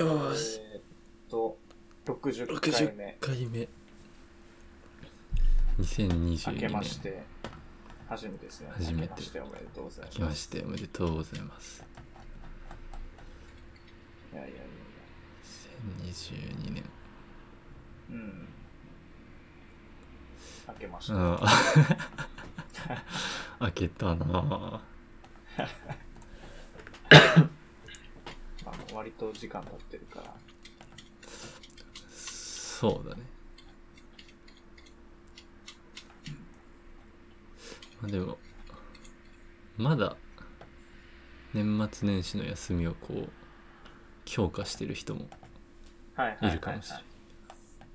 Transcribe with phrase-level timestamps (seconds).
[0.00, 0.82] よしえーっ
[1.28, 1.58] と、
[2.06, 3.68] 60 60回目、回目
[5.78, 7.22] 2022明け年まして、
[8.08, 8.70] 初めてですね。
[8.72, 10.18] 初めて明けましておめでとうございます。
[10.18, 11.84] 明けましておめでとうございます
[14.32, 14.70] いやいやいやいや。
[16.06, 16.84] 2022年
[18.10, 18.48] うん。
[20.68, 21.14] 明けました。
[21.14, 21.38] うん
[23.60, 24.80] 開けたな
[28.94, 30.34] 割と時間経ってるから。
[32.10, 33.22] そうだね。
[38.00, 38.38] まあでも
[39.76, 40.16] まだ
[41.52, 43.28] 年末年始の休みをこう
[44.24, 45.28] 強化してる人も
[46.14, 47.04] はいるかもしれない。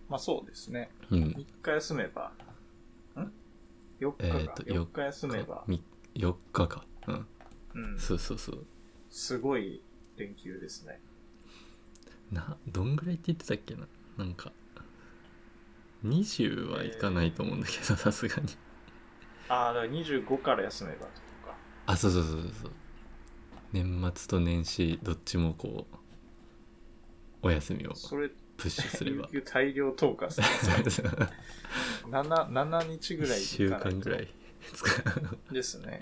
[0.09, 0.89] まあそうですね。
[1.09, 1.19] うん。
[1.19, 2.31] 3日休めば、
[3.15, 3.31] ん
[3.99, 5.83] ?4 日か、えーと4日休めば、み
[6.15, 6.85] 4日か。
[7.07, 7.27] うん。
[7.73, 8.65] うん、そうそうそう。
[9.09, 9.81] すごい
[10.17, 10.99] 連休ですね。
[12.31, 13.87] などんぐらいって言ってたっけな？
[14.17, 14.51] なんか
[16.03, 18.49] 20はいかないと思うんだけどさすがに
[19.47, 21.03] ああ、だから25から休めばと
[21.45, 21.55] か。
[21.85, 22.71] あそうそうそうそう
[23.71, 25.97] 年末と年始どっちもこう
[27.43, 30.47] お休みをそれ、プッシュすれば有給大量投下する。
[32.09, 34.27] 7, 7日ぐらい1週間ぐらい
[35.51, 35.99] ですね。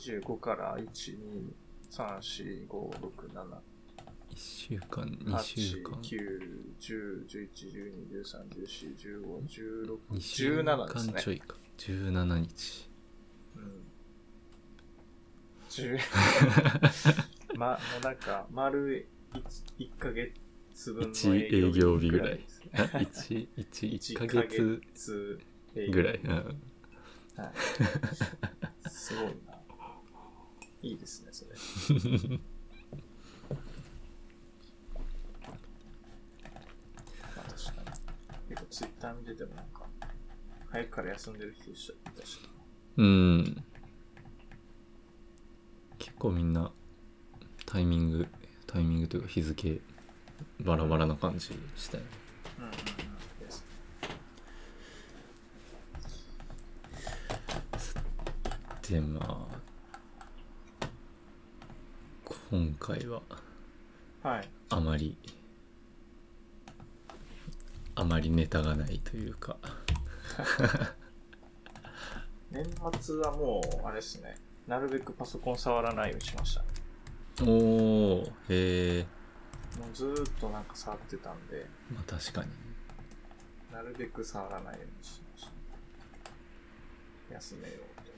[0.00, 1.52] 25から1、2、
[1.90, 3.60] 3、4、5、6、7、
[4.30, 6.18] 1週間2 8、週間9、
[6.80, 11.12] 10、11、12、13、14、15、16、2週17ですね。
[11.12, 12.90] 間ちょいか17日
[13.56, 13.84] うん。
[15.68, 15.98] 10
[17.58, 19.44] ま、もうなんか、丸 1,
[19.78, 22.70] 1ヶ月分の1営業日ぐらいですね。
[22.72, 25.40] 1 1 1ヶ1月
[25.92, 26.50] ぐらい、うん、はい。
[28.88, 29.49] すごいな。
[30.82, 31.50] いいですね、それ。
[37.36, 38.48] まあ確かに。
[38.48, 39.80] 結構ツイッター見ててもなんか、
[40.70, 41.74] 早くから休んでる人い
[42.18, 42.38] たし
[42.96, 43.64] うん
[45.98, 46.70] 結構みんな
[47.66, 48.28] タイミング
[48.66, 49.80] タイミングというか日付
[50.60, 51.46] バラバラな感じ
[51.76, 52.10] したよね
[52.58, 52.74] うんうんうん。
[53.40, 53.64] です
[58.88, 59.59] でまあ
[62.50, 63.22] 今回は
[64.24, 64.48] はい。
[64.70, 65.16] あまり
[67.94, 69.56] あまりネタがないというか
[72.50, 72.64] 年
[73.00, 74.36] 末はもう、あれですね。
[74.66, 76.64] なるべくパソコン触らないようにしました。
[77.44, 79.06] おおへえ
[79.78, 82.50] もうずーっとなんか触ってたんで、まあ確かに
[83.72, 85.44] なるべく触らないようにしまし
[87.28, 87.34] た。
[87.34, 88.10] 休めようと。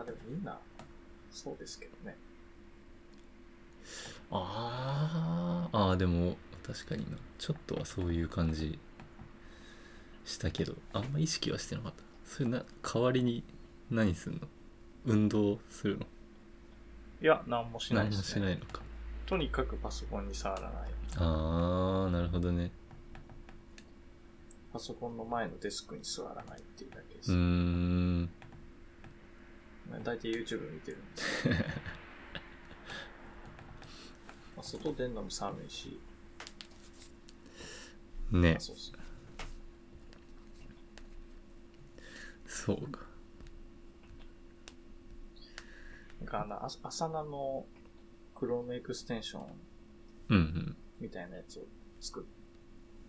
[0.00, 0.58] あ、でもみんな、
[1.30, 2.16] そうですけどね。
[4.30, 6.36] あーあーでも
[6.66, 8.78] 確かになちょっとはそういう感じ
[10.26, 13.42] したけどあんま意識はしてなかったそれな代わりに
[13.90, 14.40] 何すんの？
[15.06, 16.04] 運動するの？
[17.22, 18.42] いや、なんもしない何もですね。
[18.42, 18.82] しないのか
[19.24, 20.72] とにかくパソコンに触らない。
[21.16, 22.70] ああなるほどね
[24.70, 27.32] パソコンの前のデスクに座らないっていうだけでうーす。
[27.32, 28.28] ん
[30.04, 31.04] 大体 YouTube 見てるんで。
[34.56, 35.98] まあ外出んのも寒いし、
[38.30, 38.98] まねあそうっすね。
[42.46, 43.06] そうか。
[46.20, 47.66] なんかあの、アアサナの
[48.34, 49.42] Chrome エクステンション
[50.30, 50.76] うんうん。
[51.00, 51.62] みたいなやつを
[52.00, 52.26] 作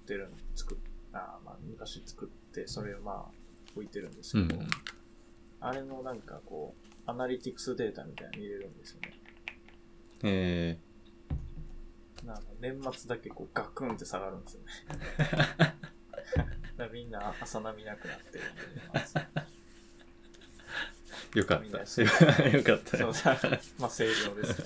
[0.03, 0.77] ってるん、作っ、
[1.13, 3.25] あーまあ昔作って、それをまあ
[3.75, 4.69] 置いてるんですけど、うんうん
[5.61, 6.75] あれのなんかこ
[7.07, 9.13] う、アナリティクスデータみたいなの入れるんですよね。
[10.23, 10.77] え
[12.25, 14.67] なんか年末だけこうガクンって下がるんですよね。
[16.77, 18.61] だみんな朝波なくなってるんで、
[21.39, 21.67] よかった
[22.49, 23.33] よかったそう
[23.79, 24.63] まあ正常です。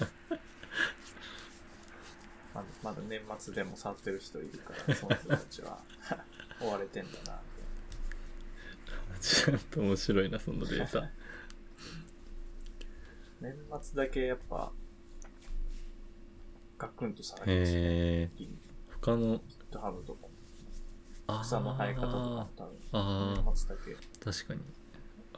[2.54, 5.80] まだまだ年末でも触ってる人いるから、その人たちは
[6.62, 7.42] 追われてんだな。
[9.24, 11.10] ちょっと面白いなそのデータ。
[13.40, 14.70] 年末だけやっぱ、
[16.78, 17.78] ガクンと下がりますね。
[17.80, 18.48] えー、
[19.00, 19.40] 他の
[19.72, 20.28] GitHub とか、
[21.28, 23.44] あ草の生え方とかも多分、あー。
[23.44, 23.96] 年末だけ。
[24.20, 24.62] 確かに。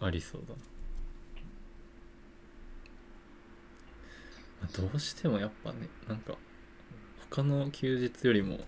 [0.01, 0.55] ありそうだな、
[4.61, 6.35] まあ、どうしてもやっぱねなんか
[7.29, 8.59] 他の休日よりも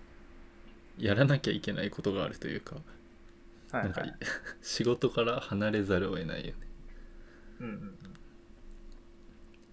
[0.96, 2.76] やらなきゃいけないことがあるというか、
[3.72, 4.14] はい、なんかはい。
[4.62, 6.68] 仕事から離れざるを得ないよね。
[7.60, 7.98] うんうんうん。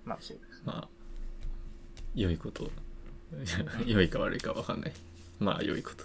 [0.03, 0.61] まあそうです。
[0.65, 0.89] まあ
[2.13, 2.69] 良いこと。
[3.85, 4.93] 良いか悪いか分かんない。
[5.39, 6.03] まあ良いこと。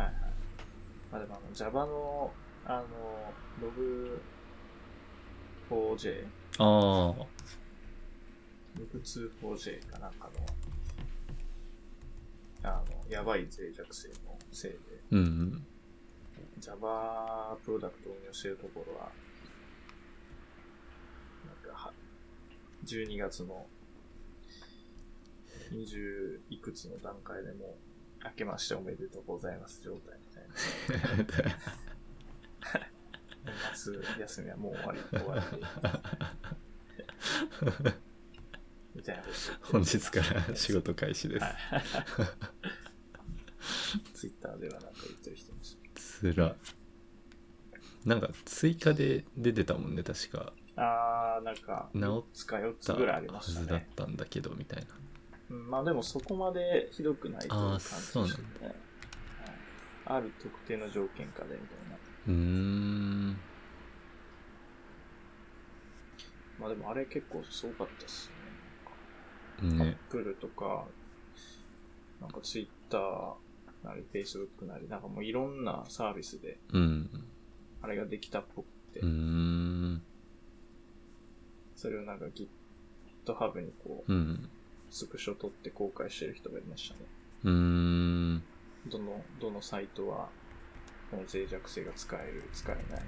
[0.00, 0.14] はいはい。
[1.10, 2.32] まあでもあの Java の、
[2.64, 2.86] あの、
[3.60, 4.20] ログ
[5.70, 6.24] 4j、
[6.58, 6.64] ああ
[8.78, 10.30] ログ 2.4j かなんか
[12.62, 14.78] の、あの、やばい脆弱性のせいで、
[15.10, 15.66] うんうん
[16.62, 19.10] Java プロダクトを運用しているところは、
[21.44, 21.92] なんかは、
[22.86, 23.66] 12月の
[25.72, 27.76] 20いくつの段階でも
[28.22, 30.44] う、明けましておめでとうございます状態みたい
[31.18, 31.24] な。
[33.44, 35.58] 年末休みはもう終わり、終わり
[37.84, 37.92] で。
[38.94, 39.22] みたいな
[39.62, 41.54] 本日から仕事開始ですはい。
[44.14, 45.61] ツイッターではなんか言ってる人いました。
[46.22, 46.56] つら
[48.04, 53.88] なんか追加で出てたもんね確かあー、なんか、治っ3つか4つたぐらいありはましたずだっね。
[53.94, 54.86] たんだけどみたいな
[55.50, 58.26] うんまあでもそこまでひどくないという感じでしたね。
[58.64, 58.74] はい
[60.04, 61.96] ある特定の条件下でみたいな。
[62.26, 63.36] うーん
[66.58, 68.30] まあでもあれ結構すごかったっす
[69.62, 69.68] ね。
[69.68, 70.86] なんかね Apple とか、
[72.20, 72.98] なんか Twitter
[73.84, 77.10] なり Facebook なり、なんかもういろんなサービスでうん。
[77.80, 80.02] あれができたっぽくて、うーん。
[81.74, 84.48] それをなんか GitHub にこう、うん。
[84.90, 87.00] スクショ撮って公開してる人がいましたね。
[87.44, 88.42] うーん。
[88.86, 90.28] どの、どのサイトは、
[91.10, 93.00] この脆弱性が使える、使えないみたい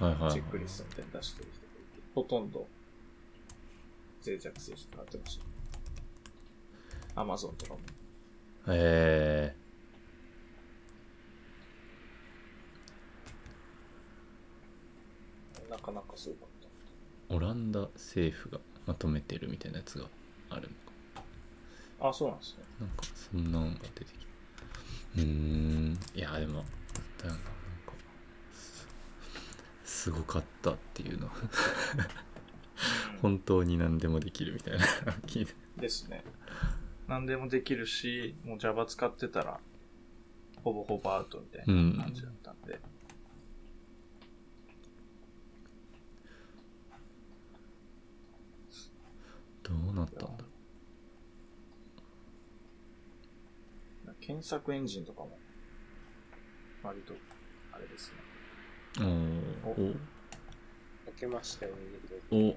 [0.00, 2.68] な、なんか、チェックリストみたいに出してる人がいて、ほとんど、
[4.24, 5.38] 脆弱性引っかかってまし
[7.14, 7.20] た。
[7.20, 7.80] Amazon とかも。
[8.68, 9.61] へえ
[15.72, 16.52] なかなかすごかっ
[17.34, 20.04] オランダ政府がまとめてるみたいなやつが
[20.50, 20.74] あるのか
[21.98, 22.08] た。
[22.08, 22.64] あ、そうなんですね。
[22.80, 24.24] なんかそんなのが出てきた
[25.16, 26.64] うーんいやでもだよ
[27.24, 27.42] ななんか
[28.52, 28.86] す
[29.84, 31.32] すごかったっていうのは
[33.22, 34.80] 本当に何でもできるみたいな
[35.78, 36.24] ですね。
[37.08, 39.60] 何でもできるし、もう Java 使ってたら、
[40.62, 42.72] ほぼほぼアウトみたいな感じだったんで。
[42.72, 42.80] どう
[50.02, 50.52] なったんだろ
[54.22, 55.36] 検索エンジンとかも、
[56.84, 57.12] 割と、
[57.72, 58.18] あれですね。
[59.00, 59.04] う
[59.68, 59.94] お明
[61.18, 61.98] けましておめで
[62.30, 62.56] とう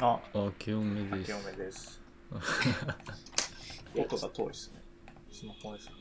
[0.00, 2.00] おあ、お明けおめです明けおめです。
[3.96, 4.82] 音が遠いですね。
[5.30, 5.94] スマホですか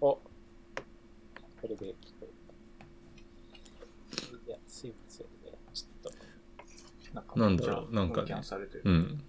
[0.00, 0.22] おこ
[1.62, 2.28] れで聞こえ
[4.16, 4.50] た。
[4.50, 5.32] いや、すいませんね。
[5.72, 7.14] ちょっと。
[7.14, 8.82] なんかなんだろうなんかねキャンされてる。
[8.84, 9.24] うん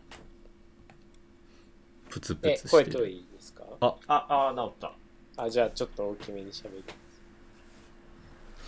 [2.15, 3.63] プツプえツ、してる声遠いですか？
[3.81, 5.43] あ、あ、治った。
[5.43, 6.95] あ、じゃあちょっと大きめに喋ります。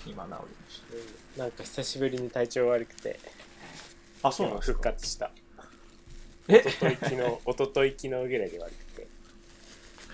[0.06, 0.84] 今治りまし
[1.36, 3.18] うんなんか久しぶりに体調悪くて、
[4.22, 4.28] た。
[4.28, 4.80] あ、そうなんですか？
[4.82, 5.32] 活した。
[6.50, 6.58] え？
[6.58, 9.02] 一昨日昨日、一昨日昨日ぐらいで悪くて、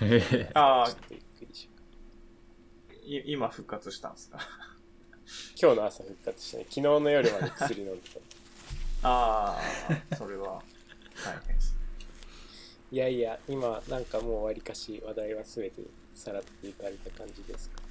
[0.05, 1.69] へえあちょっとゆっくりしよ
[2.91, 4.37] うい今復活したんですか？
[5.59, 6.63] 今日の朝復活したね。
[6.65, 8.19] 昨日の夜まで薬飲んでた。
[9.09, 9.57] あ
[10.11, 10.61] あ、それは
[11.25, 11.75] 大変です。
[12.93, 15.81] いやいや、今なんかもうわりかし話題は全て
[16.13, 17.81] さらっていかれた感じですか？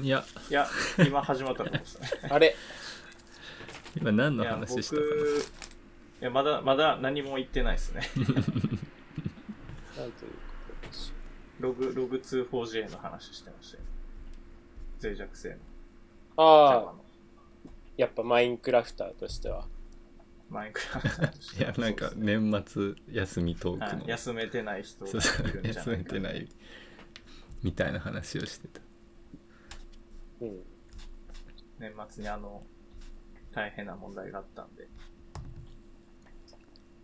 [0.00, 0.68] いやいや、
[1.04, 2.08] 今始まったとこですね。
[2.30, 2.54] あれ？
[3.96, 5.02] 今何の話したか
[6.20, 8.02] や、まだ、まだ何も言ってないですね。
[8.14, 8.42] なんという
[10.30, 10.36] こ
[10.80, 11.12] とでしょ
[11.58, 13.82] ログ、ログ 2.4j の話してましたよ。
[15.02, 15.54] 脆弱性の。
[15.56, 15.58] う。
[16.36, 17.04] ああ、の。
[17.96, 19.66] やっぱマインクラフターとしては。
[20.52, 21.24] マインクラフト
[21.58, 24.02] いやなんか年末休みトークの。
[24.02, 24.08] はい。
[24.10, 26.12] 休めてない人いるんじゃ休ないか。
[26.14, 26.48] めてない
[27.62, 28.80] みたいな話をしてた。
[30.42, 30.62] うん。
[31.78, 32.62] 年末にあの、
[33.52, 34.86] 大変な問題があったんで。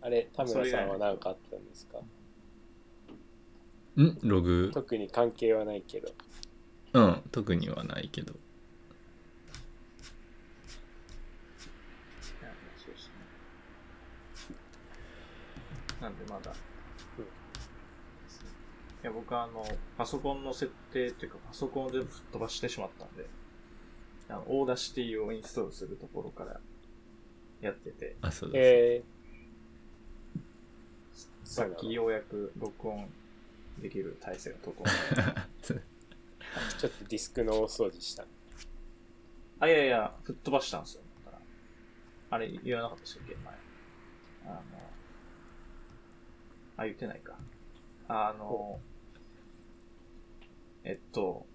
[0.01, 1.97] あれ、田村さんは何かあったんですか？
[4.01, 4.17] ん？
[4.23, 4.71] ログ。
[4.73, 6.11] 特に関係はないけど。
[6.93, 8.35] うん特にはないけどい
[12.41, 12.51] や
[12.83, 13.13] そうですね。
[16.01, 16.51] なんでまだ。
[17.17, 17.25] うん
[19.01, 19.65] いや、僕はあの、
[19.97, 23.27] パソコンの設定っていうか、パソコンを全部吹っ飛ばしてしまったんで、
[24.27, 26.59] あの、 Audacity をインストールするところから
[27.61, 29.19] やってて、あそうです、え
[31.45, 33.09] さっきようやく録音
[33.81, 34.75] できる体制が整っ
[35.15, 35.21] た。
[35.21, 35.79] ー、
[36.77, 38.25] ちょっとディスクの大掃除した。
[39.61, 41.03] あ、いやいや、吹っ飛ばしたんですよ。
[41.25, 41.43] だから
[42.31, 43.53] あれ言わなかったでしたっけ前。
[44.45, 44.63] あの、
[46.79, 47.35] あ、言ってないか。
[48.07, 48.79] あの、
[50.83, 51.45] えっと、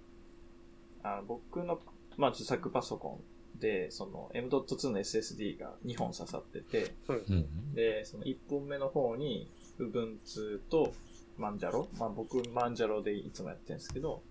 [1.02, 1.80] あの僕の、
[2.16, 3.20] まあ、自作パソコ
[3.56, 7.74] ンで、その M.2 の SSD が2本刺さってて、うん。
[7.74, 10.92] で、その1本目の方に、Ubuntu と
[11.38, 14.22] マンジャロ、まあ僕マンジャロでいつもやってるんですけど、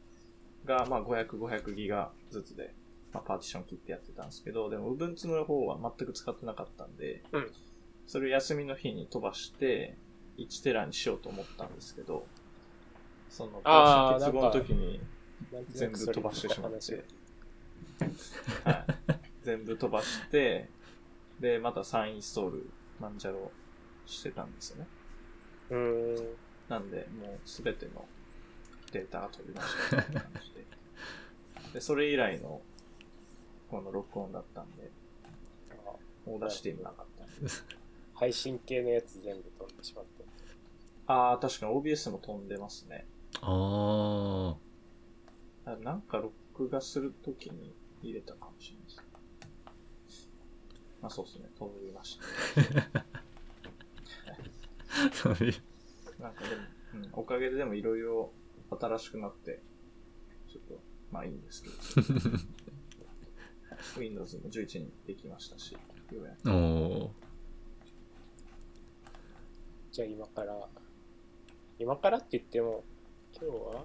[0.65, 2.73] が、まあ500、500ギガずつで、
[3.11, 7.51] まあパーティション切ってやってたんですけど、でも Ubuntu の方は全く使ってなかったんで、うん。
[8.07, 9.97] それを休みの日に飛ばして、
[10.37, 12.25] 1テラにしようと思ったんですけど、
[13.29, 13.61] その、
[14.17, 15.01] 結合の時に、
[15.69, 17.03] 全部飛ばしてしまっ話て、
[18.63, 18.85] はい、
[19.43, 20.69] 全部飛ばして、
[21.39, 23.51] で、また再インストール、マンジャロ
[24.05, 24.87] してたんですよね。
[25.69, 26.35] うーん。
[26.69, 28.05] なんで、もうすべての
[28.91, 30.65] データが飛びましたって感じで。
[31.73, 32.61] で、それ以来の、
[33.69, 34.89] この録音だったんで、
[35.71, 35.73] あ
[36.25, 37.33] オーダーしてなかったんで。
[38.13, 40.22] 配信系のやつ全部飛んでしまった。
[41.07, 43.05] ああ、確かに OBS も飛んでますね。
[43.41, 44.55] あ
[45.65, 49.03] あなんか録画するときに入れたかもしれないです。
[51.01, 52.17] まあそうですね、飛びまし
[52.93, 52.99] た。
[52.99, 53.05] あ
[55.11, 55.53] そういう
[56.21, 56.61] なんかでも、
[56.93, 58.31] うん、おかげででもいろいろ
[58.79, 59.59] 新しくなって、
[60.49, 60.81] ちょっと、
[61.11, 62.37] まあいいんですけど。
[63.99, 65.79] Windows も11にできましたし、よ
[66.21, 66.51] うやく。
[66.51, 67.11] おお
[69.91, 70.69] じゃあ今から、
[71.83, 72.81] 今からって言っても、
[73.33, 73.83] 今日は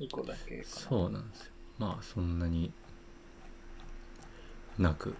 [0.00, 0.64] 2個だけかな。
[0.64, 1.52] そうなんですよ。
[1.76, 2.72] まあそんなに
[4.78, 5.14] なく。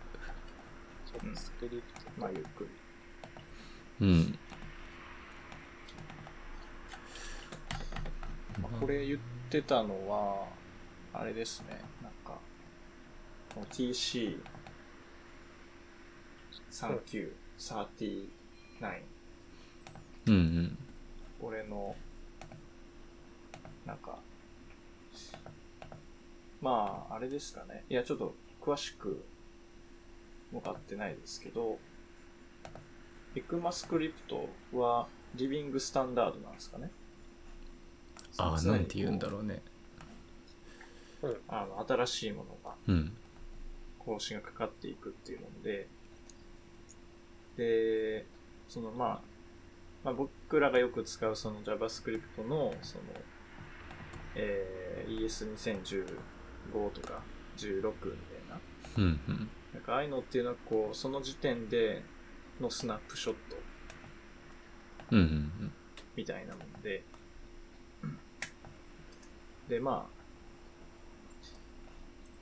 [1.04, 2.64] ちょっとスクリプトまあゆっく
[4.00, 4.06] り。
[4.06, 4.38] うん。
[8.62, 9.18] まあ、これ言っ
[9.50, 10.46] てたのは、
[11.12, 12.38] あれですね、なんか、
[13.54, 14.40] この TC39、
[17.58, 18.28] 39
[20.26, 20.78] うんうん
[21.44, 21.94] これの、
[23.84, 24.18] なんか、
[26.62, 27.84] まあ、あれですかね。
[27.90, 29.22] いや、ちょっと詳しく
[30.52, 31.78] 分かってないですけど、
[33.36, 36.90] エクマスクリプトはリビングスタンダードなんですかね。
[38.38, 39.60] ああなんて言うんだろうね
[41.48, 43.12] あの、新しいものがうん
[43.98, 45.88] 更新がかかっていくっていうので、
[47.58, 48.24] で、
[48.66, 49.33] そのまあ、
[50.04, 53.04] まあ、僕らがよく使うその JavaScript のその、
[54.34, 54.74] えー
[55.08, 56.06] ES2015
[56.92, 57.22] とか
[57.58, 58.10] 16みたい
[58.48, 58.60] な、
[58.96, 59.50] うんうん。
[59.72, 62.02] なんかああいうのっていうのはこう、その時点で
[62.60, 63.56] のスナップショット。
[65.12, 65.72] うんうん
[66.16, 67.02] みたいなもんで、
[69.68, 70.14] で、まあ、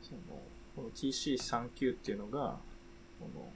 [0.02, 0.42] その、
[0.76, 2.58] この TC39 っていうのが、
[3.18, 3.50] この、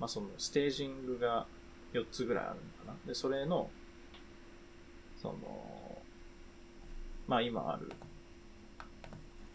[0.00, 1.46] まあそのステージングが
[1.92, 2.98] 4つぐらいあるのかな。
[3.06, 3.70] で、それの、
[5.20, 5.36] その、
[7.28, 7.92] まあ今ある、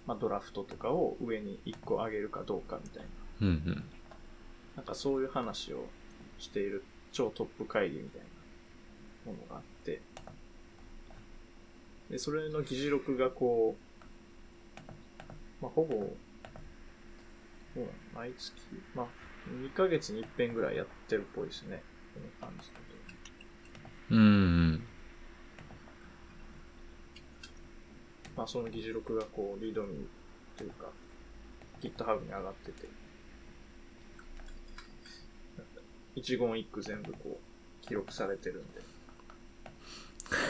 [0.05, 3.09] まあドラフトとかを上に1個上げるかどうかみたいな。
[3.41, 3.83] うんうん
[4.75, 5.85] なんかそういう話を
[6.37, 8.21] している超トップ会議みたい
[9.25, 10.01] なものがあって、
[12.09, 14.83] で、それの議事録がこう、
[15.61, 18.53] まあ、ほぼ、どう毎月、
[18.93, 19.05] まあ、
[19.49, 21.83] 2ヶ月に一遍ぐらいやってるっぽいですね。
[22.13, 22.85] この感じだと。
[24.11, 24.83] うんうん
[28.35, 30.91] まあ、その議事録がこう、リードミーというか、
[31.81, 32.87] GitHub に上がってて、
[36.15, 38.81] 一言一句全部こう、記録されてるんで、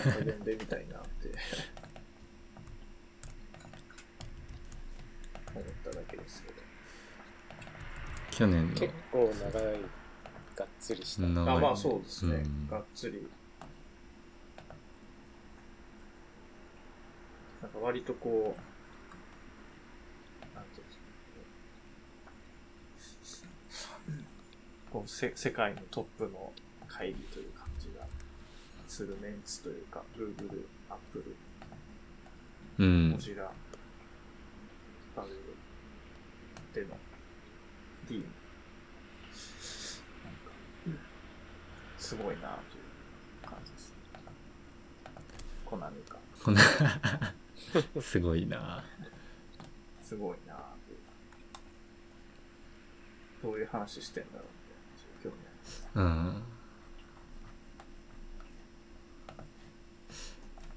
[0.04, 1.30] 読んでみたいなって
[5.54, 6.65] 思っただけですけど。
[8.36, 9.64] 去年の結構長い、
[10.58, 11.26] がっつりした。
[11.26, 12.36] あ、まあそうですね。
[12.36, 13.26] うんがっつり。
[17.62, 18.54] なんか割とこ
[20.42, 20.94] う、なんていうんで
[23.72, 24.24] すかね
[24.92, 26.52] こうせ世界のトップの
[26.90, 28.06] 会議という感じが
[28.90, 31.36] するメンツというか、Google、Apple、
[32.80, 33.50] うん Mozilla、
[35.16, 35.30] バル
[36.74, 36.98] での
[38.14, 38.30] なんか、
[41.98, 42.84] すごいなという
[43.50, 43.94] 感じです。
[45.66, 46.18] コナミか。
[46.44, 46.62] こんな
[48.00, 48.84] すごいな
[50.04, 50.54] すごいな
[50.86, 50.98] という。
[53.42, 55.90] どういう話してんだろうって、ちょっと興味あります。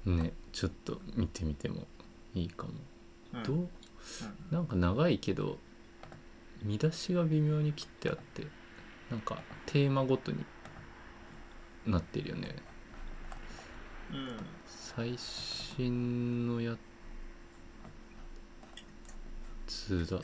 [0.05, 1.85] うんねちょっと見てみても
[2.33, 2.73] いいかも、
[3.33, 3.55] うんどう？
[3.57, 3.69] うん
[4.49, 5.59] なんか長いけど
[6.63, 8.45] 見出しが微妙に切ってあって
[9.09, 10.45] なんかテーマごとに
[11.85, 12.55] なってるよね
[14.11, 14.37] うん。
[14.65, 16.75] 最新のや
[19.67, 20.23] つだと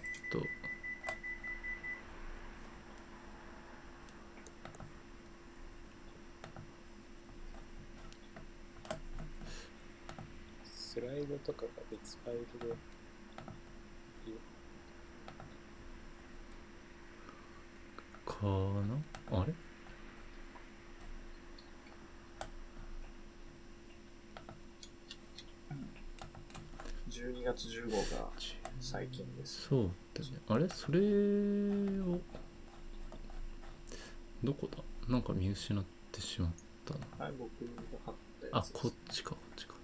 [10.63, 12.75] スライドとかが別ファイルで
[18.41, 19.39] かな？
[19.41, 19.53] あれ
[27.09, 28.29] ？12月15が
[28.79, 29.67] 最近です。
[29.69, 30.37] そうだね。
[30.49, 30.67] あれ？
[30.69, 30.99] それ
[32.01, 32.19] を
[34.43, 34.83] どこだ？
[35.07, 36.51] なんか見失ってしまっ
[36.85, 38.69] たなはい、僕が貼ったやつ。
[38.69, 39.75] あこっちかこっちか。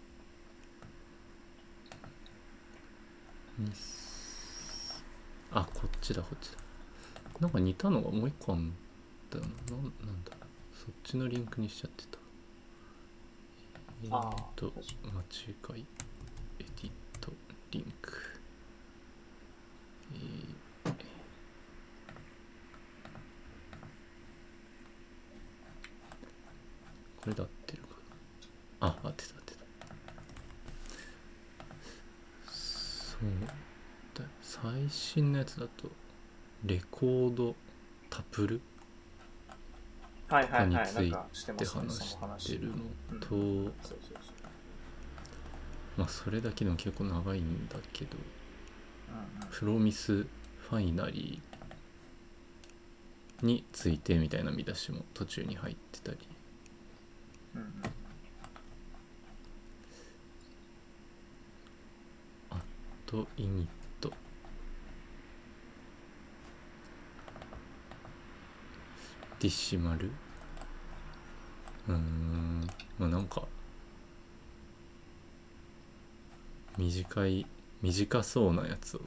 [3.60, 3.72] に
[5.52, 6.58] あこっちだこっちだ
[7.42, 8.72] なんか似たのがもう一個あん
[9.32, 9.50] だよな。
[9.76, 10.32] なんだ。
[10.74, 12.20] そっちのリンクにしちゃってた。
[14.04, 14.78] えー、っと確
[15.74, 15.86] 間違い
[16.60, 17.34] エディット
[17.72, 18.12] リンク。
[20.14, 20.62] えー
[27.24, 27.90] これで合ってるか
[28.80, 28.88] な。
[28.88, 29.60] あ合ってた合ってた。
[32.52, 33.26] そう
[34.16, 35.92] だ最新のやつだと
[36.66, 37.56] レコード
[38.10, 38.62] タプル？
[40.28, 40.70] はいはいはい。
[40.70, 41.12] につい
[41.58, 42.18] て話。
[42.38, 42.76] してるの
[43.20, 43.72] と。
[45.98, 48.16] まあそれだけでも結構長いんだけど
[49.52, 56.18] プロミスファイナリーについてみたいな見出しも途中に入ってたり
[57.56, 57.68] うんうん
[63.06, 63.68] とイニッ
[64.00, 64.14] ト
[69.42, 70.12] ディシマル
[71.90, 72.68] うん。
[73.00, 73.42] まあなんか
[76.78, 77.48] 短い
[77.82, 79.02] 短そうなやつを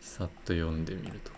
[0.00, 1.36] さっと読んでみるとか。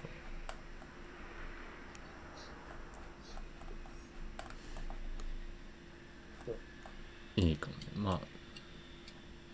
[7.34, 7.78] いいかもね。
[7.96, 8.20] まあ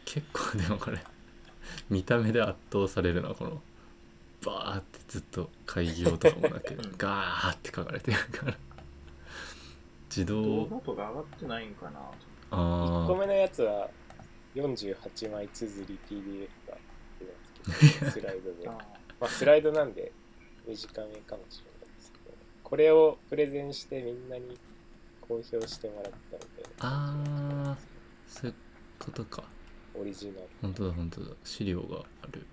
[0.04, 0.98] 結構でもこれ
[1.88, 3.62] 見た目で圧倒されるなこの。
[4.44, 6.94] バーってずっと開業とかもなくうん。
[6.96, 8.54] ガーって書かれてるから。
[10.08, 10.42] 自動。
[10.42, 12.00] 動画とか上がってないんかな。
[12.50, 13.88] あ1個ー目のやつは
[14.54, 16.76] 48枚綴り PDF が
[17.18, 18.78] 出たんですけどスライドで、 ま
[19.20, 20.12] ああ、スライドなんで
[20.66, 22.12] 短めかもしれないです。
[22.12, 24.58] けどこれをプレゼンしてみんなに
[25.20, 26.78] 公表してもらったみたいな。
[26.80, 27.94] あー。
[28.28, 28.54] そういう
[28.98, 29.44] ことか。
[29.94, 30.48] オリジナル。
[30.60, 31.30] 本当だ本当だ。
[31.44, 32.44] 資料がある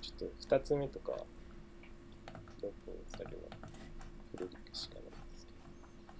[0.00, 1.12] ちょっと2つ目とか
[2.62, 3.68] オープンされるの
[4.32, 5.46] プロリクしかないです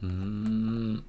[0.01, 1.05] けうーん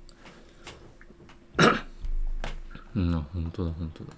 [2.96, 4.14] うん本当だ本当だ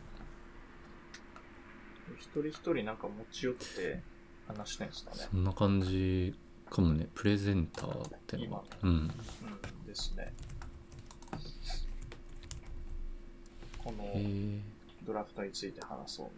[2.20, 4.02] 一人一人なんか持ち寄って
[4.48, 5.18] 話してんすかね。
[5.32, 6.36] そんな感じ
[6.70, 7.08] かもね。
[7.14, 8.54] プレゼンターっての。
[8.54, 8.90] はうん。
[8.90, 9.08] うん
[9.86, 10.34] ですね。
[13.78, 14.04] この
[15.06, 16.32] ドラフトについて話そうみ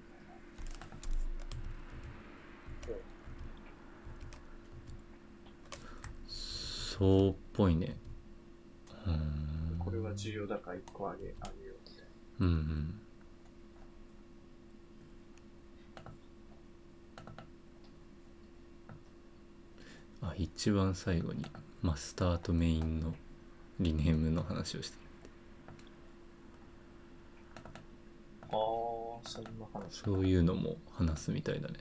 [7.00, 7.98] そうっぽいね
[9.08, 9.80] うーん。
[9.80, 12.06] これは重要だから一個あげ、あげようみたい
[12.42, 13.02] うんうん
[20.22, 21.46] あ一番最後に
[21.82, 23.14] マスターとメインの
[23.80, 25.02] リネームの話をしてる
[28.52, 28.58] な。
[28.58, 28.62] あ
[29.24, 30.02] あ、そんな話。
[30.04, 31.76] そういうのも話すみたいだね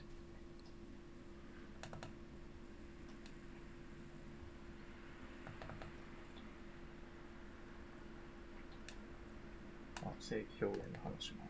[10.29, 11.49] あ正規表現の話も。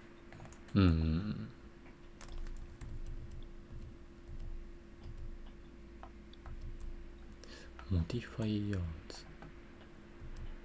[0.76, 1.50] うん
[7.90, 9.26] modifiers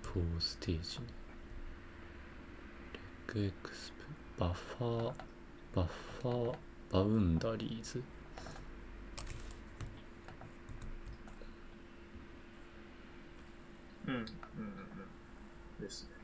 [0.02, 1.06] 4ステージね
[2.92, 5.86] RegExp buffer buffer
[6.20, 8.04] boundaries
[14.06, 14.24] うん、うん、うん
[15.78, 15.82] うん。
[15.82, 16.23] ですね。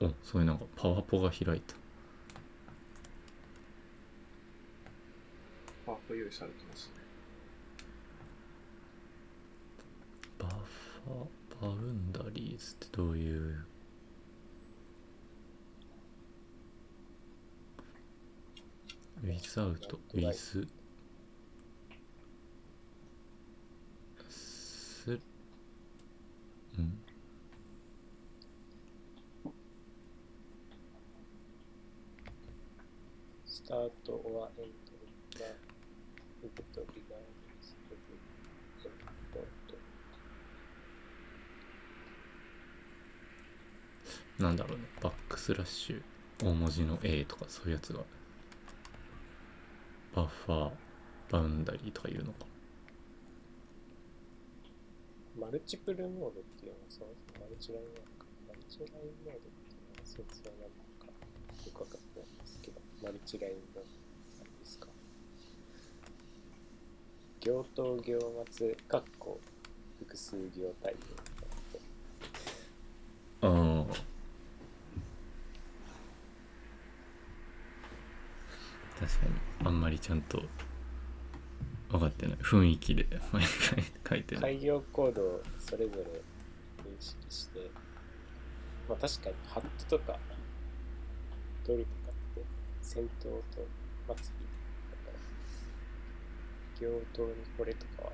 [0.00, 1.74] おそういうなんかパワポが開いた。
[5.86, 6.92] パワポ用意されてますね。
[10.38, 13.64] バッファーバウンダリーズってどういう
[19.24, 20.68] ？Without with すうん？
[24.28, 26.84] スター
[33.66, 34.70] ト or end
[35.38, 35.46] が
[36.42, 37.96] with regards to
[38.82, 39.46] the endpoint
[44.42, 44.84] なんだろうね。
[45.02, 46.02] バックスラッシュ
[46.44, 48.04] 大文字の A とかそういうやつが。
[50.14, 50.70] バッファー
[51.30, 52.46] バウンダリーとかいうのか。
[55.38, 60.68] マルチプルモードっていうのはそもそもマルチラインなのか、マルチラインモードっていうのは戦争なの
[61.00, 62.35] か、よくわかってない。
[63.10, 63.80] んですけど、マルチラインの
[64.60, 64.88] ですか？
[67.40, 69.40] 行頭行末、かっこ
[69.98, 70.74] 複数行
[73.42, 73.86] ああ。
[78.98, 79.32] 確かに
[79.64, 80.42] あんまりちゃんと
[81.90, 82.36] 分かってない。
[82.38, 84.42] 雰囲気で毎回書いてない。
[84.56, 87.70] 開業コードをそれぞれ認識して、
[88.88, 90.18] まあ確かにハットとか
[91.66, 92.05] ドルとか
[92.88, 93.66] 戦闘と
[94.06, 94.46] 祭り
[94.90, 95.18] だか、
[96.80, 98.12] 行頭にこれとかは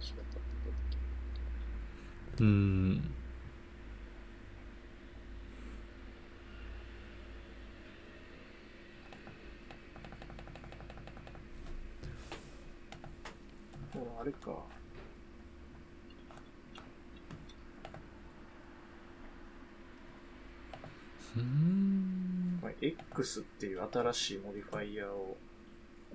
[0.00, 2.44] 仕事って出てきる。
[2.44, 3.14] うん
[13.94, 14.50] もうあれか。
[21.36, 21.95] うーん
[22.66, 25.36] まあ X っていう新しい modifier を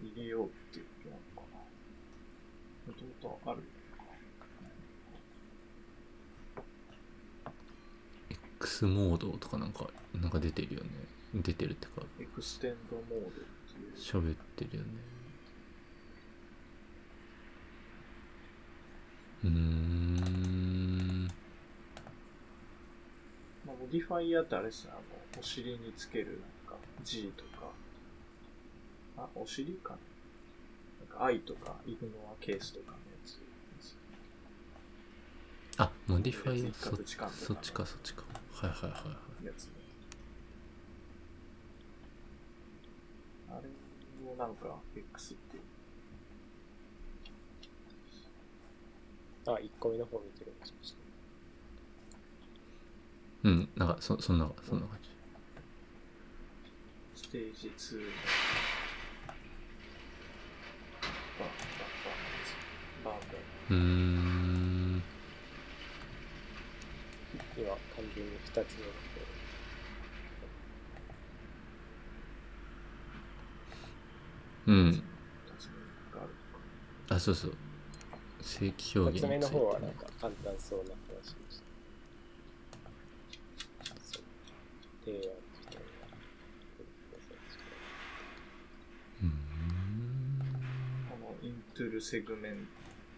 [0.04, 1.60] 入れようっていうことなのかな。
[2.92, 3.70] もともとあるのか。
[8.60, 10.90] X モードとかなんかなんか出てるよね
[11.36, 13.96] 出てるってか extend モードっていう。
[13.98, 14.90] 喋ってるよね
[19.46, 21.28] うーん
[23.66, 27.72] まあ、 modifier ってあれですね、あの、お尻につけるなんか G とか、
[29.18, 29.98] あ、お尻かな
[31.08, 33.98] なんか I とか ignore case とかのやつです。
[35.78, 37.58] あ modifi そそっちかそっ
[38.04, 38.98] ちかはいはいはいは
[39.42, 39.72] いやつね。
[43.50, 43.68] あれ
[44.26, 45.58] もなんか X って。
[49.48, 51.02] あ、1個目の方見てるもしかして。
[53.44, 55.11] うんなんかそそんなそんな感じス
[57.32, 58.04] テージ2の
[61.40, 61.46] バー。
[61.46, 61.50] バー
[63.04, 65.04] バーバーバーうーん
[67.58, 67.78] 今、完
[68.16, 68.66] 全に2つ目の。
[68.66, 68.68] 方
[74.68, 75.04] うん。
[77.10, 77.54] あそうそう。
[78.42, 79.58] 正規表2つ目の現について。
[79.58, 81.64] 方はなんか簡単そうな話でした。
[84.04, 84.24] そう。
[85.06, 85.28] 提案し
[85.70, 85.92] たのが
[89.22, 89.30] うーん
[91.10, 92.68] このイントゥルセグメン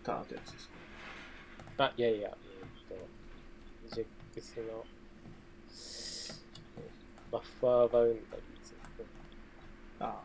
[0.04, 0.70] ターってやつです
[1.78, 1.86] か？
[1.86, 3.00] あ、いやいや、えーっ
[3.90, 4.86] と、 RegEx の
[7.32, 8.76] buffer boundaries。
[10.00, 10.22] あ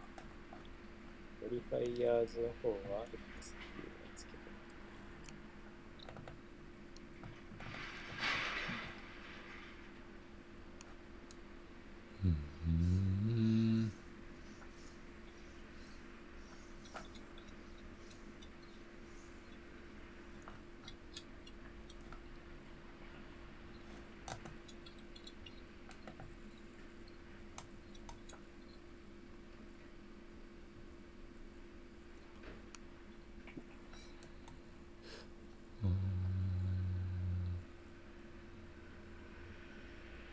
[1.43, 4.39] modifiers の方は X っていうのをつけて
[12.25, 13.93] うーん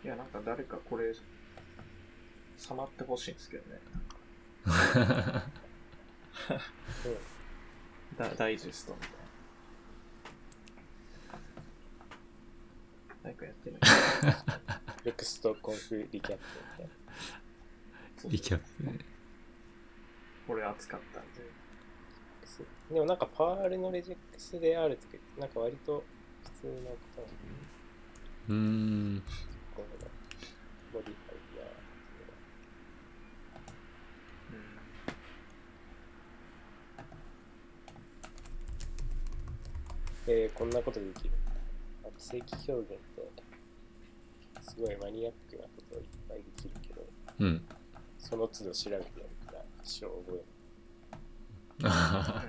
[0.04, 1.14] いや、なんか誰かこれ、
[2.58, 3.80] さまってほしいんですけどね。
[8.18, 9.16] ダダイジェストみたいな。
[13.24, 13.82] 誰かやってない
[15.06, 16.92] ネクストコンフリキャップみたいな。
[18.32, 19.00] リキャップね
[20.48, 21.66] これ熱かったんで。
[22.92, 26.04] でもなんかパールのレジェックスであるとき、なんか割と
[26.44, 27.28] 普通のこと
[28.50, 29.24] うーん
[29.76, 29.88] この
[30.94, 31.68] modifier
[40.28, 41.32] えー、こんなことできる。
[42.04, 43.30] あと正規表現って、
[44.62, 47.06] すごいマニアックなことをいっぱいできるけど、
[47.40, 47.66] うん
[48.18, 49.06] その都度調べてやる
[49.84, 50.44] 一生覚
[51.84, 52.46] あ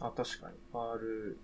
[0.00, 0.56] あ、確かに。
[0.72, 1.38] r.net。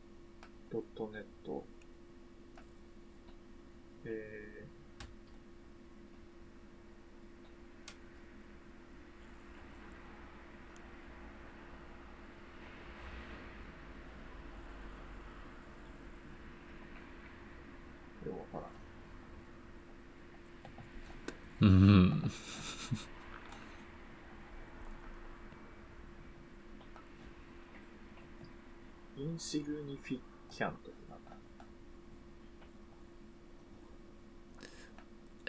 [4.08, 18.66] えー、よくわか
[21.60, 21.70] らん。
[21.72, 22.30] うん
[29.18, 31.32] インシグニフィキャントってなんだ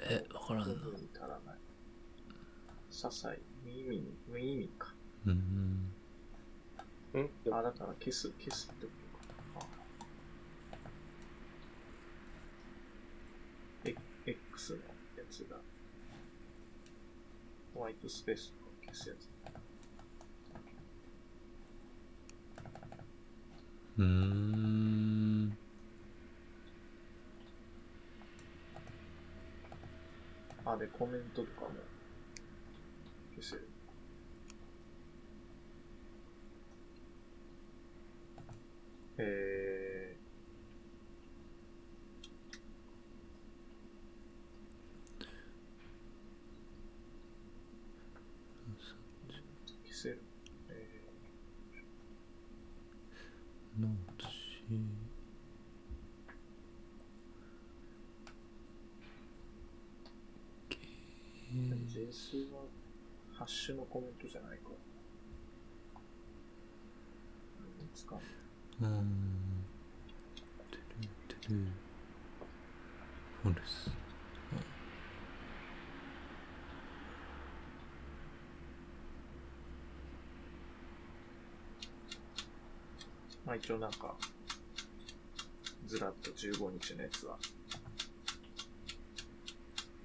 [0.02, 0.80] えわからんなに
[1.14, 1.58] 足らない。
[2.90, 4.96] 些細、無意味に、無意味か。
[5.28, 5.94] うん
[7.14, 8.92] えんあ、だから消す、消すってこ
[9.54, 9.66] とか。
[9.66, 9.68] あ
[13.86, 14.84] え X のや
[15.30, 15.58] つだ。
[17.76, 19.30] ホワイトスペースとか消すやつ。
[23.98, 24.47] うーん
[30.78, 31.70] あ、で、コメントとかも
[33.36, 33.68] 消せる。
[39.20, 40.28] えー、
[49.84, 50.22] 消せる。
[50.70, 51.02] え
[53.80, 62.52] ノートしー、でも JS
[63.40, 64.70] はハッシュのコメントじゃないか。
[67.60, 67.90] うん。
[67.94, 68.20] 使う
[68.82, 69.66] うん。
[70.72, 71.66] トゥルトゥル
[73.44, 73.92] フォルス
[83.46, 83.92] まあ一応なん。
[83.92, 84.16] か、
[85.88, 87.38] ずらっと15日のやつは、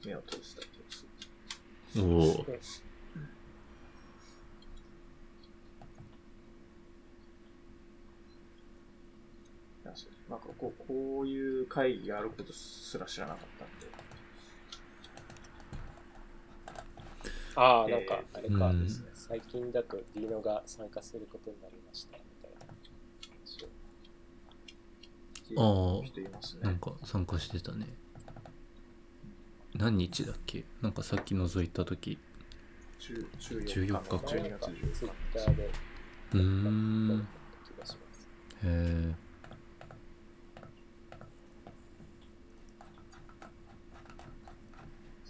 [0.04, 1.06] 目を通した気がす
[1.98, 2.04] る。
[2.04, 2.46] おお
[9.84, 10.46] いやそうなんか
[10.92, 13.86] こう、いう会議があることすら知らなかったんで、
[17.54, 22.74] ああ、えーなんか、あれか、うん最近だとディーノが参加することになりました、みたいな。
[23.30, 23.64] 話
[25.56, 26.02] を。
[26.02, 26.60] 聞いた人いますね。
[26.64, 27.86] なんか参加してたね。
[29.74, 30.64] 何日だっけ？
[30.82, 32.18] なんかさっき覗いた時。
[32.98, 34.08] 中14 14日。
[34.08, 34.16] か。
[34.16, 35.12] 12月なんか14ツイ日ッ
[35.46, 35.70] ターで、
[36.34, 37.28] うーん。
[38.64, 39.14] へえ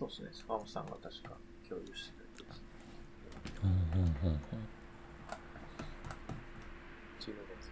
[0.03, 1.37] そうですね、スパムさんが確か
[1.69, 2.63] 共有してたやつです。
[3.63, 4.61] ほんほんほんほん
[7.21, 7.71] 12月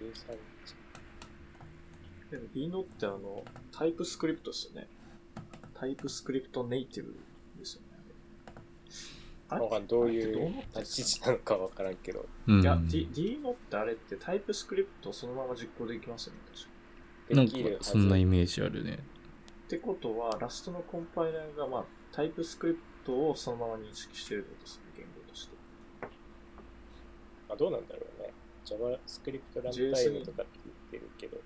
[0.00, 2.30] 14日、13日。
[2.30, 4.88] でも、リノってあの、タイプスクリプトですよね。
[5.74, 7.14] タイプスクリプトネイティブ
[7.58, 7.88] ですよね。
[9.50, 9.80] あれ？
[9.86, 16.70] どういう立ち位置なのかわからんけど、うんいや、D、D ノってあれってタイプスクリプトをそのまま実行できますよね、確か。
[17.34, 17.90] なんかできるはず。
[17.90, 18.98] そんなイメージあるね
[19.66, 25.56] ってことは、ラストのコンパイラーが、まあ、タイプスクリプトをそのまま認識してるってことですね、言語として。
[27.48, 28.32] あどうなんだろうね。
[28.64, 31.38] JavaScript ランタイムとかって言ってるけど、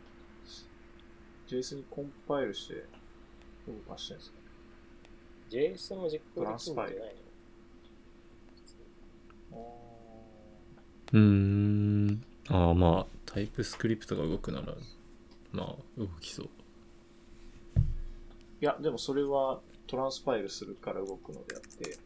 [1.49, 2.85] JS にコンパイルして
[3.67, 4.45] 動かしてるんですかね。
[5.51, 7.01] JS も実行できるんじゃないの
[9.53, 9.57] あ
[11.13, 14.75] うーんああまあタイプスクリプトが動くなら
[15.53, 16.60] まあ動きそうー
[18.61, 21.99] いや、でもそれはトランスパイルするから動くのであって、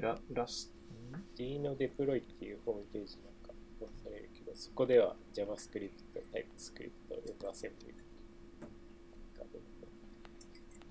[0.00, 0.70] ララス、
[1.16, 5.90] ん D のデプロイっていうホームページなんか載されるけど、そこでは JavaScript、
[6.32, 8.00] TypeScript を読ませるというか。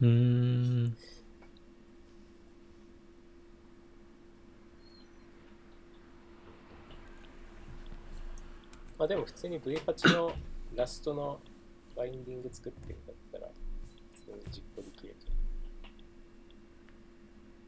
[0.01, 0.97] うーん
[8.97, 10.33] まあでも普通に V8 の
[10.73, 11.39] ラストの
[11.95, 13.47] バインディング作ってるんだったら、
[14.13, 15.35] 普通に実行できるじゃん。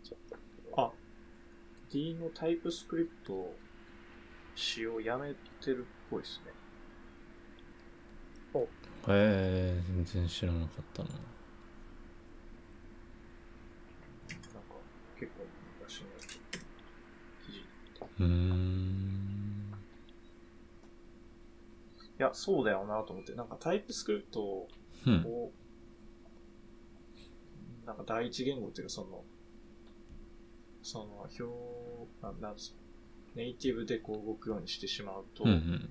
[0.04, 0.20] ちょっ
[0.76, 0.82] と。
[0.82, 0.92] あ、
[1.92, 3.56] D のタイプスクリプト
[4.56, 6.58] 使用やめてるっぽいですね。
[9.10, 11.24] へえ全然知らなかったななんか、
[15.18, 15.46] 結構
[15.80, 16.08] 昔の。
[17.46, 17.64] 記事。
[18.20, 19.17] うーん
[22.20, 24.68] いや、そうだよなと思って、なんかタイプスクリプトを
[25.06, 25.24] うん。
[25.24, 25.52] こ
[27.86, 29.24] なんか第一言語っていうかその、
[30.84, 32.56] その表、なん
[33.36, 35.90] ネイティブでこう動くようにしてしまうと、うんうん。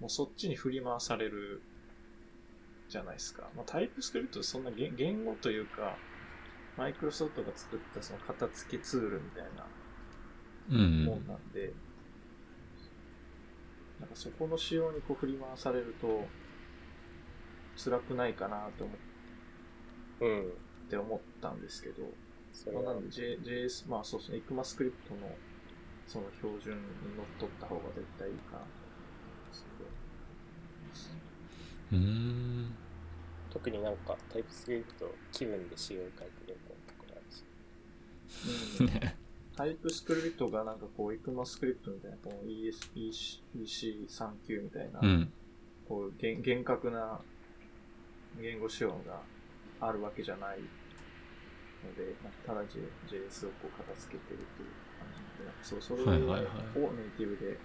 [0.00, 1.62] もうそっちに振り回される
[2.88, 3.48] じゃないですか。
[3.56, 5.96] まあ、タイプスクリプトそんな言言語というか、
[6.76, 9.66] マイクロソフトが作ったその片付けツールみたいな
[10.70, 11.04] うん。
[11.04, 11.72] もんなんで、
[14.00, 16.26] なんかそこの仕様にこう振り回されると、
[17.76, 18.96] 辛くないかなと思っ
[20.20, 20.52] うん。
[20.88, 22.02] て思ったんですけど、
[22.52, 25.36] それなんで J- JS、まあそうですね、ECMAScript の
[26.06, 26.80] その標準に
[27.16, 28.66] のっとった方が絶対いいかなと思
[30.84, 31.10] うんです
[31.92, 32.74] うーん。
[33.50, 37.42] 特になんかタイプスクリプト気分で仕様変えてるみたいなところあるし。
[38.78, 39.12] けど、うん、
[39.56, 45.32] タイプスクリプトがなんかこう ECMAScript みたいな、この ES EC EC39 みたいな、うん
[45.88, 47.20] こう厳厳格な
[48.40, 49.22] 言語仕様が
[49.80, 52.12] あるわけじゃないので、
[52.44, 56.16] ただ JS をこう片付けてるという感じで、なんかそうそれを
[56.92, 57.56] ネイティブで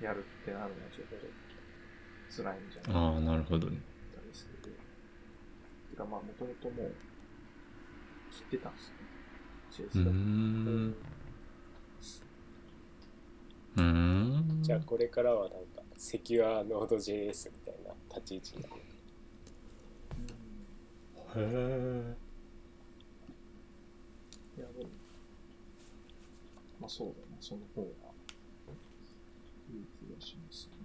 [0.00, 1.16] やるってなるのはちょっと
[2.30, 3.78] 辛いんじゃないかああなるほどね。
[5.90, 6.94] てかまあもともともう
[8.30, 9.03] 切ってたんですよね。
[9.82, 10.10] うー JS だと。
[10.10, 10.94] ん。
[13.76, 14.62] うーん。
[14.62, 18.62] じゃあこれからはなんかセキュアノード JS みたいな立ち位置に。
[18.62, 18.74] なる。
[21.36, 22.16] へえ
[24.56, 24.90] いや、でも、
[26.80, 27.88] まあそうだな、その方が。
[29.72, 30.84] いい気がしますね。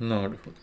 [0.00, 0.56] なるほど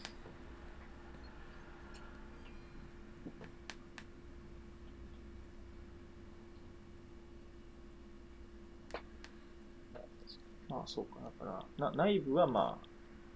[10.70, 12.86] まあそうか、だから、な内部はまあ、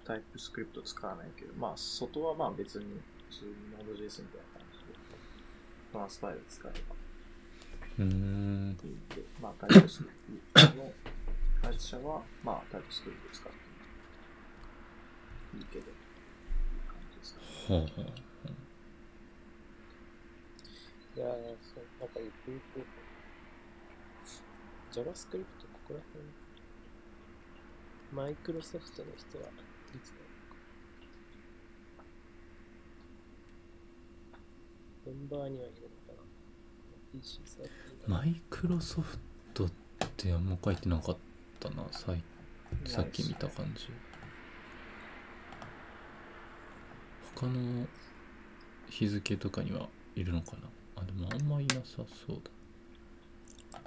[0.03, 2.85] タイプスクリプト使わないけど、まあ外はまあ別に
[3.29, 4.99] 普通に Node.js みたいな感じで、
[5.93, 6.95] トランスファイル使えば。
[7.99, 8.77] うーん。
[8.83, 10.91] いいんで、まあタイプスクリプトの
[11.63, 13.57] 会社はまあタイプスクリプト使って
[15.55, 15.95] もいいけど、いい
[16.91, 17.79] 感じですかね。
[17.79, 18.11] はあはあ
[21.15, 21.31] いやー、
[21.63, 22.85] そう、なんかゆくゆく、
[24.91, 26.27] JavaScript ここら辺、
[28.13, 29.47] マイクロソフトの人はい
[30.03, 30.55] つなのか。
[35.05, 36.21] メンバーにはいるのか
[37.13, 37.69] な ?PC サー
[38.07, 39.17] マイクロソフ
[39.53, 39.69] トっ
[40.17, 41.17] てあんま書いてなかっ
[41.59, 42.23] たなさい
[42.85, 43.89] さっき見た感じ
[47.35, 47.85] 他の
[48.89, 50.57] 日付とかにはいるのかな
[50.95, 53.79] あでもあんまいなさそうだ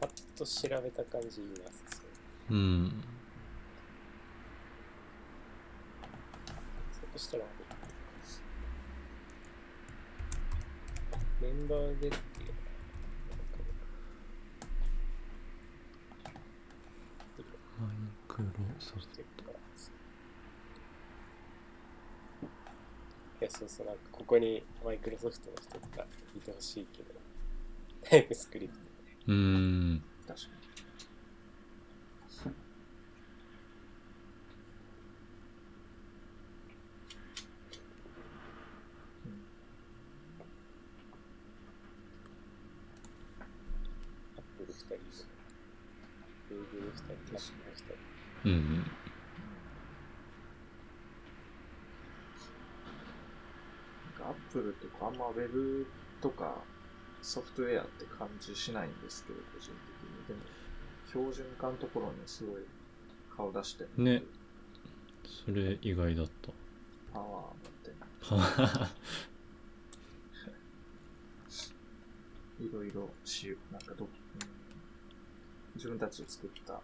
[0.00, 2.02] パッと調べた感じいなさそ
[2.50, 2.54] う。
[2.54, 3.04] うん
[7.16, 7.44] そしたら、
[11.40, 12.18] メンバーでっていうのは、
[16.28, 17.96] なんかマイ
[18.28, 18.48] クロ
[18.78, 19.22] ソフって
[23.40, 27.10] いや、そうそう、なんかここにマイクロソフトの人がいてほしいけど、
[28.02, 28.80] タイプスクリプト。
[28.80, 28.86] ト
[29.28, 29.34] うー
[29.96, 30.54] ん確かに。
[44.36, 44.94] アップル2人、
[46.48, 47.40] Google 2人、Apple 2
[47.74, 48.48] 人。
[48.48, 48.86] うんうん
[54.04, 55.86] なんかアップルとかあんまウェブ
[56.20, 56.56] とか
[57.22, 60.26] ソフトウェアって感じしないんですけど、個人的に。
[60.28, 60.40] でも、
[61.08, 62.62] 標準化のところにすごい
[63.34, 64.22] 顔出してるね。
[65.46, 66.52] それ意外だった。
[67.12, 67.46] パワー持っ
[67.82, 68.90] てはは
[72.60, 73.72] いろいろしよう。
[73.72, 74.10] なんかど、うん、
[75.76, 76.80] 自分たちで作った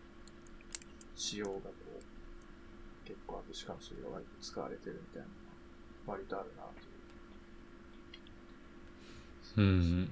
[1.17, 1.61] 仕様がこ
[1.99, 5.35] う、結構あって、しかもそれが割と使われてるみたいなの
[6.07, 6.90] が割とあるなと。
[6.90, 6.90] い
[9.57, 9.61] う。
[9.63, 10.09] ん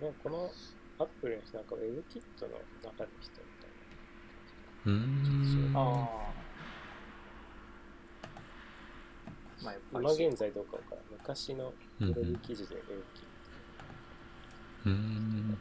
[0.00, 0.50] うこの
[0.98, 1.66] アップルの人、なん。
[1.66, 2.48] か WebKit の
[2.82, 3.70] 中の人みたい
[4.86, 5.72] うん。
[5.74, 6.32] ああ。
[9.62, 11.04] まあ、今現在どうかわからん。
[11.10, 13.30] 昔のブログ記事で WebKit。
[14.86, 15.58] うん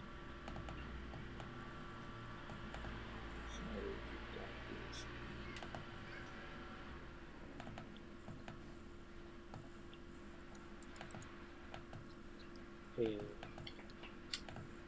[12.97, 13.07] えー、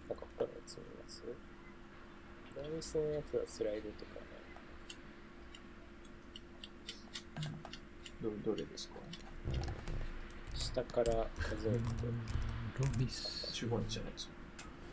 [0.09, 1.23] なんか他のやつ見ます
[2.81, 4.15] プロミスのやつはスライドとか？
[7.45, 7.53] ね、
[8.23, 8.95] ど、どれですか？
[10.55, 11.03] 下か？
[11.03, 11.77] ら数えて、
[12.79, 14.33] ロミス ?15 日じゃないですか？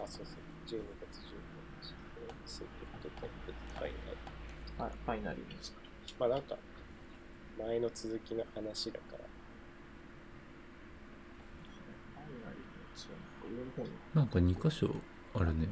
[0.05, 0.37] あ、そうそう、
[0.67, 1.33] 12月15
[1.81, 2.69] 日、プロミス、フッ
[3.03, 3.93] トコンペファイ
[4.77, 4.85] ナル。
[4.85, 5.79] はい、ファイナリーですか？
[6.21, 6.57] まあなんか、
[7.59, 9.17] 前の続きの話だか？
[9.17, 9.25] ら、
[12.21, 14.37] ファイナリーのやつはなんか？
[14.37, 14.53] 上の方に。
[14.53, 14.95] なんか？2箇所
[15.35, 15.69] あるね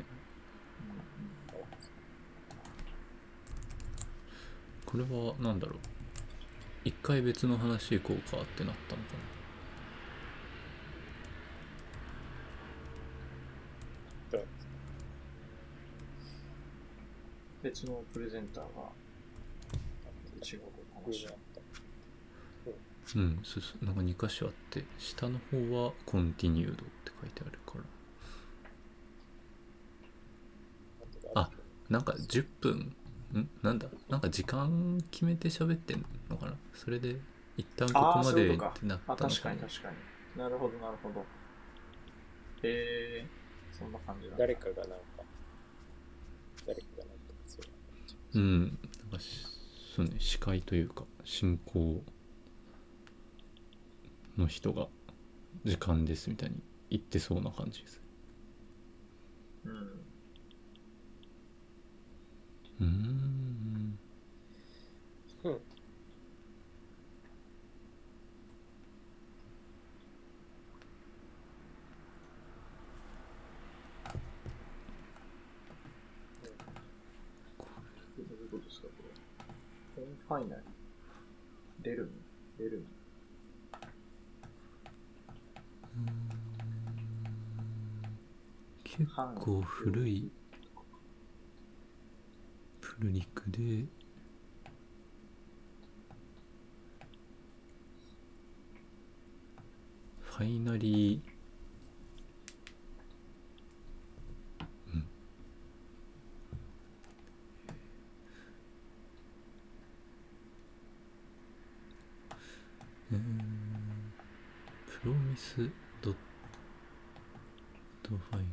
[4.87, 5.79] これは何だろう？
[6.85, 9.37] 一回別の話行こうかってなったのかな？
[17.63, 18.71] 別のプレゼンターが
[20.45, 20.61] 違う
[23.17, 23.85] うんそうそう。
[23.85, 26.85] なんか2箇所あって下の方はコンティニュードって
[27.21, 27.59] 書いてある？
[27.67, 27.79] か
[31.35, 31.51] らあ
[31.89, 32.95] なんか10分
[33.39, 33.89] んなんだ？
[34.09, 36.55] なんか時間決めて喋ってんのかな？
[36.75, 37.17] それで
[37.57, 39.31] 一旦ここまでってなったのかな？
[39.31, 39.97] 確かに確かに。
[40.39, 41.25] なるほど、なるほど。
[42.63, 44.37] えー、そんな感じだ。
[44.37, 44.97] 誰かがなんか、
[46.67, 49.47] 誰かがなんかそういううんなんかし
[49.95, 52.03] そうね司会というか進行
[54.37, 54.89] の人が
[55.65, 56.57] 時間ですみたいに
[56.91, 58.03] 言ってそうな感じです
[59.65, 60.06] うん。
[62.81, 63.99] うん。
[65.45, 65.61] うん。
[80.29, 80.67] ファイナリー。
[81.85, 82.11] レルミ。
[82.59, 82.85] レルミ。
[88.85, 90.31] 結構古い
[92.99, 93.85] ルリクで。
[100.23, 101.21] ファイナリー。
[104.95, 105.07] うん。
[113.13, 113.21] えー
[115.01, 115.57] プロミス
[116.03, 116.15] ドッ
[118.03, 118.47] トファイナリー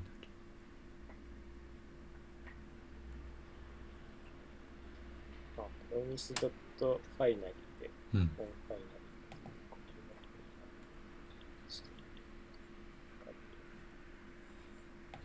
[5.58, 8.30] まあ、プロミスドットファイナリーで、うん。
[8.38, 8.94] 本ファイナリー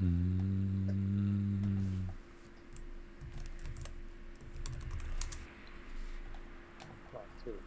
[0.00, 0.08] うん
[7.12, 7.60] まあ、そうか。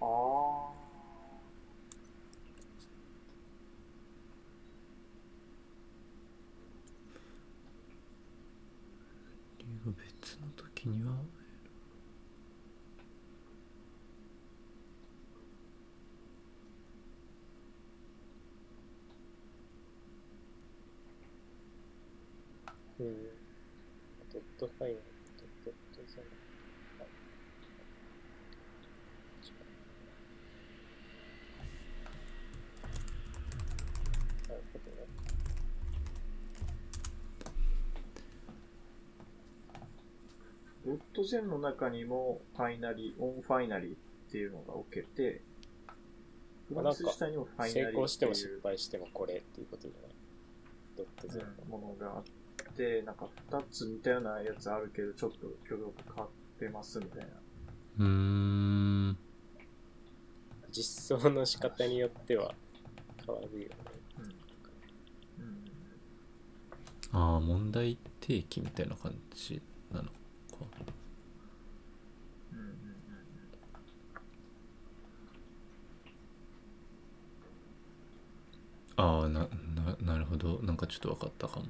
[0.00, 0.78] ああ。
[9.58, 11.12] 理由が別の時には
[23.00, 23.14] うん。
[24.32, 24.98] ドットファイナリー
[25.38, 26.26] とドットじゃない。
[26.98, 27.08] はい
[34.48, 34.90] なるほど
[40.96, 40.98] ね。
[41.42, 43.96] の中にもファイナリー、オンファイナリーっ
[44.30, 45.42] ていうのが置けて、
[46.68, 50.10] フランス自体にもファイナリ成ーって功しても失いう敗してもこれっていうことじゃない？
[50.96, 51.46] ドットゼロ。
[51.64, 52.24] うんものがあっ
[52.74, 57.26] て、なんか2つ似たようなやつあるけど、ちょっと挙動が変わってますみたいな。
[57.98, 59.18] うーん
[60.70, 62.54] 実装の仕方によっては
[63.26, 63.74] 変わるよね。
[65.38, 65.44] うん。
[65.44, 65.64] うん。
[67.12, 69.60] ああ問題提起みたいな感じ
[69.90, 70.12] なのか
[72.52, 72.74] うんうんうん
[78.98, 80.60] ああなななるほど。
[80.62, 81.66] なんかちょっと分かったかも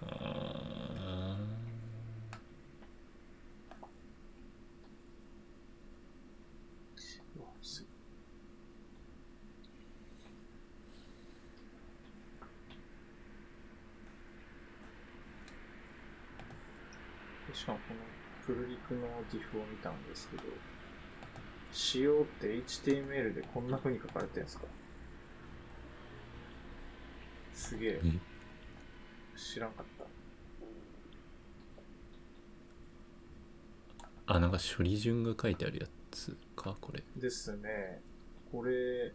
[0.00, 1.38] うーん
[17.46, 18.00] 全しかもこの
[18.46, 20.42] プルリクの GIF を見たんですけど、
[21.70, 24.64] 仕様って HTML でこんな風に書かれてるんですか？
[27.52, 28.00] すげえ。
[28.02, 28.12] え？
[29.36, 30.06] 知らんかった。
[34.34, 36.76] あなんか処理順が書いてあるやつか？
[36.80, 38.00] これですね。
[38.50, 39.12] これ、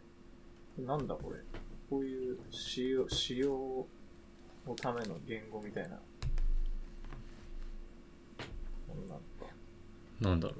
[0.78, 1.39] なんだこれ？
[1.89, 3.88] こういう仕様、仕様
[4.68, 5.99] のための言語みたいな。
[10.19, 10.55] なんだろ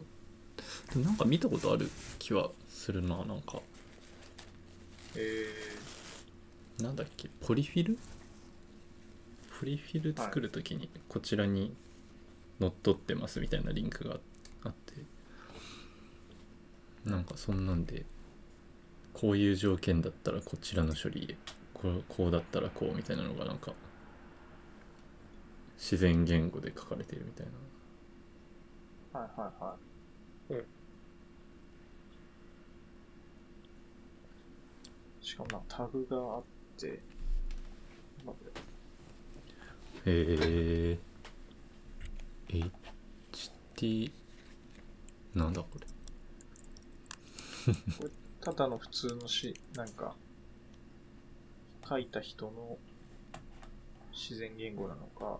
[0.96, 1.00] う。
[1.00, 3.60] なんか見たことある気はするななんか。
[5.16, 5.46] え
[6.82, 7.30] なんだっけ？
[7.42, 7.98] ポリフィル？
[9.60, 11.74] ポリフィル作るときにこちらに
[12.60, 14.18] 乗っ取ってますみたいなリンクが
[14.64, 14.94] あって。
[17.06, 18.06] なんかそんなんで
[19.14, 21.38] こういう条件だったらこちらの処理へ
[21.74, 23.74] こうこうだったらこうみたいなのがなんか
[25.78, 27.52] 自然言語で書かれてるみたいな。
[27.52, 27.56] ー、
[29.14, 29.76] はいはいは
[30.50, 30.54] い。
[30.54, 30.66] うん。
[35.22, 36.44] しかもなタグがあっ
[36.78, 37.00] て、
[40.06, 40.98] え
[42.50, 44.12] HT
[45.36, 45.86] なんだこれ。
[47.98, 48.10] これ
[48.42, 50.16] ただの普通のし、なんか、
[51.88, 52.78] 書いた人の
[54.12, 55.40] 自然言語なのか、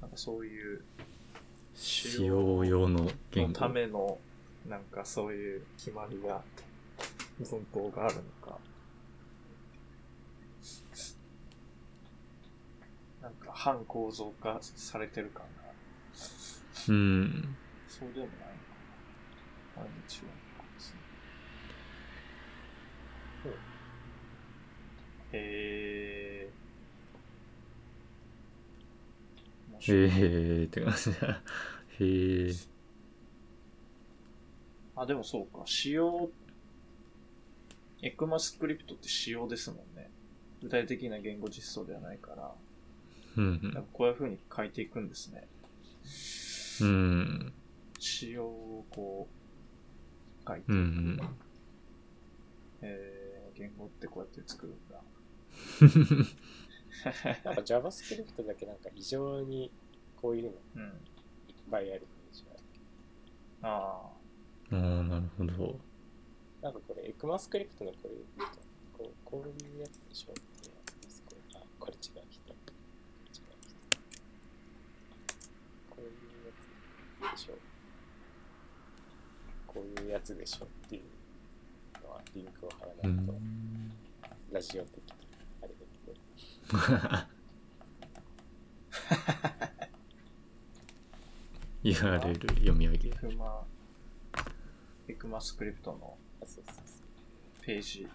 [0.00, 0.84] なんかそういう
[1.76, 4.18] 使用用の言語のための、
[4.68, 6.42] なんかそういう決まりが、
[7.38, 8.58] 文法があるのか。
[13.22, 15.72] なんか反構造化されてる感が、
[16.88, 17.56] うん
[17.88, 18.46] そうでもないのか
[19.76, 19.82] な。
[19.82, 20.92] あれ違うのかもし
[23.44, 23.58] れない。
[25.32, 26.25] へー。
[29.76, 30.10] 面白い。
[30.10, 31.42] へえって感じだ
[32.00, 32.52] へえ
[34.94, 35.62] あ、でもそうか。
[35.66, 36.30] 仕様、
[38.02, 40.10] エクマスクリプトって仕様ですもんね。
[40.62, 42.54] 具体的な言語実装ではないから、
[43.36, 45.46] うんなんかこういう風に書いていくんですね。
[46.80, 47.52] うんうん
[47.98, 50.72] 仕様をこう、書いていく。
[50.72, 51.20] うんうん
[52.82, 55.00] えー、言語ってこうやって作るんだ。
[57.44, 59.70] なんか JavaScript だけなんか異常に
[60.20, 60.82] こういうのうん。
[60.82, 60.90] いっ
[61.70, 62.62] ぱいあるイメージがある。
[63.62, 64.10] あ
[64.72, 65.78] ああなるほど
[66.62, 68.58] なんかこれ、エクマスクリプトのこれ見ると、
[68.98, 71.22] こうこういうやつでしょっていうやつです。
[71.26, 72.48] これあ、これ違う人。
[72.48, 72.54] こ
[73.28, 73.42] う人。
[75.90, 77.52] こういうやつでしょ。
[79.66, 83.92] こういうやつでしょっていうのはリンクを貼らうないと、ん
[84.50, 85.02] ラジオ的。
[91.84, 93.64] URL 読み上げー、エクマ、
[95.08, 96.16] エクマスクリプトの。
[97.62, 98.08] ページ。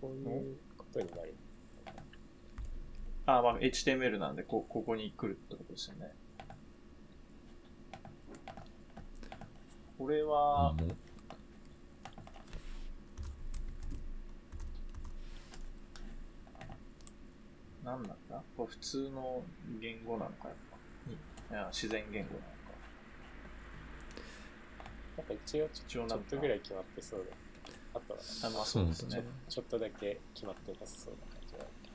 [0.00, 1.34] こういうことになる。
[3.26, 6.12] あー、まあ HTML なんで、こ、ここに来るってことですよね。
[9.96, 10.74] これあは、
[17.84, 18.42] 何なんだ？
[18.56, 19.42] これ普通の
[19.80, 20.56] 言語なのか、やっ
[21.48, 21.54] ぱ？
[21.54, 22.52] いや、自然言語なのか。
[25.18, 27.36] なんか一応ちょっとぐらい決まってそうだ。
[27.94, 29.24] あとはあ、まあそうですねそう。
[29.48, 31.90] ちょっとだけ決まってなさそうな感じがあるけ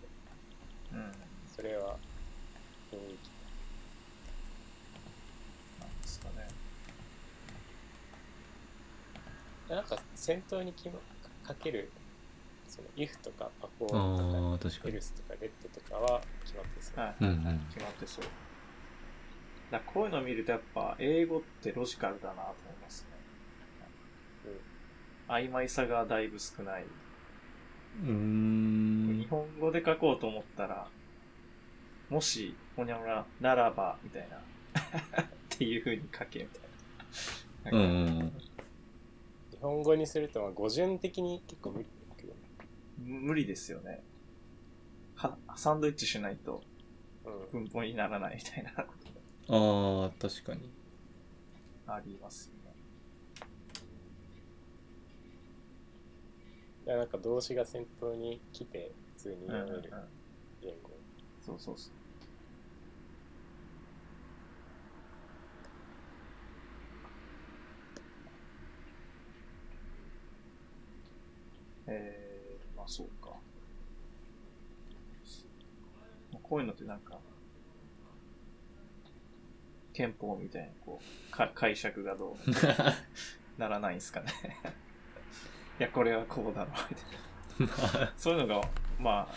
[0.96, 1.12] ど、うん。
[1.56, 1.98] それは
[2.92, 3.32] 雰囲気
[5.82, 6.48] なんですかね。
[9.70, 10.94] なんか先頭に決ま
[11.48, 11.92] かける
[12.68, 17.00] その if とかパコーとか確かに else とか let とかは決まってそう。
[17.00, 18.26] はい、うんうん決まってそう。
[19.72, 23.18] だこういうのを見るとやっぱ英語ってロジカルだなと思いますね。
[25.28, 26.84] 曖昧さがだいぶ少ない。
[26.84, 30.88] うーん日本語で書こうと思ったら、
[32.10, 34.38] もし、ほにゃほにゃ、ならば、みたいな。
[35.22, 36.60] っていう風に書け、みた
[37.70, 37.78] いな。
[37.78, 38.34] うんうんうん
[39.58, 41.86] 日本語にするとまあ語順的に結構無理。
[42.98, 44.04] 無理ですよね。
[45.16, 46.64] は、サンドイッチしないと
[47.26, 47.62] うん。
[47.64, 48.94] 文法にならないみたいなこ
[49.48, 50.70] とああ確かに
[51.86, 52.76] がありますよね。
[56.86, 59.94] いやなんか動詞が先頭に来て普通にうんうんうん読める
[60.62, 60.90] 言語。
[61.46, 61.94] そうそうそう。
[71.88, 72.27] えー、まあ
[72.88, 73.32] そうか。
[76.42, 77.20] こういうのってなんか、
[79.94, 82.52] 憲法みたいな、こう、か解釈がどう
[83.60, 84.32] ならないんすかね。
[85.80, 86.76] いや、これはこうだろう、
[87.60, 88.14] みたいな。
[88.18, 88.70] そういうのが、
[89.00, 89.28] ま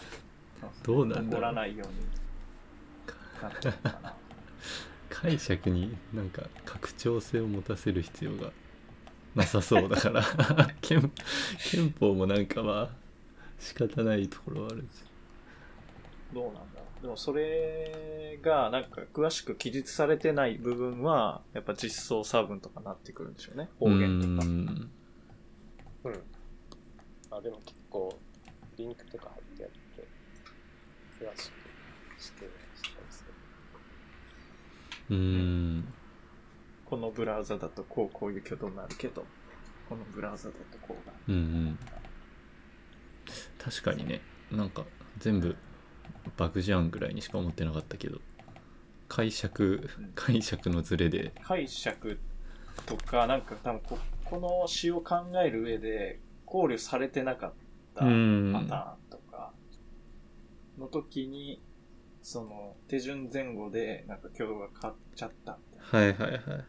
[0.62, 1.94] あ、どうなんだろうらないように
[3.42, 4.14] なってるのかな。
[5.08, 8.52] 解釈になんか拡張性を持たせる必要が
[9.34, 10.22] なさそうだから
[10.80, 11.12] 憲
[11.70, 12.99] 憲法もなんかまあ
[13.60, 14.88] 仕方ないところはある
[16.32, 16.60] どうなんだ
[17.02, 23.68] でもそれがなんか詳しく記述されてない部分はやっぱ実装差分とかなってくるんでしょうね。
[23.78, 24.32] 方言とか。
[24.34, 24.90] うーん。
[26.04, 26.22] うん。
[27.30, 28.18] あ、でも結構、
[28.76, 30.08] リンクとか貼ってあって、
[31.24, 32.44] 詳しくして
[32.74, 33.32] したりする。
[35.10, 35.94] うーん。
[36.84, 39.24] このブラウザだとこうこういう挙動になるけど
[39.88, 41.34] このブラウザだとこうがうん。
[41.34, 41.78] うん
[43.62, 44.20] 確かにね。
[44.50, 44.84] なんか
[45.18, 45.56] 全部
[46.36, 48.18] バグじゃんぐらいにしか思ってなかったけど。
[49.08, 51.32] 解釈解釈のズレで。
[51.42, 52.18] 解釈
[52.86, 57.52] とかなんか多分ここの詩を考える上で考慮されてなかっ
[57.94, 59.52] たうパんターンとか
[60.78, 61.60] の時に
[62.22, 66.18] その手順前後でなんか挙動が変わっちゃったみたいな。
[66.18, 66.64] はいはいはい。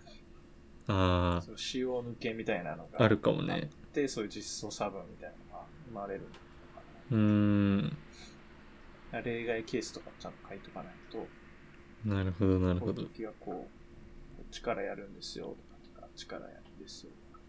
[0.87, 3.69] あそう使用抜けみたいなのあがあるかもね。
[3.93, 6.31] てそういう実装差分みたいなのが生まれるのか
[7.11, 7.97] うーん
[9.11, 11.27] な例外ケースとかちゃんと書いとかないと
[12.05, 13.03] なるほどなるほど。
[13.03, 15.55] 時はこうこっちからやるんですよ
[15.93, 17.43] とかあっちからやるんですよとか。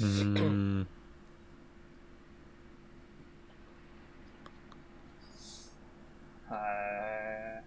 [0.00, 0.88] うーん。
[6.48, 6.56] は
[7.62, 7.64] い。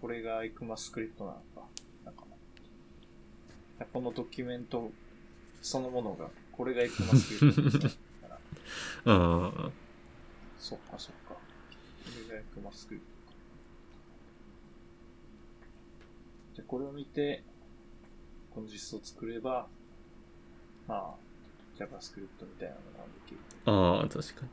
[0.00, 1.68] これがエクマスクリプトなのか。
[2.04, 2.24] なんか
[3.92, 4.92] このドキュメント
[5.60, 7.90] そのものが、これがエクマスクリプトなんだ
[9.04, 9.72] うん。
[10.58, 11.34] そっかそっか。
[11.34, 11.40] こ
[12.28, 13.00] れがエクマスク
[16.56, 16.62] で。
[16.62, 17.42] これを見て、
[18.54, 19.66] この実装を作れば、
[20.86, 21.14] まあ、
[21.76, 23.38] JavaScript みたいなのができる。
[23.66, 24.48] ああ確かに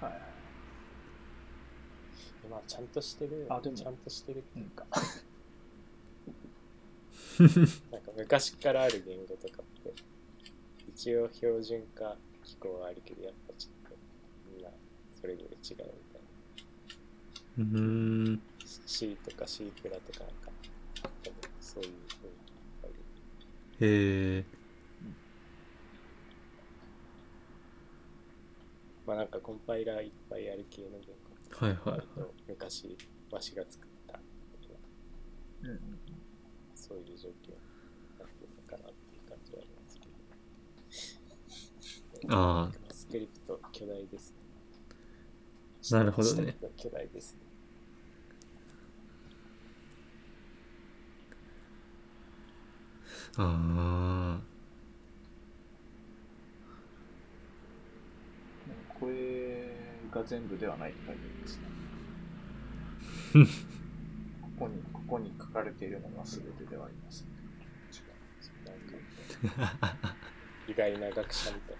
[0.00, 0.20] はいはい。
[2.50, 3.76] まあ、ちゃんとしてる、あでも。
[3.76, 4.86] ちゃんとしてるっていうか、
[7.90, 9.94] なんか昔からある言語とかって、
[10.90, 13.96] 一応標準化機構はあるけど、やっぱちょっと
[14.54, 14.68] みんな
[15.18, 15.88] それぞれ違うみたいな。
[17.58, 18.42] うーん。
[18.66, 20.50] C とか C プラとかなんか、
[21.22, 21.90] 多分そういう
[22.20, 22.32] ふうに
[22.82, 22.92] ある。
[23.80, 24.44] へえ
[29.06, 31.27] まあなんかコンパイラーいっぱいある系の言語
[31.60, 32.02] はいはいはい
[32.46, 32.96] 昔
[33.32, 34.20] わしが作った
[34.60, 34.76] みたい
[35.62, 35.98] なうんうん
[36.74, 37.56] そういう状況に
[38.18, 40.06] なってるのかなっていう感じはありますけ
[42.28, 42.34] ど。
[42.34, 44.36] ああスクリプト巨大ですね。
[45.90, 47.40] なるほどねスクリプト巨大ですね。
[53.36, 54.40] あ
[58.98, 59.77] これ
[60.10, 61.62] が全部ではないというですね。
[64.42, 67.28] ここに、ここに書かれているのが全てではありません。
[70.66, 71.76] 意外な学者みたい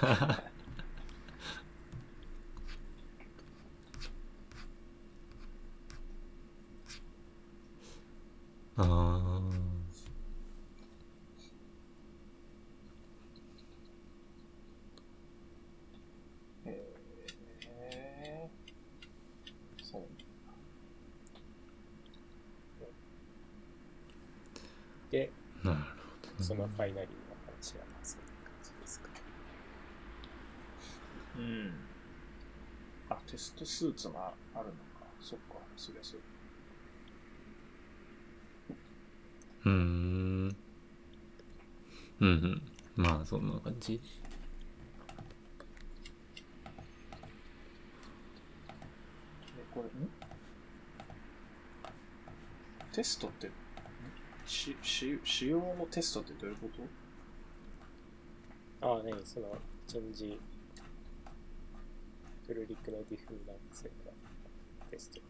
[8.76, 9.50] ああ
[16.66, 20.02] へーそう。
[25.10, 25.30] で、
[25.62, 29.08] なるほどそのファイナリーな話はそういう感じですか。
[31.36, 31.72] うん。
[33.08, 34.76] あ、テストスーツがあるのか。
[35.20, 36.20] そっか、そりゃそう。
[39.64, 40.56] うーん
[42.20, 42.62] うんうん
[42.94, 44.00] まあそんな感じで
[49.74, 50.08] これ、ん？
[52.92, 53.50] テストって、ん
[54.46, 56.68] し、し、仕様のテストってどういうこ
[58.80, 58.86] と？
[58.88, 60.38] ああ、ね、その、チェンジ、
[62.46, 64.12] プルリクのディフなんですよね。
[64.90, 65.20] テスト。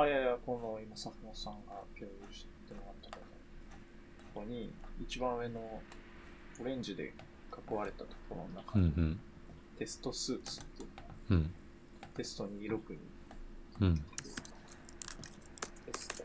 [0.00, 3.22] あ、いやいや、この今、坂本さんが共有してもらったこ
[4.34, 5.80] ここに、一番上の
[6.60, 7.12] オレンジで
[7.70, 9.20] 囲われたところの中に、うんうん
[9.78, 10.88] テストスーツっていう
[11.30, 11.50] うん
[12.14, 12.98] テスト26に
[13.80, 14.02] うんテ
[15.92, 16.24] スト。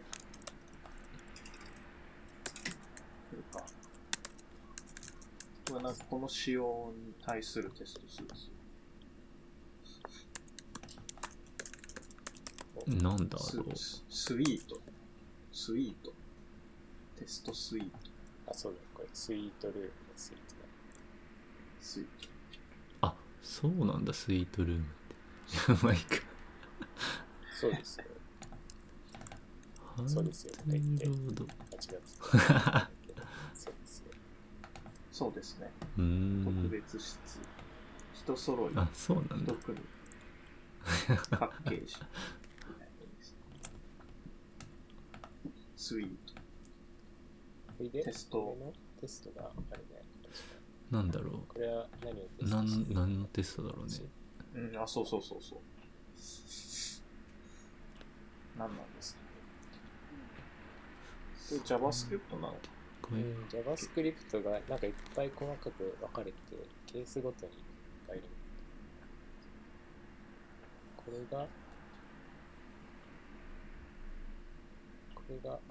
[5.87, 8.51] というか、この仕様に対するテスト数です。
[12.87, 13.77] なんだろう。
[13.77, 14.79] スススイート。
[15.51, 16.13] スイート。
[17.17, 17.97] テストスイート。
[18.47, 20.67] あ、そうだ、これ、スイートルームのスイートだ。
[21.81, 22.29] スイート。
[23.01, 25.85] あ、そうなんだ、スイートルームって。
[25.85, 26.17] まあいいか。
[27.59, 28.05] そうですよ。
[30.07, 31.43] そうですよハイロード。
[31.43, 32.23] う間違ってた。
[32.23, 32.96] そうですよ。
[35.17, 35.71] そうですね。
[35.97, 36.69] ー特ん。
[36.69, 37.17] 別室。
[38.13, 38.71] 人揃い。
[38.75, 39.55] あ、そうなんだ一。
[39.63, 39.79] 組。
[41.31, 41.95] パッケージ。
[45.75, 46.35] スイート。
[46.35, 46.41] こ
[47.83, 48.39] れで、テスト
[49.01, 50.05] テストがあるね。
[50.21, 50.39] 確か
[50.91, 53.93] なんだろにこれは何をテストしてん、何のテストだろうね。
[54.53, 55.59] うん、あ、そうそうそうそう。
[58.59, 59.21] 何なんですか？
[61.49, 62.59] これ JavaScript なの
[63.09, 67.63] うん JavaScript がなんかいっぱい細かく分かれて、ケースごとにいっ
[68.07, 68.29] ぱいいる。
[70.97, 71.49] これが、
[75.13, 75.61] これが、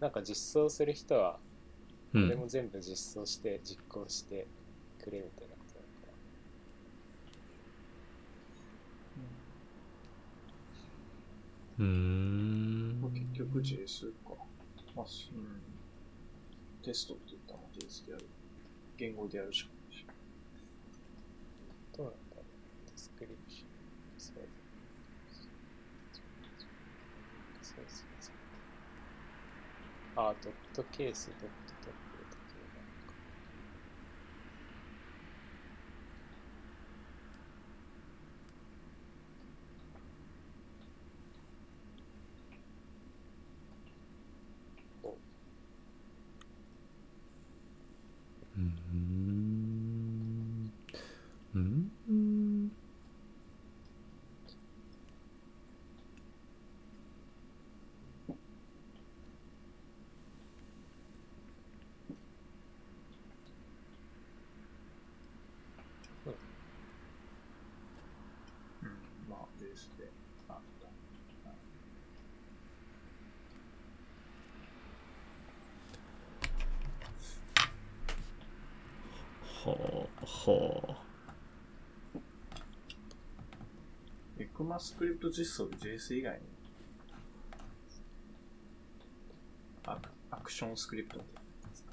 [0.00, 1.40] なんか実装する人は、
[2.14, 4.50] こうんれも全部実装して、実行して
[4.98, 6.14] くれみたいなことなのかな。
[11.78, 14.36] うーんまあ、結局 JS か。
[14.94, 15.71] まあ、すうん。
[16.82, 18.26] テストって言ったものででやる。
[18.96, 20.06] 言語でやるしかないし。
[21.96, 22.86] どうなんだろう。
[22.86, 23.68] ディスクリプション。
[24.18, 24.34] そう
[27.62, 28.34] そうそうそう。
[30.16, 33.14] あ、ドットケース、ドットトップだけなんか。
[45.02, 50.72] おうーん。
[51.54, 51.90] うーん。
[52.08, 52.72] うん。
[69.28, 70.10] まあ、JS で。
[70.48, 70.88] あった。
[79.70, 80.06] は
[80.46, 80.96] あ、は
[84.38, 86.40] エクマスクリプト実装で JS 以外に
[89.84, 91.92] アクアクションスクリプトみたいなやつか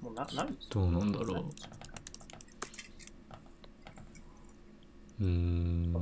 [0.00, 0.48] もうな、何？
[0.48, 0.50] あ。
[0.70, 1.44] どうなんだろう。
[5.20, 5.92] うーん。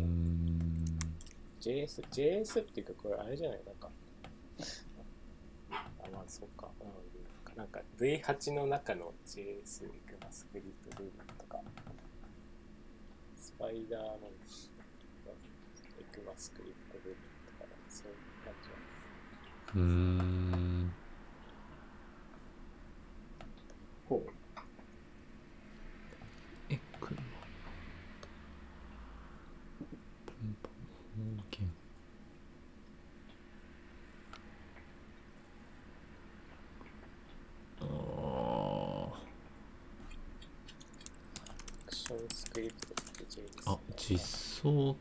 [1.61, 3.61] JS、JS っていうか、これあれじゃない？
[3.64, 3.89] なんか、
[5.70, 6.68] あ、まあそうか。
[6.80, 6.85] う
[7.55, 11.61] ん、なんか V8 の中の JS エクマスクリプトルームとか、
[13.37, 14.09] スパイダーの
[16.01, 17.20] エクマスクリプトルーム
[17.59, 18.76] とか、そういう感じは。
[19.74, 20.93] うーん。
[24.09, 24.30] ほう。
[26.70, 27.22] え、車。
[30.26, 31.70] ポンポン方言。
[37.80, 37.85] あ
[41.85, 43.72] アクションスクリプトって JS あ。
[43.72, 43.78] あ、
[44.12, 44.96] 実装。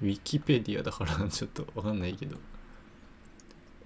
[0.00, 2.36] ウィキペディアだからちょっとわかんないけど、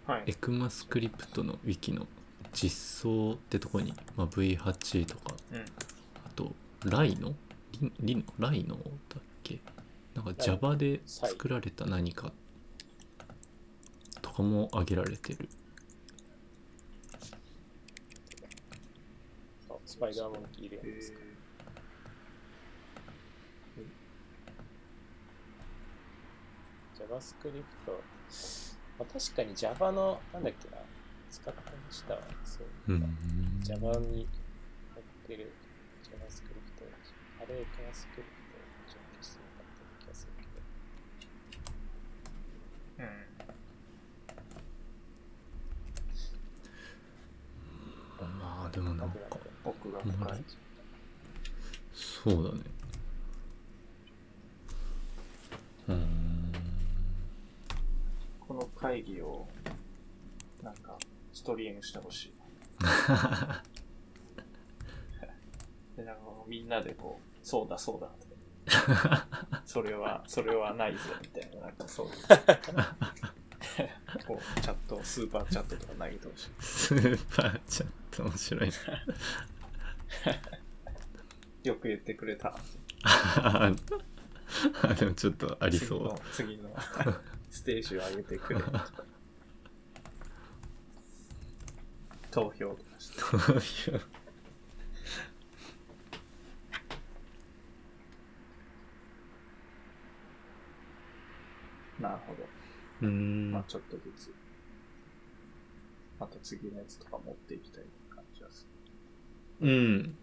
[0.06, 0.24] はい。
[0.26, 2.06] エクマスクリプトのウィキの
[2.52, 5.60] 実装ってとこに、まあ、V8 とか、うん。
[5.60, 5.64] あ
[6.34, 6.52] と、
[6.84, 7.34] ライノ？
[7.80, 8.24] リリノ？
[8.38, 8.82] ライノだ
[9.20, 9.60] っけ？
[10.14, 12.32] なんか Java で作られた何か
[14.20, 15.48] とかも挙げられてる。
[19.70, 21.18] あスパイダーモンキーいるやんえですか。
[27.12, 27.62] JavaScript、
[28.98, 30.78] まあ、確かに Java の、なんだっけな、
[31.30, 32.20] 使ってましたわ。
[32.44, 32.92] そうう。
[32.94, 33.60] ん。
[33.62, 34.26] Java に
[34.94, 35.52] 載ってる
[36.04, 36.48] JavaScript、
[37.40, 38.22] あれ JavaScript
[38.86, 39.64] 準備してなかっ
[39.98, 40.46] た気がするけ
[43.02, 43.04] ど。
[48.24, 48.38] うん。
[48.38, 49.16] まあでもなんか、
[49.64, 50.00] 奥が。
[51.94, 52.60] そうだね。
[55.88, 56.52] うーん。
[58.40, 59.48] この会議を、
[60.62, 60.98] なんか、
[61.32, 62.34] ストリームしてほしい。
[65.96, 68.26] で、なんかみんなでこう、そうだそうだって。
[69.64, 72.12] それは、それはないぞ、みたいな、なんかそういう。
[74.28, 76.50] こう、チャット、スーパーチャットとか投げてほしい。
[76.60, 78.76] スーパーチャット面白いな
[81.62, 82.54] よく言ってくれた。
[83.04, 83.72] あ
[84.98, 88.60] でもちょっとありそう次の、次のステージを上げてくれ。
[92.32, 92.98] 投票とか
[93.60, 93.92] して。
[102.00, 102.48] なるほど。
[103.02, 104.34] うーんまあちょっとずつ、
[106.18, 108.66] また次のやつとか持っていきたい感じはす
[109.60, 110.16] うん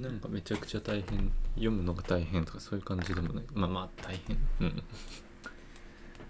[0.00, 4.82] なんかめちゃくちゃ大変読むのが大変とかそういう感じでもないまあまあ大変うんる。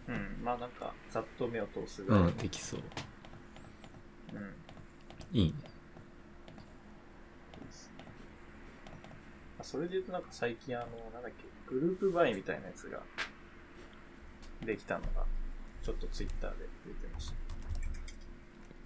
[0.08, 0.44] うん。
[0.44, 2.28] まあなんか、ざっと目を通すぐらいの。
[2.28, 2.80] うんできそう
[4.34, 4.54] うん。
[5.38, 5.54] いいね
[9.60, 13.00] あそれで言うとなんか最近あの、なんだっけ、グループバイみたいなやつが
[14.64, 15.24] できたのが、
[15.82, 17.32] ちょっとツイッターで出てまし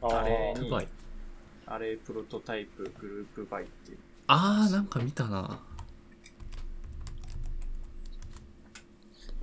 [0.02, 0.08] た。
[0.08, 0.88] ああれーに
[1.66, 3.98] あれ、プロトタイプグループバイっていう。
[4.26, 5.60] あーなんか見たな。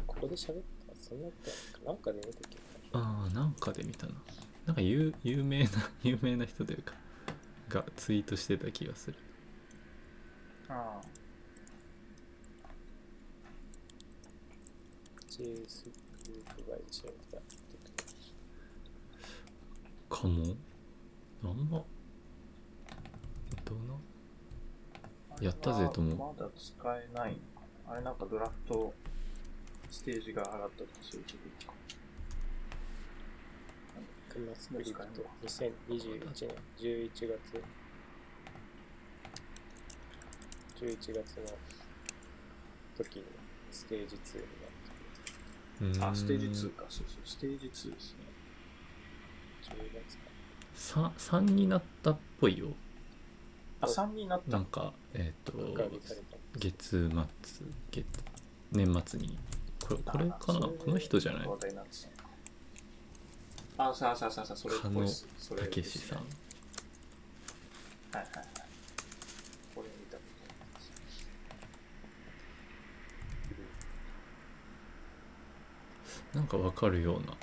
[0.07, 0.55] ここで喋っ
[0.88, 0.95] た？
[1.01, 1.34] そんなこ
[1.84, 2.39] となんかで見た
[2.99, 4.13] あーなんかで見たな。
[4.65, 5.69] なんか有有名な
[6.03, 6.93] 有名な人というか
[7.69, 9.17] がツイートしてた気がする。
[10.69, 11.01] あ
[15.29, 16.63] JS グループ
[17.32, 17.41] たら
[20.09, 20.55] かも。
[21.43, 21.84] あんま
[23.65, 23.93] どうな？
[23.95, 24.11] あ。
[25.41, 27.39] やったぜともまだ使えない
[27.87, 28.93] あれなんかドラフト
[29.89, 31.73] ステージが上がったとかそういうことか。
[34.29, 37.27] クマスクリプト2021年11月
[40.79, 41.23] 11月の
[42.97, 43.25] 時に
[43.71, 44.85] ステージ2になって
[45.81, 46.85] うーんあ、ステージ2か。
[46.87, 47.95] そうそう、ステージ2ですね。
[49.63, 50.23] 10月か
[50.75, 52.67] さ3になったっぽいよ
[53.81, 55.53] あ、3になったなんかえっ、と
[56.57, 58.05] 月末月
[58.72, 59.38] 年末に
[59.86, 60.68] これこれかな？
[60.68, 61.49] この人じゃない？
[63.78, 65.28] あ、さあさあさあさあ、それっぽいっす。
[65.38, 66.26] それたけしさんね
[68.14, 68.45] はいはいはい。
[69.76, 70.18] これ見た。
[76.38, 77.34] なんかわかるような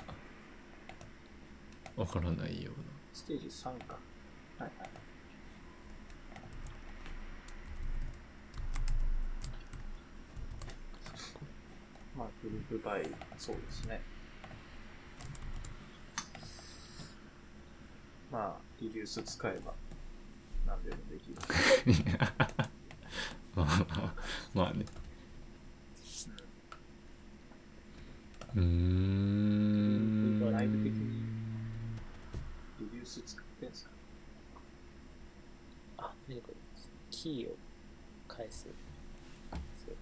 [1.97, 2.73] わからないよう
[3.13, 3.97] ステージ3か。
[4.57, 4.89] はいはい。
[12.19, 13.03] まあ、グループバイ、
[13.37, 14.01] そうですね。
[18.29, 19.73] まあ、リデュース使えば、
[20.67, 21.35] 何でもできる。
[22.19, 22.67] な
[23.55, 24.13] まあまあ
[24.53, 24.85] まあね
[28.55, 30.51] うーん。
[30.51, 31.23] ライブ的に
[32.81, 33.91] リデュース使ってんすか
[35.99, 36.55] あ何これ。
[37.09, 37.57] キーを
[38.27, 38.67] 返すそ
[39.91, 39.95] う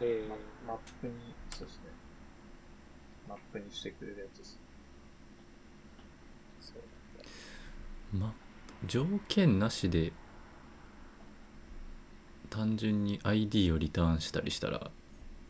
[0.00, 0.36] えーマ
[0.66, 1.12] マップに、
[1.50, 1.82] そうですね。
[3.28, 4.58] マップにしてくれるやつです。
[6.60, 8.32] そうま
[8.86, 10.12] 条件なしで
[12.48, 14.90] 単純に ID をリターンしたりしたら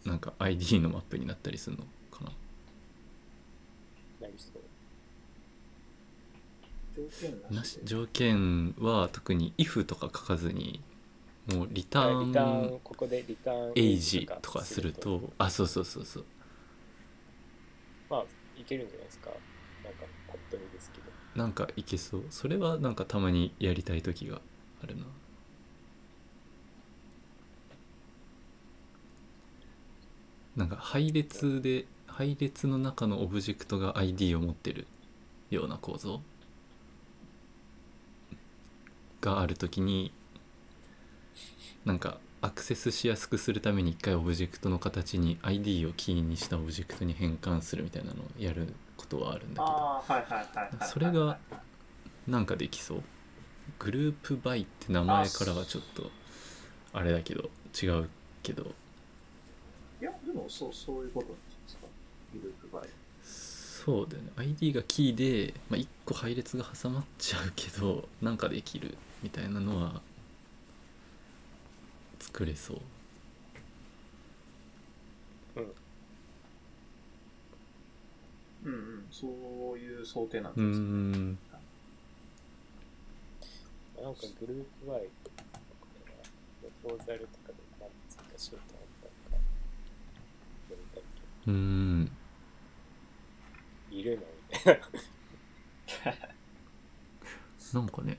[0.05, 2.31] なんか ID のマップになったりするのかな
[4.21, 4.63] なりそう
[6.97, 7.57] 条件。
[7.57, 10.83] なし条件は特に if とか書かずに
[11.49, 15.33] もうリタあリターーンンここでリターンエイジとかすると。
[15.39, 16.25] あそうそうそうそう。
[18.11, 18.25] まあ
[18.57, 19.31] いけるんじゃないですか？
[19.83, 21.05] なんかパッと見ですけど。
[21.35, 22.25] なんかいけそう。
[22.31, 24.41] それはなんかたまにやりたい時が
[24.83, 25.05] あるな。
[30.57, 34.87] なんか配列で配列の中のオブジェクトが ID を持ってる
[35.51, 36.21] ような構造
[39.21, 40.13] がある時に
[41.89, 49.65] なんかアクセスしやすくするために一回オブジェクトの形に ID をキーにしたオブジェクトに変換するみたいなのをやることはあるんだ
[50.71, 50.85] けど。
[50.85, 51.39] それが
[52.27, 53.03] なんかできそう
[53.79, 56.11] group by って名前からはちょっと
[56.93, 57.49] あれだけど
[57.83, 58.11] 違う
[58.43, 58.65] けど
[60.03, 61.87] いや、でもそう、そういうことなんですか？
[62.35, 62.89] group by。
[63.25, 70.03] そうだよね ID がキーで、まあ、1個配列が挟まっちゃうけどなんかできるみたいなのは
[72.29, 72.81] 作れそう。
[75.57, 75.75] うん。
[78.65, 79.27] うん、そ
[79.75, 80.87] ういう想定なんうーですね。
[80.87, 81.39] ん。
[84.03, 85.01] なんかグループこれは
[86.61, 88.87] プロポーザルとかで何追加しようと思っ
[89.31, 89.45] たのか、
[90.71, 91.03] やりたい
[91.45, 92.05] けうーん。
[93.91, 94.23] ど、いるの
[94.53, 94.87] みたいな。
[97.81, 98.19] なんかね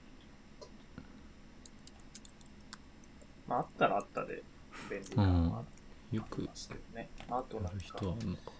[3.49, 4.43] まあ、あったらあったで
[4.89, 5.63] 便利なのは
[6.11, 7.09] よくありますけどね。
[7.29, 8.51] あとなんか人はあんのか。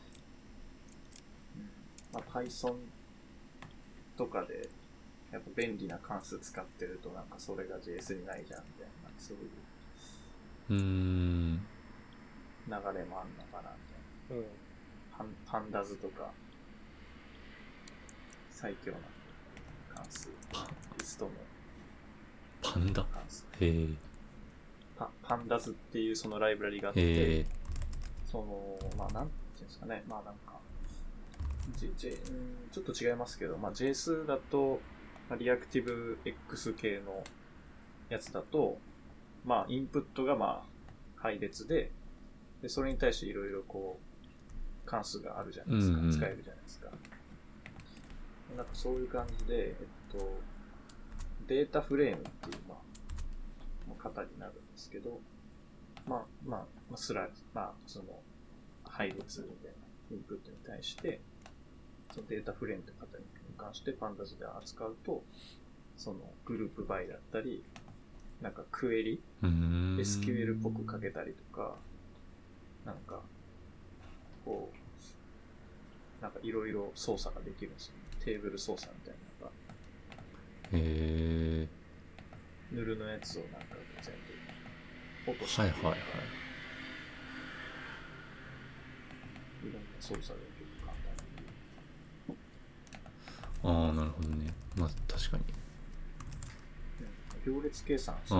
[2.11, 2.73] まあ、Python
[4.17, 4.67] とかで、
[5.31, 9.49] やっぱ便利な関数使ってるとなんかそれが JS にないじゃんみたいな、そういう
[10.71, 11.57] うーん。
[12.67, 13.69] 流れもあんのかな
[14.29, 14.37] みたいな。
[14.37, 14.45] うん。
[15.15, 16.31] パンパンダズとか、
[18.49, 18.97] 最強な
[19.93, 20.67] 関数、パ
[20.97, 21.31] リストの
[22.63, 23.03] パンダ？
[23.03, 23.45] 関数。
[23.59, 24.09] へえ
[24.99, 27.45] パパンダズっていうそのライブラリがあって、へえ
[28.29, 30.59] その、まあ、なんていうんですかね、まあなんか、
[31.79, 34.81] ちょっと違いますけど、まあ、JS だと、
[35.29, 37.23] まあリアクティブ X 系の
[38.09, 38.77] やつだと、
[39.45, 41.91] まあ、インプットがまあ、配列で、
[42.61, 45.97] で、それに対していろいろこう、関数があるじゃないですか。
[45.99, 46.89] うんうん使えるじゃないですか。
[48.57, 49.75] なんかそういう感じで、え
[50.09, 50.39] っと、
[51.47, 52.77] データフレームっていう、まあ、
[53.89, 55.19] まあ型になるんですけど、
[56.07, 56.59] まあ、まあ、
[56.89, 58.05] まあ、スライまあ、その、
[58.83, 61.19] 配列みたいなインプットに対して、
[62.13, 63.23] そのデータフレームという型に
[63.57, 65.23] 関してパンダズで扱うと、
[65.97, 67.63] そのグループバイだったり、
[68.41, 71.75] なんかクエリ、SQL っぽくかけたりとか、
[72.85, 73.21] なんか、
[74.45, 74.71] こ
[76.19, 77.99] う、なんかいろいろ操作ができるんですよ、ね。
[78.25, 79.51] テーブル操作みたいなのが、
[80.71, 81.78] へえ
[82.72, 84.13] ヌルのやつをなんか全
[85.26, 85.97] 部、落として、はいはいはい。
[89.61, 91.11] いろんな操作ができる簡単
[92.28, 92.38] に。
[93.63, 94.53] ああなるほどね。
[94.76, 95.43] まあ確かに。
[95.43, 95.59] うん
[97.45, 98.39] 行列計算する。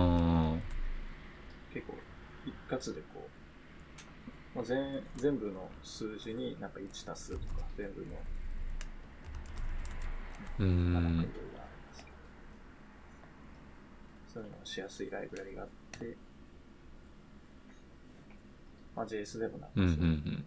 [1.72, 1.94] 結構
[2.44, 3.28] 一括でこ
[4.54, 8.06] う、まあ、全全部の数字になんか1足すとか全部の
[10.58, 11.26] あうん
[14.32, 15.68] そういうのがしやすいライブラリがあっ
[15.98, 16.16] て、
[18.96, 20.44] まあ、JS でもなんかうんうんうん。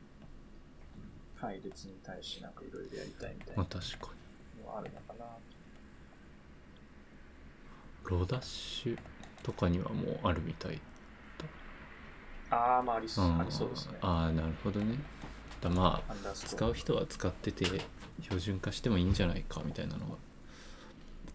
[1.36, 4.14] 配列に対してなんかいろいろやりたいみたいなまあ確か
[4.58, 4.64] に。
[4.64, 5.26] のはあるのかな。
[8.10, 8.98] ロダッシュ
[9.44, 10.80] とかにはもうあるみたい
[12.50, 13.98] ああまあありそうあーありそうですね。
[14.02, 14.98] ああなるほどね。
[15.62, 17.66] だまあ使う人は使ってて
[18.22, 20.16] 標準化してもいいんじゃないかみたいなのが。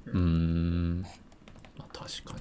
[0.07, 1.07] ううーん
[1.79, 2.41] まあ確かに。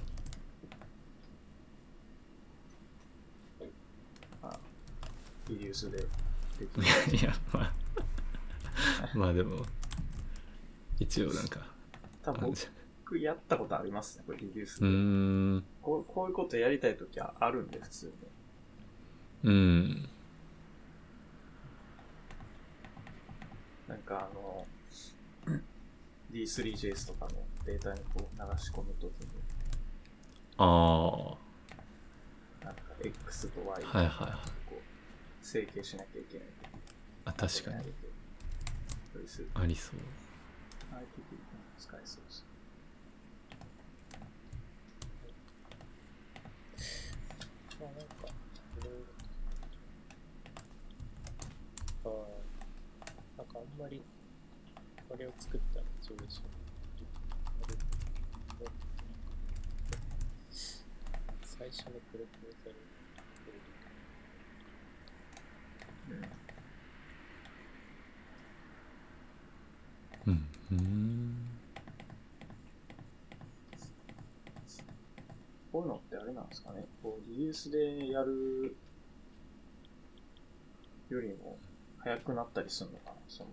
[5.48, 6.06] リデュースでで
[6.66, 6.80] き
[7.10, 7.16] る。
[7.16, 7.72] いやまあ。
[9.14, 9.64] まあでも
[11.00, 11.60] 一応なんか
[12.22, 12.52] 多分
[13.04, 15.64] 僕やったことありますねこれリデュースうで、ーん。
[15.80, 18.12] こうこういうことやりたいときはあるんで普通に。
[19.44, 20.08] うん。
[23.88, 24.66] なんかあの
[26.30, 29.28] D3JS とかのデータにこう流し込むときに。
[30.56, 31.36] あ
[32.64, 34.32] なんか X と Y をはいはいはい。
[34.66, 36.48] こう整形しなきゃいけない
[37.26, 37.76] あ確かに。
[37.76, 39.96] ありそう。
[40.92, 41.38] ああいう時に
[41.78, 42.46] 使えそうです。
[47.78, 48.28] まあなんか、
[48.78, 48.94] いろい
[52.02, 52.10] ろ。
[52.10, 52.14] あ
[53.02, 54.02] あ、なんかあんまり、
[55.06, 56.57] これを作ったら上位者
[61.58, 63.52] 最初のプロポーザルこ
[70.26, 70.32] うん
[70.70, 71.34] うん
[75.72, 76.86] こういうのってあれなんですかね。
[77.02, 78.76] こうリリースでやる
[81.10, 81.58] よりも
[81.98, 83.16] 早くなったりするのかな。
[83.28, 83.50] その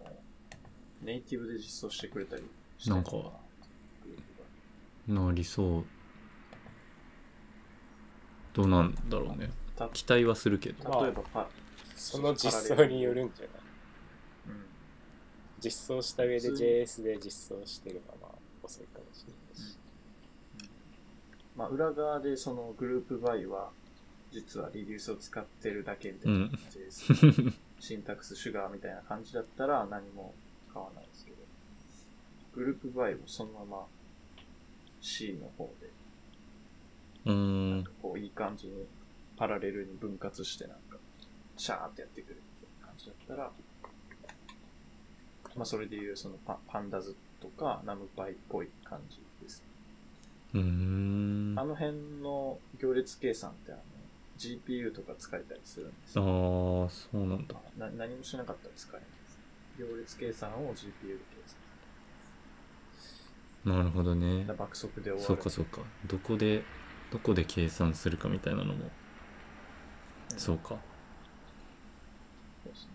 [1.04, 2.44] ネイティブで実装してくれたり
[2.78, 3.02] してるのな。
[3.02, 3.18] んかグ
[4.10, 4.22] ルー
[5.08, 5.95] プがなりそう。
[8.56, 9.50] どうなんだろうね。
[9.76, 10.90] た期待はするけど。
[10.90, 11.48] まあ例えばパ、
[11.96, 13.50] その実装によるんじゃない？
[14.48, 14.66] うん、
[15.60, 18.32] 実装した上で JS で実装してればまあ
[18.64, 19.78] 遅いかもしれないし。
[21.58, 23.70] まあ、裏側でそのグループバイは
[24.32, 30.34] 実はリデュースを使ってるだけみたいな、うん JS シンタクスシュガーみたいな感じだったら何も
[30.74, 31.38] 変わらないですけど
[32.56, 33.86] グループバイをそのまま
[35.02, 35.90] C の方で
[37.26, 38.86] うーんこういい感じに
[39.38, 40.98] パラレルに分割してなんか
[41.58, 43.52] シャーってやってくるみたいな感じだったら
[45.56, 49.64] まあそれでいうそのパパンダズとかナムパイっぽい感じです
[50.54, 51.54] うん。
[51.58, 53.82] ああの辺の行列計算ってあの
[54.38, 56.28] GPU とか使えたりするんですあよ。
[56.88, 57.56] ー、そうなんだ。
[57.78, 59.40] な何もしなかったら使えないです。
[59.80, 61.42] 行列計算を GPU で計
[63.64, 63.78] 算。
[63.78, 64.46] なるほどね。
[64.58, 65.24] 爆速で終わる。
[65.24, 65.80] そうかそうか。
[66.06, 66.64] どこで、
[67.12, 68.92] どこで計算するかみたいなのも、うん
[70.38, 70.70] そうか。
[70.70, 70.76] そ
[72.70, 72.92] うですね。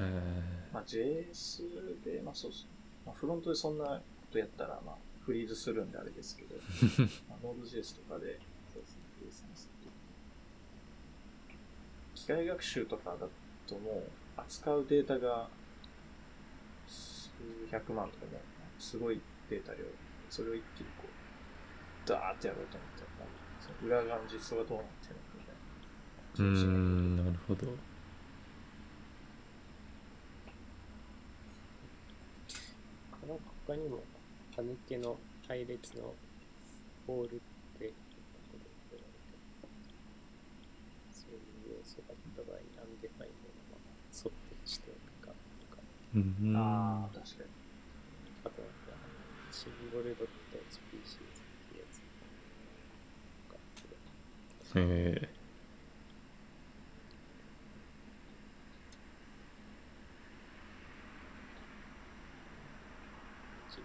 [0.00, 0.42] へえ。
[0.72, 2.70] まあ JS で、まあそうですね。
[3.06, 6.56] まあフロントでそんなことやったら、まあフリーズするんであれですけど、
[7.30, 8.38] まあ、Node.js とかで、
[8.72, 9.90] そうですね、計算すると。
[12.14, 13.28] 機械学習とかだ
[13.66, 14.04] とも
[14.36, 15.48] う扱うデータが
[16.86, 17.30] 数
[17.70, 18.40] 百万とかも
[18.78, 19.84] すごいデータ量。
[20.28, 20.86] それを一気に
[22.06, 23.28] ダーってやろうと思ったら、
[23.60, 25.52] その裏側の実装がどうなってるのか
[26.34, 26.70] みたうーいな。
[26.70, 27.66] ん、なるほど。
[33.26, 33.98] なんか他にも、
[34.54, 35.16] 歯抜けの
[35.48, 36.14] 配列の
[37.06, 37.38] ホールっ
[37.78, 37.92] て、
[41.10, 45.34] そういう要素があった場合に、 undefined のまま沿ってしておくか
[45.70, 45.82] とか、
[46.14, 46.56] うーん。
[46.56, 47.50] ああ、確かに。
[48.46, 48.94] あとなんか、
[49.50, 53.58] Symbol dot species っていうやつとか、
[54.76, 54.84] 自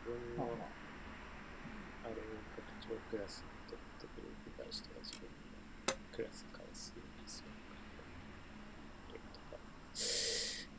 [0.04, 0.44] 分の
[2.04, 2.18] あれを
[2.52, 7.48] 拡張クラスに取ってくれるに対しては自分のクラス関数にする
[9.32, 9.56] とか。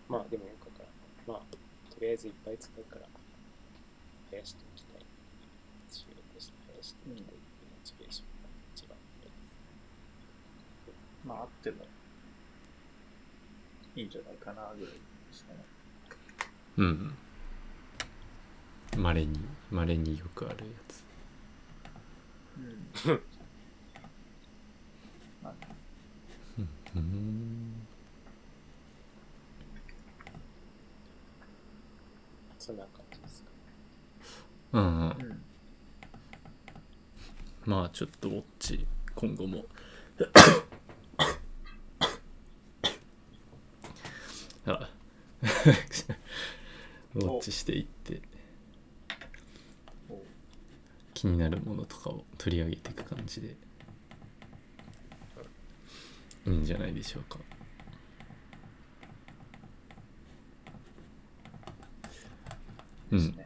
[0.08, 0.88] まあでもよくから。
[1.26, 1.46] まあ、
[1.88, 3.08] とりあえずいっぱい使うから、
[4.30, 5.02] 生やしておきたい。
[5.88, 9.42] 収録して生やしておきたいっていうモチベーションが一番いいです。
[11.32, 11.86] まああっても
[13.96, 14.98] いいんじゃないかなぐらいで
[15.32, 15.64] すかね。
[16.76, 17.14] うん。
[18.98, 21.04] まれに、まれによくあるやつ。
[23.06, 23.20] うん。
[25.42, 25.54] まあ
[26.58, 27.86] うーん。
[32.58, 33.50] そんな感じですか。
[34.72, 34.90] うんうん。
[35.00, 35.42] うん。
[37.64, 39.64] まあちょっとウォッチ、今後も。
[44.64, 44.88] あ
[47.14, 48.20] ウォッチしていって
[50.08, 50.20] お
[51.14, 53.56] 気になるものとかを取り上げていく感じで
[56.46, 57.38] いいんじゃないでしょうか。
[63.12, 63.36] うん。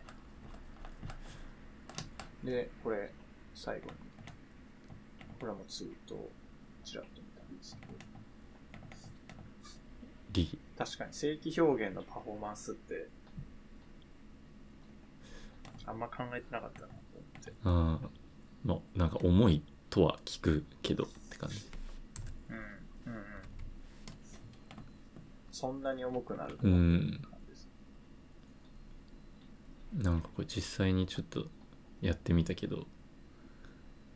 [2.44, 3.12] で、これ、
[3.54, 3.92] 最後に、
[5.40, 6.30] これもツイートを
[6.84, 7.92] ちらっと見たんですけど、
[10.32, 13.08] リ確かに正規表現のパフォーマンスって、
[15.86, 17.52] あんま考えてなかったなと思って。
[17.64, 18.08] ああ
[18.64, 21.64] まあなんか重いとは聞くけどって感じ
[22.50, 22.56] うん。
[23.12, 23.22] うんうん。
[25.52, 27.20] そんなに重くなるとうん。
[29.94, 31.46] なんかこれ実際にちょっと
[32.02, 32.86] やってみたけど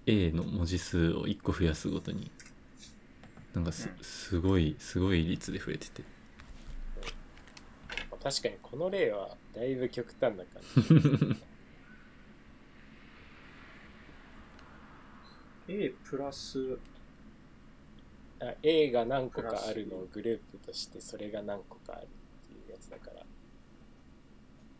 [0.07, 2.31] A の文字数を1個増やすごとに
[3.55, 6.20] なんかすうんすごいすごい率で増えててまあ
[8.23, 11.37] 確かにこの例はだいぶ極端な感じ。
[15.73, 16.79] A プラス、
[18.41, 22.09] あ A が何個かあるのをグループとしてそれが何個かあるっ
[22.49, 23.25] ていうやつだから。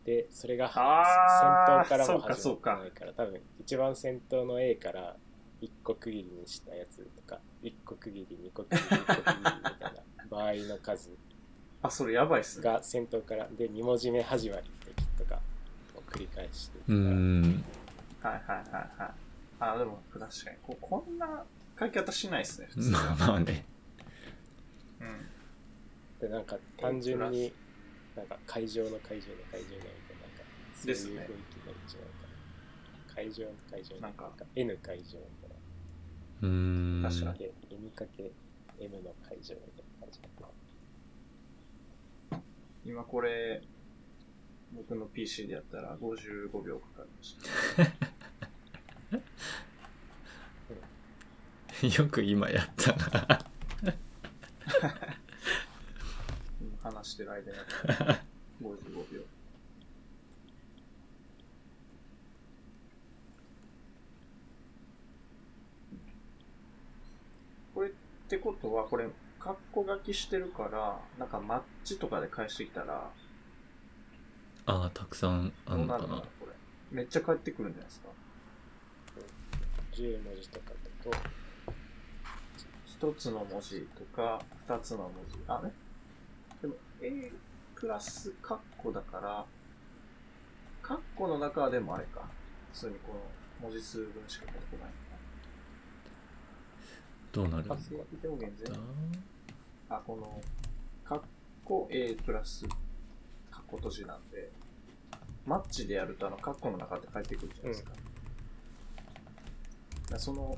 [0.03, 5.15] でそれが先頭からも始まってないから多分一番先頭の A から
[5.61, 9.43] 1個区切りにしたやつとか1個区切り2個区切り1個区切りみ
[9.79, 11.11] たいな場合の数
[11.83, 12.65] あ、それやばいっすね。
[12.65, 15.39] が先頭からで2文字目始まりの時とか
[15.95, 16.77] を繰り返して。
[16.79, 17.63] からん。
[18.21, 19.11] はいはいはいはい。
[19.59, 21.43] あ、でも確かに、ここんな
[21.79, 22.91] 書き方しないっすね、普通。
[22.91, 23.03] は。
[23.03, 23.65] まあまあね。
[24.99, 25.31] うん。
[26.19, 27.51] でなんか単純に
[28.15, 30.43] なんか会場の会場の会場のみたいななんか
[30.75, 34.31] そういう雰囲気になるんじゃないかな会場の会場のなんか。
[34.55, 35.55] N 会場みたいな。
[36.43, 37.03] うーん。
[37.03, 37.39] 確かに。
[37.39, 38.31] で N かけ
[38.79, 40.19] M の会場みたいな感じ
[42.83, 43.61] 今これ、
[44.73, 47.37] 僕の PC でやったら55秒かかりまし
[51.81, 51.91] た。
[52.03, 53.45] よく今やったな
[56.61, 58.23] 今話してる間にやったら
[58.61, 59.21] 55秒。
[67.73, 67.91] これっ
[68.27, 69.07] てことは、これ、
[69.43, 73.09] カッコ書きしてるから、なんかマッチとかで返してきたら、
[74.67, 76.51] ああたくさんあるのかなこれ。
[76.91, 78.09] めっちゃ返ってくるんじゃないですか
[79.93, 81.17] ？10文字とかだと、
[82.85, 85.39] 一つの文字とか、二つの文字。
[85.47, 85.71] あ、ね。
[86.61, 87.31] でも、A
[87.73, 89.45] プラスカッコだから、
[90.83, 92.21] カッコの中はでもあれか。
[92.73, 93.13] 普通にこ
[93.63, 94.89] の文字数分しか書いてこない
[97.31, 97.75] どうなるんだ
[99.91, 100.41] あこの、
[101.03, 101.21] カッ
[101.65, 102.65] コ A プラス
[103.49, 104.49] カッコ閉じなんで、
[105.45, 107.91] マッチでやるとあのカッコの中って返ってくるじゃないですか。
[107.91, 108.01] だか
[110.11, 110.57] らその、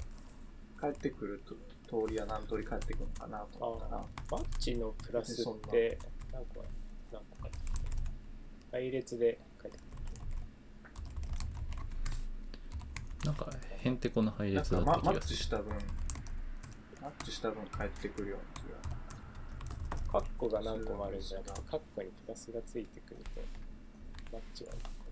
[0.77, 1.55] 返ってくると
[2.05, 5.97] 通りは何通り返ってくるのかなと思ったら、マッチのプラスって
[6.31, 6.63] 何個
[7.11, 7.49] 何個か
[8.71, 9.77] 配列で書いて
[13.25, 13.49] なんか
[13.79, 15.73] へんてこな配列だった気がするチした分、
[17.01, 19.02] マッチした分返ってくるような気が。
[20.13, 21.45] カッコが何個もあるんじゃな。
[21.69, 23.41] カッコにプラスがついてくると、
[24.31, 25.03] マッチは何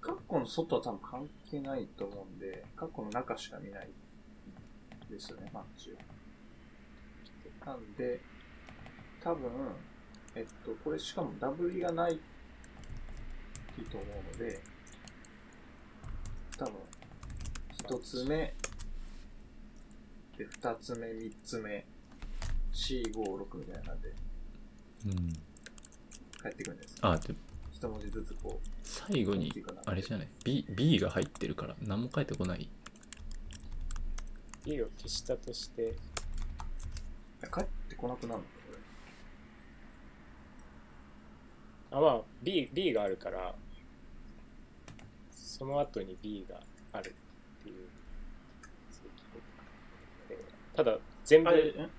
[0.00, 3.90] カッコの外は多分関係ないと思うんで、カッコの中しか見ない
[5.08, 5.98] ですよね、マッチは。
[7.64, 8.20] なんで、
[9.22, 9.48] 多分、
[10.34, 12.18] えっと、これしかもダブリがない
[13.88, 14.60] と思うので、
[16.58, 16.74] 多分、
[17.70, 18.52] 一つ目、
[20.36, 21.86] で、二つ目、三つ目、
[22.72, 24.14] 4、5、6みたいな感じで。
[25.06, 25.32] うん。
[26.42, 26.96] 帰ってくるんです。
[27.00, 27.34] あで
[27.72, 29.52] 一文字ずつこう、最後に
[29.86, 32.68] あれじゃない？B, B が入ってるから何も書いてこない。
[34.64, 35.86] B を消したとして、い
[37.40, 38.46] や帰ってこなくなるのこ
[41.92, 41.98] れ。
[41.98, 43.54] あ、まあ、B、B があるから、
[45.34, 46.60] その後に B が
[46.92, 47.14] ある
[47.60, 47.88] っていう。
[50.28, 50.38] で
[50.76, 51.50] ただ、全部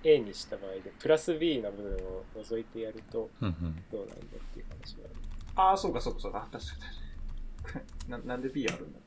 [0.02, 4.18] A にした場合で、プラス B の部分を除いてやるとうんうんどうなんだっ
[4.52, 5.14] ていう話がある。
[5.56, 6.46] ああ、そうかそうかそうか。
[6.50, 6.80] あ確かに
[7.62, 8.10] 確かに。
[8.10, 8.98] ななんで B あるんだ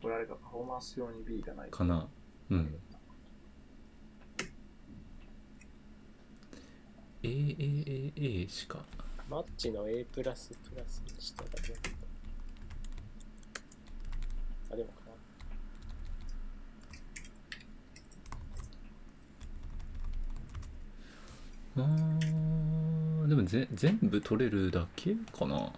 [0.00, 2.08] これあれか、パフォーマンス用に B がないかな
[2.50, 2.80] うん。
[7.22, 8.82] AAAA しか
[9.28, 11.90] マッチの A プラスプラスにしたらどうなんだ
[14.72, 15.10] あ、でもかな。
[21.76, 25.72] あーでもぜ全部取れるだけかな。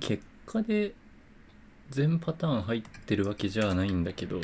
[0.00, 0.94] 結果で
[1.90, 4.40] 全パターン入ってるわけじゃないんだけど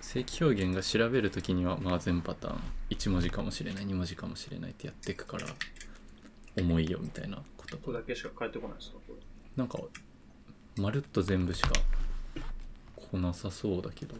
[0.00, 2.60] 正規表現が調べるときにはまあ全パターン。
[2.90, 5.46] 1文字かもしれない2文字かもしれないってやっていくから
[6.58, 7.76] 重いよみたいなこと。
[7.78, 9.20] ここだけしか返ってこないですかこれ。
[9.56, 9.78] なんか
[10.76, 11.70] まるっと全部しか
[13.12, 14.16] 来なさそうだけど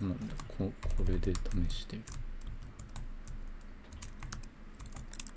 [0.00, 1.32] なんだここれで
[1.68, 1.98] 試して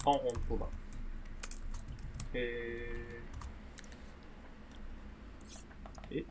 [0.06, 0.66] あ、本当だ。
[2.34, 6.18] えー。
[6.20, 6.26] え？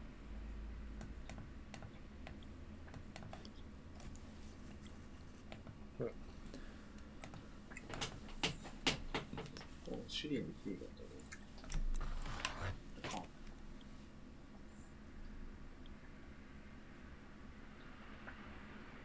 [6.01, 6.11] うん
[9.91, 10.87] おシリに P が。
[13.15, 13.17] あ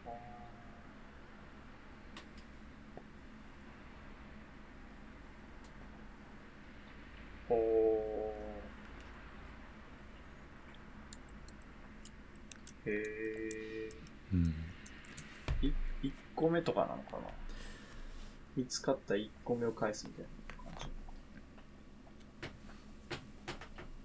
[0.06, 0.14] あー
[7.48, 12.90] ほー。
[12.90, 13.90] へ
[14.32, 15.66] うんー。
[15.68, 17.28] い、1個目とかなのかな
[18.56, 20.88] 見つかった1個目を返すみたいな感じ。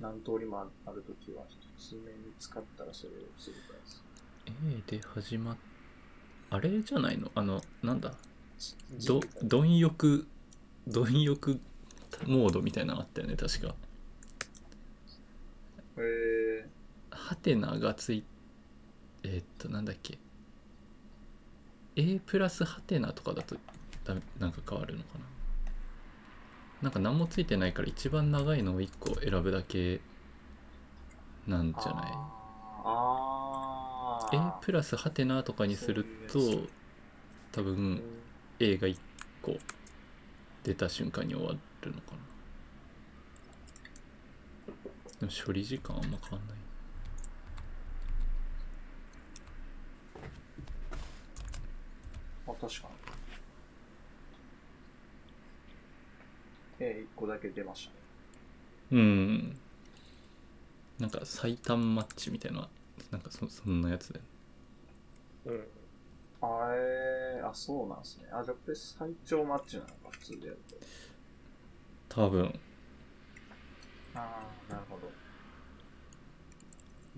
[0.01, 1.43] 何通りもあるときは、
[1.77, 4.01] 1つ目見つかったらそれをすぐ返す。
[4.47, 5.57] A で始まっ
[6.49, 7.30] あれじゃないの？
[7.35, 8.13] あのなんだ？
[9.07, 10.26] ど貪欲
[10.88, 11.59] 貪欲
[12.26, 13.76] モードみたいなのあったよね確か。
[15.97, 16.65] へえ
[17.11, 18.23] ハテナがつい
[19.23, 20.17] えーっとなんだっけ
[21.95, 23.55] ？A プラスハテナとかだと
[24.15, 25.26] だなんか変わるのかな。
[26.81, 29.99] なんか何もついてないから一番長いのを1個選ぶだけ
[31.48, 32.11] なんじゃない？
[32.86, 34.36] あー。
[34.36, 36.40] A プラスハテナとかにすると
[37.52, 38.02] 多分
[38.60, 38.98] A が1
[39.41, 39.57] 個
[40.64, 42.18] 出た瞬間に終わるのかな。
[45.19, 46.57] でも処理時間あんま変わんない。
[52.48, 52.98] あ、確かに。
[56.80, 57.95] え1個だけ出ましたね。
[58.91, 59.57] うん
[60.99, 62.68] なんか最短マッチみたいな
[63.11, 64.19] なんかそそんなやつで
[65.45, 65.68] うん。
[66.41, 68.30] あれ、あ、そうなんですね。
[68.31, 70.76] あ、じゃあこれ最長マッチなのか、普通でやると。
[72.07, 72.60] 多分
[74.15, 74.39] あ
[74.69, 75.11] あ、なるほど。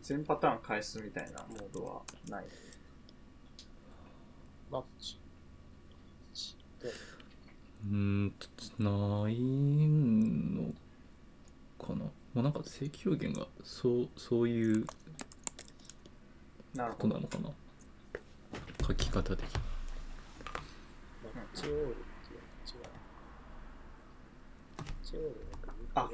[0.02, 2.46] 全パターン返すみたいなモードはない。
[4.72, 5.20] マッチ。
[6.82, 6.90] で
[7.84, 8.48] うーんと
[8.84, 10.72] ないの
[11.80, 12.06] かな？
[12.06, 14.86] もうなんか正規表現がそうそういう
[16.76, 17.16] なるほど。
[17.16, 17.50] ことなのかな？
[18.88, 19.46] 書き方的に
[21.24, 22.82] マッチオールっていうのは違う。
[24.78, 26.10] マッチオールなんかあ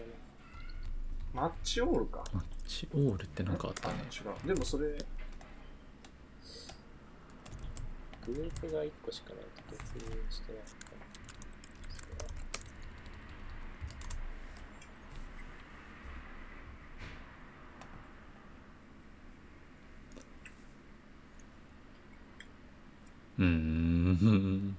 [1.34, 2.24] マッチオールか。
[2.34, 4.48] マッチオールってなんかあったね違う。
[4.48, 4.88] でもそれ、
[8.26, 10.98] グループが1個しかないと別にしてないから。
[11.90, 12.26] それは
[23.40, 24.78] うん。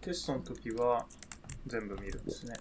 [0.00, 1.04] テストの時は
[1.66, 2.24] 全部見るん。
[2.24, 2.54] ですね。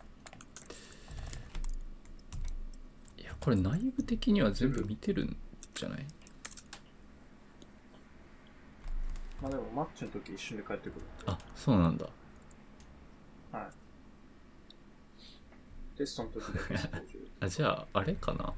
[3.17, 5.37] いやこれ内部的には全部見てるん。
[5.73, 6.05] じゃない
[9.41, 11.05] まあでもマッチの時一瞬で帰ってくる。
[11.25, 11.97] あそうなん。
[11.97, 12.05] だ
[13.51, 13.61] は
[15.95, 15.97] い。
[15.97, 16.59] テストの時だ
[17.01, 17.19] け。
[17.39, 18.53] あじゃああれかな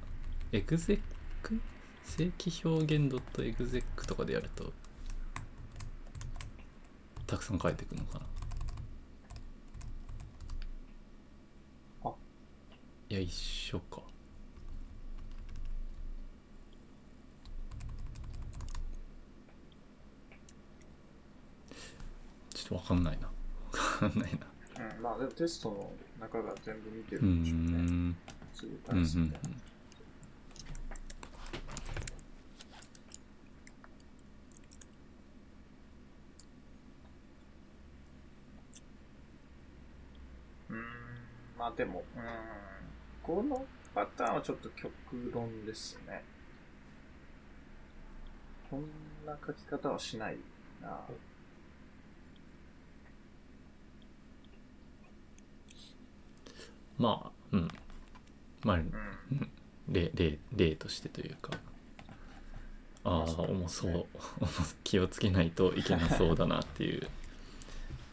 [0.54, 1.00] エグゼッ
[1.42, 1.62] ク？
[2.04, 4.74] 正規表現 .exec とかでやると
[7.26, 8.20] たくさん返ってくるのか
[12.04, 12.10] な？
[12.10, 12.14] あ。
[13.08, 14.02] いや一緒か。
[22.54, 23.28] ちょっとわかんないな。
[23.28, 23.34] わ
[23.74, 24.48] かんないな。
[24.98, 27.64] うん、まあでもテストの中が全部見てるんでしょうね。
[27.64, 27.78] うん。
[27.78, 28.18] うん
[28.90, 29.32] うーん、
[41.86, 42.26] まあでも、うーん、
[43.24, 44.92] このパターンはちょっと極
[45.34, 46.24] 論ですね。
[48.70, 50.38] こんな書き方はしない
[50.82, 51.00] な。
[56.98, 57.68] まあうん。
[58.64, 59.52] まあうん。
[59.88, 61.52] 例例例としてというか。
[63.04, 63.92] ああ重そう。
[63.92, 64.06] ね
[64.84, 67.10] 気をつけないといけなそうだなっていう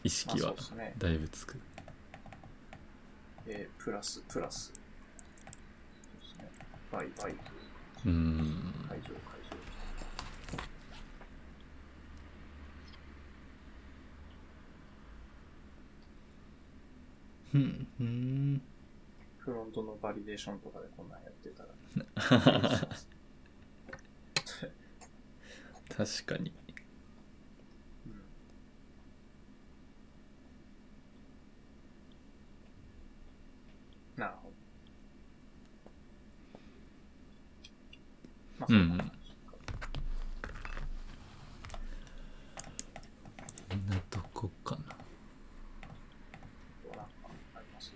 [0.03, 0.53] 意まあ識は。
[0.97, 1.59] だいぶつく
[3.49, 4.67] えープラス、プラス。
[4.67, 6.49] そうですね。
[6.91, 7.35] バイバイ
[8.05, 9.13] うん会場、会
[9.51, 9.57] 場。
[17.53, 18.61] うんうん
[19.39, 21.69] フロントのバリデーションとかでこんなんやってたら。
[25.97, 26.53] 確かに
[28.05, 28.13] うん
[34.17, 34.53] なるほど。
[36.53, 38.97] まあ、うんうん。
[38.97, 39.11] な感じ
[43.69, 44.81] かんなとこかな？
[46.95, 47.09] なんか
[47.55, 47.93] あります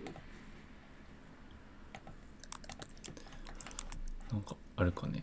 [4.32, 5.22] なんかあるかね？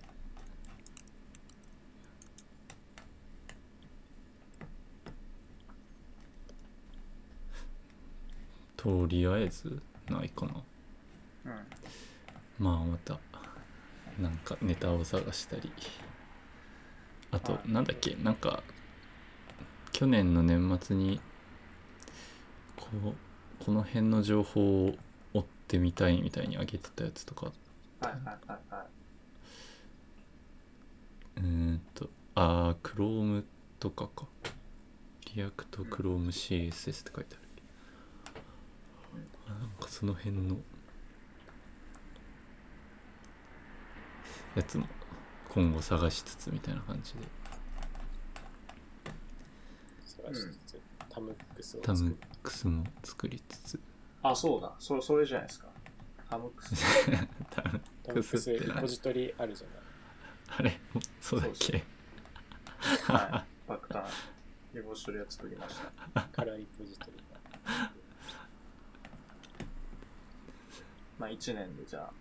[8.78, 10.54] とりあえずないかな。
[11.46, 11.52] うん。
[12.58, 13.20] まあまた
[14.20, 15.72] なんかネタを探したり。
[17.32, 17.72] あとはい。
[17.72, 18.16] なんだっけ？
[18.16, 18.64] なんか
[19.92, 21.20] 去年の年末に
[22.76, 23.16] こう
[23.64, 24.96] この辺の情報を
[25.34, 27.52] 追ってみたいみたいに上げてたやつとか。
[31.38, 33.44] うーんとあー Chrome
[33.80, 34.26] とかか。
[35.34, 37.48] React Chrome CSS って書いてある。
[39.48, 40.58] あなんかその辺の
[44.56, 44.86] やつも
[45.50, 47.20] 今後探しつつみたいな感じで
[50.06, 52.16] 探しつつ、タムックスをタムッ。
[52.44, 53.80] クスも作りつつ
[54.24, 54.74] あ、そうだ。
[54.80, 55.68] そそれじゃないですか。
[56.30, 56.76] ハムクス。
[57.50, 59.78] タ ムタムックスってなリポジトリあるじゃない。
[60.60, 60.80] あれ？
[61.22, 61.84] そうだっけ？
[63.12, 63.46] は
[64.74, 64.76] い。
[64.76, 65.76] リボシトリは作りまし
[66.14, 66.22] た。
[66.32, 67.92] カラーリポジトリが。
[71.20, 72.14] まあ1年でじゃあ、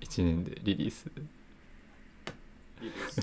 [0.00, 1.10] 1年でリリース。
[1.14, 1.22] リ
[2.82, 3.20] リース。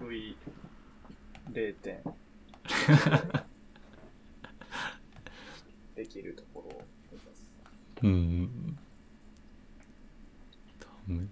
[0.00, 2.02] V0 点。
[5.94, 6.82] できるところを
[7.12, 7.60] 目指す。
[8.02, 8.78] うん
[10.80, 11.28] タム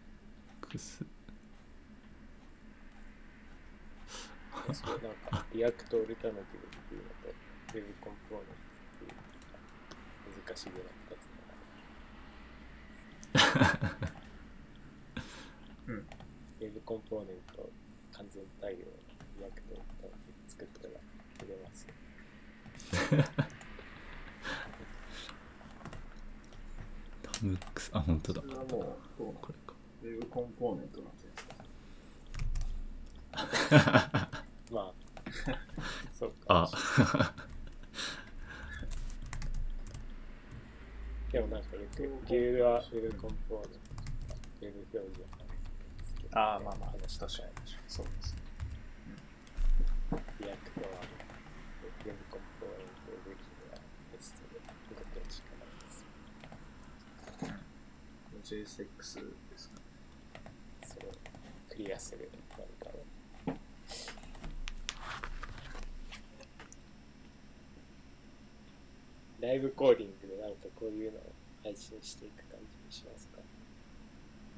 [0.61, 1.05] クス。
[4.73, 7.29] そうなんかリアクトオルタナティブっていうのと
[7.75, 11.00] ウェブコンポーネントっていう難しいぐらい。
[15.91, 15.97] うん。
[15.97, 17.69] ウェブコンポーネント
[18.13, 18.83] 完全対応の
[19.41, 20.95] リアクトオルタナティブ作ったら
[21.41, 21.89] 入れますよ。
[27.23, 28.71] タムックスあ本当だそれはもう、
[29.19, 31.55] これかウェブコンポーネントなんてやつか。
[34.71, 34.93] まあ、
[36.17, 36.37] そうか。
[36.49, 36.71] あ
[41.33, 43.81] でもなんかよく、理由はウェブコンポーネント
[44.63, 45.40] ウェブ表示は
[46.33, 47.49] ああ、まあまあ、話確かに。
[47.89, 48.41] そうですね。
[50.41, 50.89] リアクトは、
[52.05, 53.83] ウェブコンポーネントをできるはテ
[54.21, 54.61] ストで
[54.95, 55.91] 5点しかないで
[58.65, 58.77] す。
[58.79, 59.81] JSX ですか。
[60.87, 61.11] それを
[61.69, 62.65] クリアする何か
[62.97, 63.05] を。
[69.41, 71.23] ライブコーディングでなんかこういうのを
[71.65, 73.39] 配信していく感じにしますか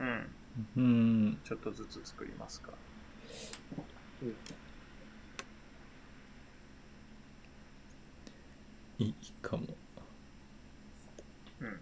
[0.00, 0.28] うん。
[0.76, 2.72] うんちょっとずつ作りますか。
[4.22, 4.36] うん。
[8.98, 9.66] いいかも
[11.60, 11.80] うん。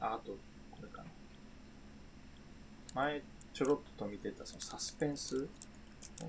[0.00, 0.36] あ、あと、
[0.70, 1.08] これかな。
[2.94, 3.22] 前、
[3.52, 5.48] ちょろっと見てた、そのサスペンス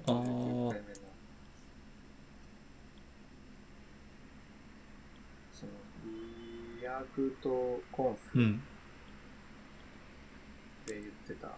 [0.08, 0.96] あー59回目の
[5.54, 5.72] その、
[6.82, 8.62] リアクトコンうフん
[10.90, 11.53] で言ってた、ま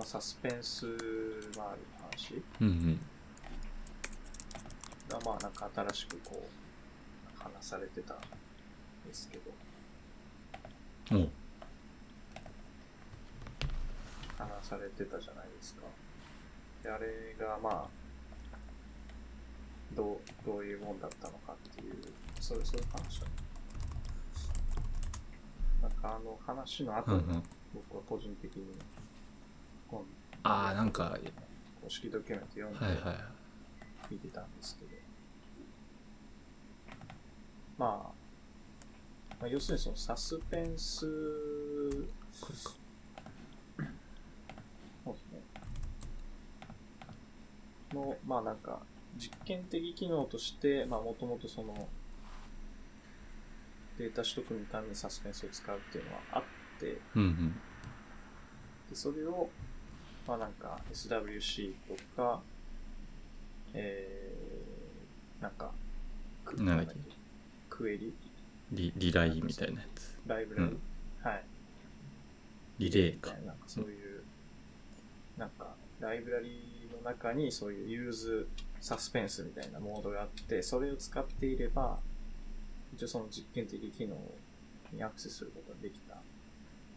[0.00, 1.66] あ、サスペンス周りの
[2.02, 2.42] 話。
[2.60, 3.00] うんうん。
[5.08, 8.16] が、まあ、なんか新しくこう、話されてたん
[9.06, 9.50] ですけど、
[11.16, 11.28] お
[14.38, 15.82] 話されてたじゃないですか。
[16.82, 17.88] で、あれがまあ、
[19.94, 21.94] どう、どういうもんだったのかっていう、
[22.40, 23.26] そういう、そういう話だ
[26.02, 27.42] あの話の後に、うんうん。
[27.74, 28.64] 僕は個人的に、
[29.88, 30.04] こ
[30.42, 31.16] ああなんかの
[31.82, 33.16] 公式ドキュメント読んではいはいはい。
[34.10, 34.90] 見てたんですけど、
[37.78, 38.20] まあ、
[39.40, 41.06] まあ、要するにそのサスペンス
[42.40, 42.70] これか。
[45.04, 45.40] そうですね。
[47.94, 48.80] の、まあなんか、
[49.16, 51.88] 実験的機能として、まあもともとその、
[54.00, 56.42] データ取得のためにサスペンスを使うっていうのはあっ
[56.80, 57.52] て、うんうん。
[58.88, 59.50] でそれを、
[60.26, 62.40] まあなんか SWC とか、
[63.74, 65.70] えー、なんか、
[66.46, 66.94] クなんだっけ
[67.68, 68.14] クエリ？
[68.72, 70.18] リリライみたいなやつ。
[70.26, 70.78] ライブラリ、
[71.22, 71.44] はい。
[72.78, 73.32] リレーか。
[73.32, 74.22] な、なんかそういう、
[75.36, 78.48] なんか、ライブラリの中にそういうユーズ
[78.80, 81.98] サスペンスみたいなモードがあって、それを使っていれば、
[82.94, 84.16] 一応その実験的機能
[84.92, 86.18] にアクセスすることができたん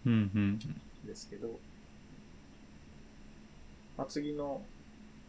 [0.06, 0.60] うんうん。
[1.06, 1.60] ですけど、
[3.98, 4.62] まあ、次の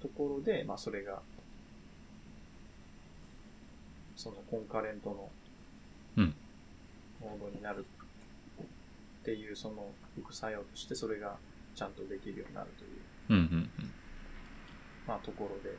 [0.01, 1.21] ところで、まあ、それが、
[4.17, 5.31] そのコンカレントの
[6.17, 6.35] うん。
[7.21, 7.85] モードになる
[8.63, 9.87] っていう、その
[10.17, 11.37] 副作用としてそれが
[11.75, 12.91] ちゃんとできるようになるという、
[13.31, 13.71] うんうん
[15.07, 15.77] まあ、ところで、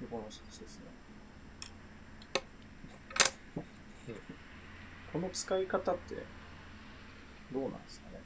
[0.00, 0.84] でこの一つですね。
[5.12, 6.14] この使い方って、
[7.52, 8.20] どうなんですかね？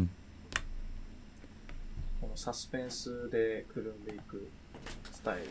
[0.00, 0.10] うん
[2.20, 4.48] このサスペンスでくるんでいく
[5.10, 5.48] スタイル、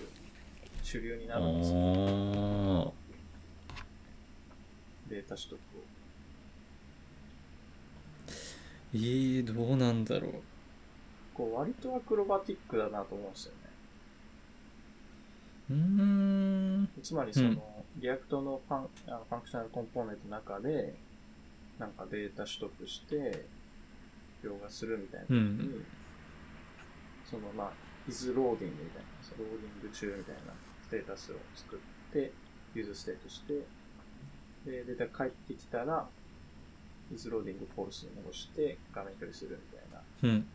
[0.83, 2.91] 主流になあるんですかー
[5.09, 5.57] データ取得を。
[8.95, 10.33] えー、どうなんだろう
[11.33, 13.62] こう割とアクロバティックだなと思うんですよね。
[15.69, 16.89] うーん。
[17.01, 20.95] つまりその、 React のファンあの functional コンポーネントの中で、
[21.79, 23.45] なんかデータ取得して、
[24.43, 25.85] 描画するみたいな時に、うん。
[27.29, 27.71] そのまあ、
[28.07, 28.71] is loading みたいな、
[29.37, 30.53] ローディング中みたいな
[30.83, 32.31] ステータスを作って、
[32.75, 33.53] useState して、
[34.65, 36.07] で、データ返ってきたら、
[37.13, 40.47] is loading false に戻して画面処理するみたいな、うん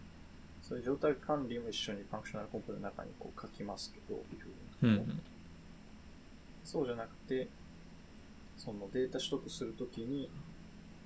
[0.68, 4.20] そういう状態管理も一緒にファンクショナルコンポーネントの中にこう書きますけど、
[4.82, 5.20] うん。
[6.62, 7.48] そうじゃなくて、
[8.58, 10.28] そのデータ取得するときに、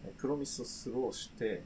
[0.05, 1.63] えプロミスをスローして、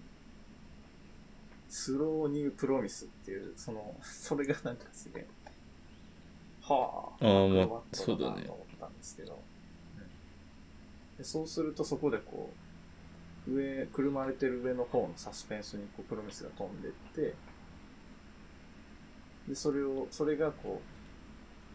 [1.71, 5.27] スローニュープロミスっていう、その、それがなんかすげえ、
[6.61, 9.39] はあ、あーまあそうだねなと思ったんですけど、
[9.97, 10.01] う
[11.15, 11.17] ん。
[11.17, 12.51] でそうするとそこでこ
[13.49, 17.35] う、上、くるまれてる上の方のサスペンスにこうプロミスが飛んでって、
[19.49, 20.81] で、それを、それがこ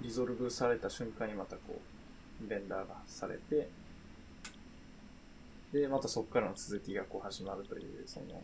[0.01, 1.79] う、 resolve された瞬間にまたこ
[2.45, 3.69] う、 render がされて、
[5.71, 8.41] で、またそこからの続きがこう始まるという、その、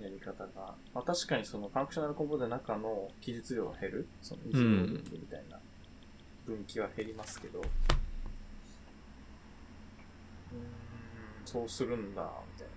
[0.00, 5.58] やり方が、まあ確かにその functional コンポーの中の記述量が減る、その is loading みたいな
[6.46, 7.68] 分岐は減りますけど、うーん、
[11.44, 12.71] そうするんだ、みたいな。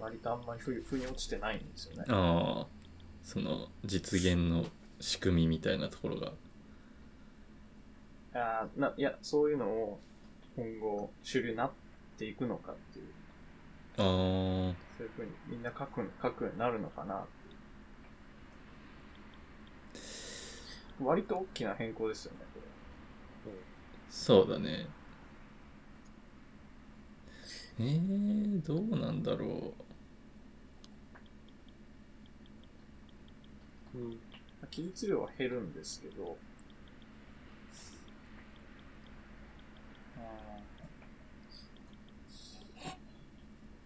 [0.00, 2.04] 割とあんまりふ腑に落ちてないんですよね。
[2.08, 2.66] ああ
[3.22, 4.64] その実現の
[4.98, 6.32] 仕組みみたいなところが
[8.32, 10.00] あーないや、そういうのを
[10.56, 11.70] 今後主流になっ
[12.16, 13.06] ていくのかっていう、
[13.98, 14.04] ああ
[14.96, 17.24] そういうふうにみんな書く書くようになるのかな。
[21.02, 22.66] 割と大きな変更ですよね、これ。
[24.10, 24.86] そうだね
[27.78, 29.89] えー、どうなんだろう
[33.98, 34.18] ん。
[34.70, 36.36] 記述量は減るんですけど、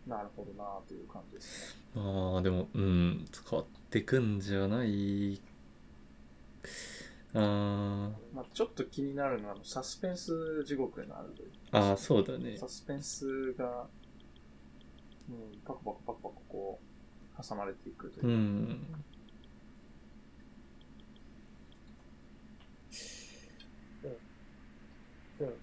[0.07, 2.03] なるほどなという感じですね。
[2.03, 5.41] うああでもうん使ってくんじゃない
[7.37, 11.51] あーまあ、ちょっと気になるのは、サスペンス地獄になるという。
[11.73, 13.87] あーそうだねサスペンスが、
[15.29, 16.81] うん、パコパコパコパコこ
[17.37, 18.31] う、挟まれていくというう。
[18.31, 18.87] ん
[25.39, 25.61] うん。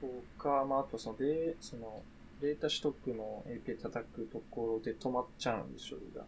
[0.00, 2.04] そうか、まあ、あとそのデー、その、
[2.40, 6.26] データ取得の API 叩くところで止まっちゃうんで、処理が。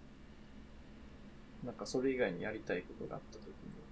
[1.62, 3.88] なんかそれ以外にやりたいことがあったときに、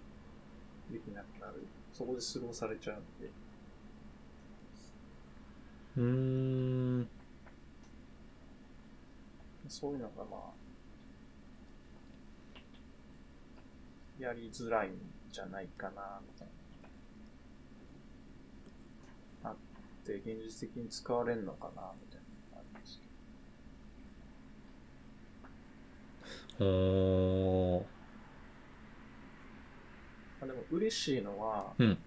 [0.90, 1.70] できなくなる。
[1.92, 3.32] そこでスローされちゃうんで。
[5.97, 6.02] うー
[7.05, 7.10] ん
[9.68, 10.60] そういうのがまあ、
[14.20, 14.92] やりづらいん
[15.32, 16.48] じゃないかな、みたい
[19.42, 19.51] な。
[19.51, 19.56] あっ
[20.05, 22.20] て、現実的に使われるのかな、みたい
[22.52, 23.01] なあるんです
[26.59, 27.86] けど。
[30.42, 31.98] あ、でも嬉しいのは、うん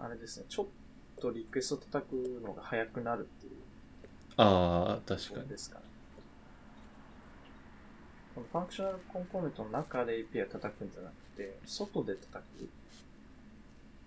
[0.00, 0.66] あれですね、ちょっ
[1.20, 3.52] とリクエスト叩くのが早くなるっていう
[4.36, 5.87] ああ確かにろですかね。
[8.38, 12.68] このファンクショナルコンポーネントの中で API を叩くんじゃなくて、外で叩く。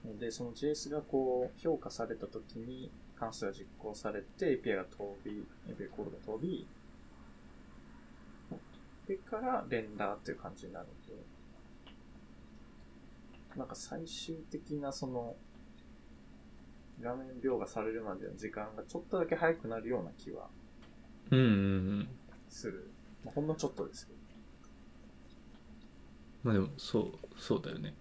[0.07, 2.89] ので、その JS がこう、評価されたときに
[3.19, 6.65] 関数が実行されて API が飛び、API コードが飛び、
[9.07, 11.21] でからレンダーっていう感じになるので、
[13.57, 15.35] なんか最終的なその、
[17.01, 20.49] 画面描画されるまでの時間がちょっとだけ早くなるような気は
[21.31, 21.47] うんうんう
[22.03, 22.07] ん
[22.47, 22.91] する。
[23.25, 24.20] まあ、ほんのちょっとですけど。
[26.43, 27.93] まあでもそうそうだよね。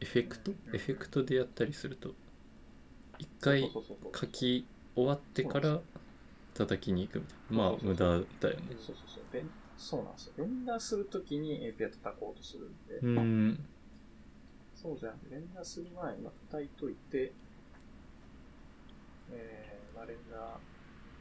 [0.00, 0.52] エフェクト？
[0.52, 0.74] うん。
[0.74, 2.14] エフェクトでやったりすると
[3.18, 4.12] 一回そうそうそうそう。
[4.18, 5.80] 書き終わってから
[6.54, 7.56] 叩きに行くみたいな。
[7.64, 8.24] まあ無駄だよね。
[8.40, 8.50] そう
[8.86, 9.24] そうそう。
[9.32, 10.32] レンそうなんですよ。
[10.38, 13.66] レンダーするときに API 叩こうとするんで、うーん。
[14.74, 17.32] そうじゃなくて、レンダーする前にまあ叩いといて、
[19.32, 20.40] えー、まあ、レンダー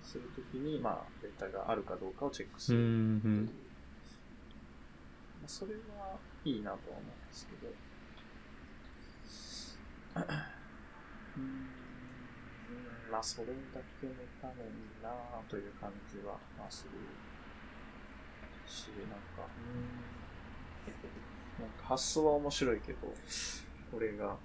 [0.04, 2.84] するときに、まあ、データがあるかどうかをチェックすうる。
[2.84, 3.63] んう
[5.44, 7.68] まあ、それはいいなとは思うんですけど、
[10.16, 13.52] うーん、まあ、それだ
[14.00, 14.72] けのために
[15.04, 16.92] なぁという感じは、まあ、する
[18.66, 23.00] し、なんか、うん、なんか発想は面白いけど、
[23.92, 24.38] これが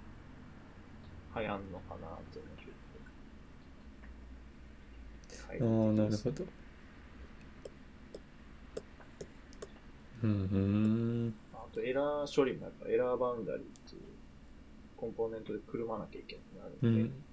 [1.33, 2.71] 流行んのかなというのはちょ
[5.55, 5.65] っと。
[5.65, 6.43] ああなるほど。
[10.23, 11.33] うんうん。
[11.53, 14.01] あとエラー処理もやっぱエラーバウンダリーっていう
[14.97, 17.23] コンポーネントでくるまなきゃいけなくなるんで、うん。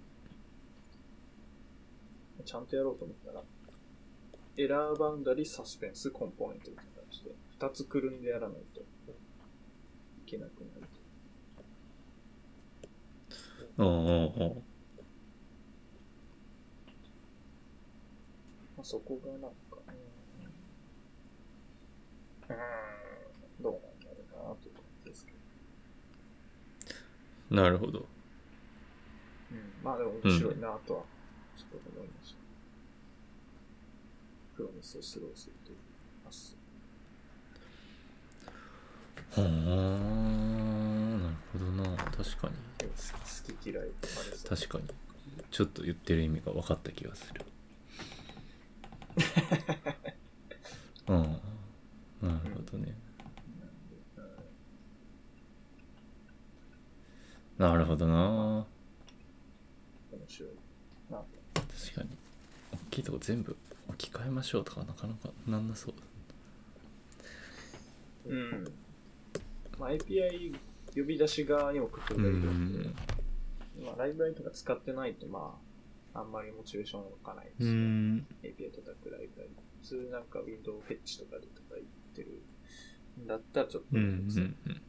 [2.44, 3.42] ちゃんとやろうと思ったら、
[4.56, 8.84] エラーバウンダリーサスペンスコンポーネントみたいな感じで、二つくるんでやらないとい
[10.26, 10.86] けなくなる。
[13.78, 14.48] ああああ
[18.76, 19.50] まあ、そこがなんか、
[22.48, 24.16] うーん、どうなんだろ
[24.47, 25.32] うなという感じですけ
[27.55, 27.62] ど。
[27.62, 28.06] なるほど。
[29.52, 31.02] うん、まあでも面白いなとは、
[31.56, 32.39] ちょっと思いました。
[34.56, 35.78] プロミスをスローするという
[36.24, 36.56] 発想。
[39.36, 39.47] は
[42.16, 42.55] 確かに。
[42.86, 43.89] 好き嫌い
[44.48, 44.85] 確かに。
[45.51, 47.44] ちょっと言ってる意味が分かった気がする。
[51.09, 51.40] うん
[52.22, 52.94] なるほどね。
[57.59, 58.66] なるほどな。
[60.12, 60.51] 面白い。
[61.10, 61.18] な
[61.55, 62.09] 確かに。
[62.72, 63.56] 大きいとこ全部
[63.88, 65.94] 置き換えましょうとかなかなかなんなそう。
[68.30, 68.64] うん。
[69.78, 70.55] まあ API
[70.94, 72.88] 呼び出し側にも工夫うがいるんので、
[73.84, 75.59] まあ、ライブラリとか使ってないとま
[76.14, 78.26] ああんまりモチベーションが湧かないでうすね、ん。
[78.43, 79.51] API 叩くライブラリ
[79.82, 81.84] 普通なんか Windows フェッチとかでとか言
[82.22, 84.82] ってるんだったらちょっとうんうんめん。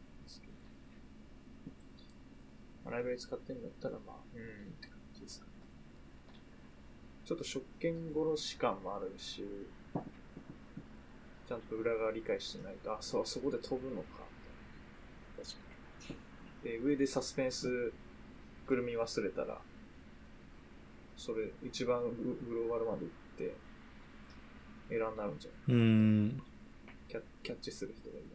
[2.85, 4.45] あライブラリ使ってんだったらまあうんっ
[4.79, 5.51] て感じですかね。
[7.25, 9.43] ちょっと職権殺し感もあるし
[11.47, 14.07] ちゃんと裏側理解してないとあそうそこで飛ぶのか
[15.35, 15.43] みたいな。
[15.43, 16.13] 確か
[16.63, 16.71] に。
[16.71, 17.91] で上でサスペンス
[18.65, 19.59] くるみ忘れたら
[21.17, 23.55] それ一番ググローバルまで行って
[24.95, 26.41] エラーになるんじゃないうん
[27.47, 28.31] キャッチする人がいない。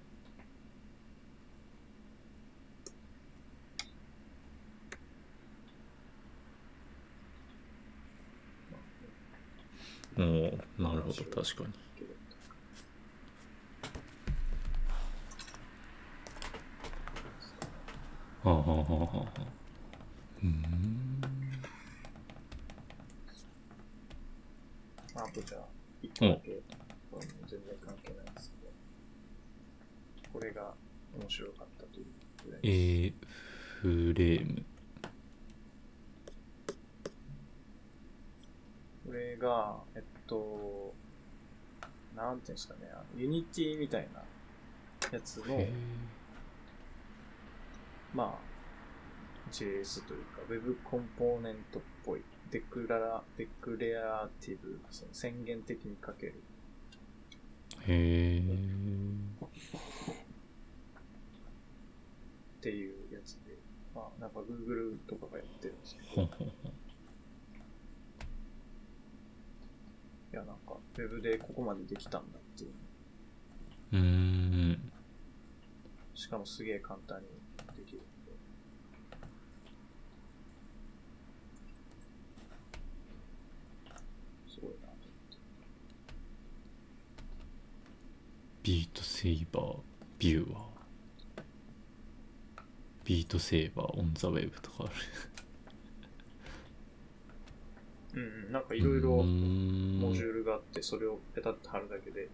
[10.16, 11.74] おーなるほど確かに。
[18.44, 18.76] あはあはあは。
[18.78, 19.40] あはあ
[20.42, 21.20] うん。
[25.14, 25.60] あとじゃあ、
[26.00, 26.62] 一個だけ、
[27.46, 28.61] 全然関係ないんですけど、
[30.32, 30.74] これが
[31.18, 32.06] 面白かったという
[32.46, 33.14] ぐらいえー、
[33.80, 34.62] Frame。
[39.06, 40.94] これが、えっと、
[42.16, 44.22] なんていうんですかね、 Unity みたいな
[45.10, 45.70] やつの、へ
[48.14, 56.42] まあ、JS というか、Web コンポーネントっぽい、デクララ、デクレアティブ、その宣言的に書ける。
[57.86, 58.81] えへえ
[62.62, 63.58] っていうやつで、
[63.92, 66.22] まあ、なんか Google とかがやってるんですけど、
[70.32, 72.72] いや、なんか、Web でここまでできたんだっていう。
[73.94, 73.98] うー
[74.74, 74.92] ん
[76.14, 77.26] しかもすげえ簡単に
[77.76, 78.06] できるんで。
[84.46, 84.88] すごいな。
[88.62, 89.80] ビートセイバー
[90.20, 90.71] ビューワー
[93.12, 94.92] ビートセイバーオンザウェブとかある。
[98.14, 100.14] うんうん、なんかいろいろモん。
[100.14, 102.30] ジュールがあって、それをペタッと貼るだけで、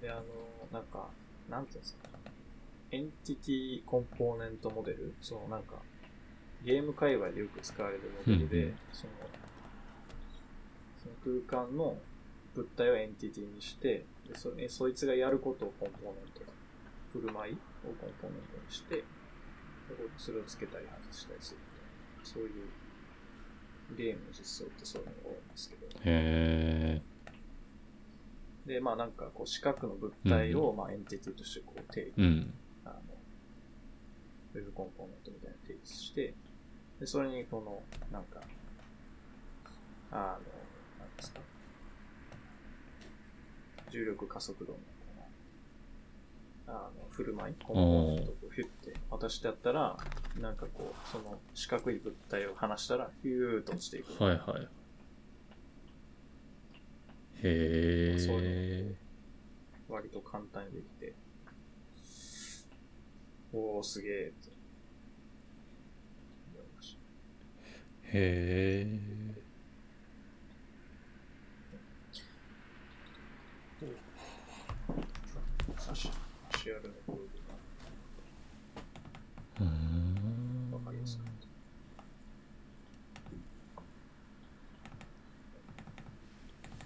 [0.00, 0.22] であの、
[0.72, 1.10] なんか、
[1.48, 2.08] なんていうんですか。
[2.90, 5.14] エンティティコンポーネントモデル。
[5.20, 5.76] そのなんか、
[6.64, 8.68] ゲーム界隈でよく使われるモデルで、うん。
[8.70, 9.12] うんその、
[11.04, 11.96] その空間の
[12.52, 16.55] 物体をエンティティにして、でそえそいつがやることをコンポーネント、
[17.20, 17.56] 振る舞いを
[18.00, 19.04] コンポーネントにして、で
[20.18, 22.26] それをつけたり外したりするみたいな。
[22.26, 22.68] そういう
[23.96, 25.86] ゲームの実装ってそういうのが多いんですけど。
[25.86, 27.02] へえ
[28.66, 32.52] で、まあなんかこう四角の物体をまあエンティティとしてこう定義、うん
[32.84, 32.96] あの、
[34.54, 36.34] ウェブコンポーネントみたいなの定義して、
[36.98, 38.40] で、それにこの、なんか、
[40.10, 41.40] あの、なんですか、
[43.90, 44.78] 重力加速度の、
[46.66, 49.96] あの、振る舞い、コンポーネントをこうヒュッて渡してやったら、
[50.40, 54.22] なんかこう、その四角い物体を離したら、ヒューッと落ちていく。
[54.22, 54.68] はいはい。
[57.42, 58.94] へえ
[59.88, 61.14] 割と簡単にできて、
[63.52, 64.32] おー、すげえ。
[68.08, 69.46] へえ
[75.78, 76.10] サシ
[76.62, 77.22] シアルのブログ
[79.60, 81.26] うーんがわかりやすかっ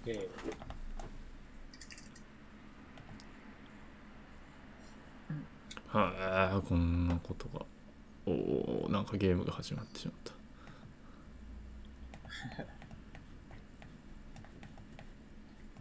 [0.13, 0.29] で、
[5.87, 7.65] はいこんなことが。
[8.25, 8.31] お
[8.85, 10.31] おなんかゲームが始まってしまった。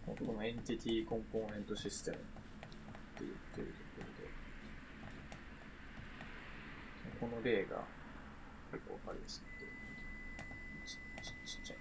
[0.06, 2.24] このエンティティコンポーネントシステムって
[3.20, 4.08] 言ってるとこ
[7.22, 7.84] ろで、この例が
[8.72, 9.66] 結構わかりやすくて、
[10.86, 11.78] ちちちっちゃい。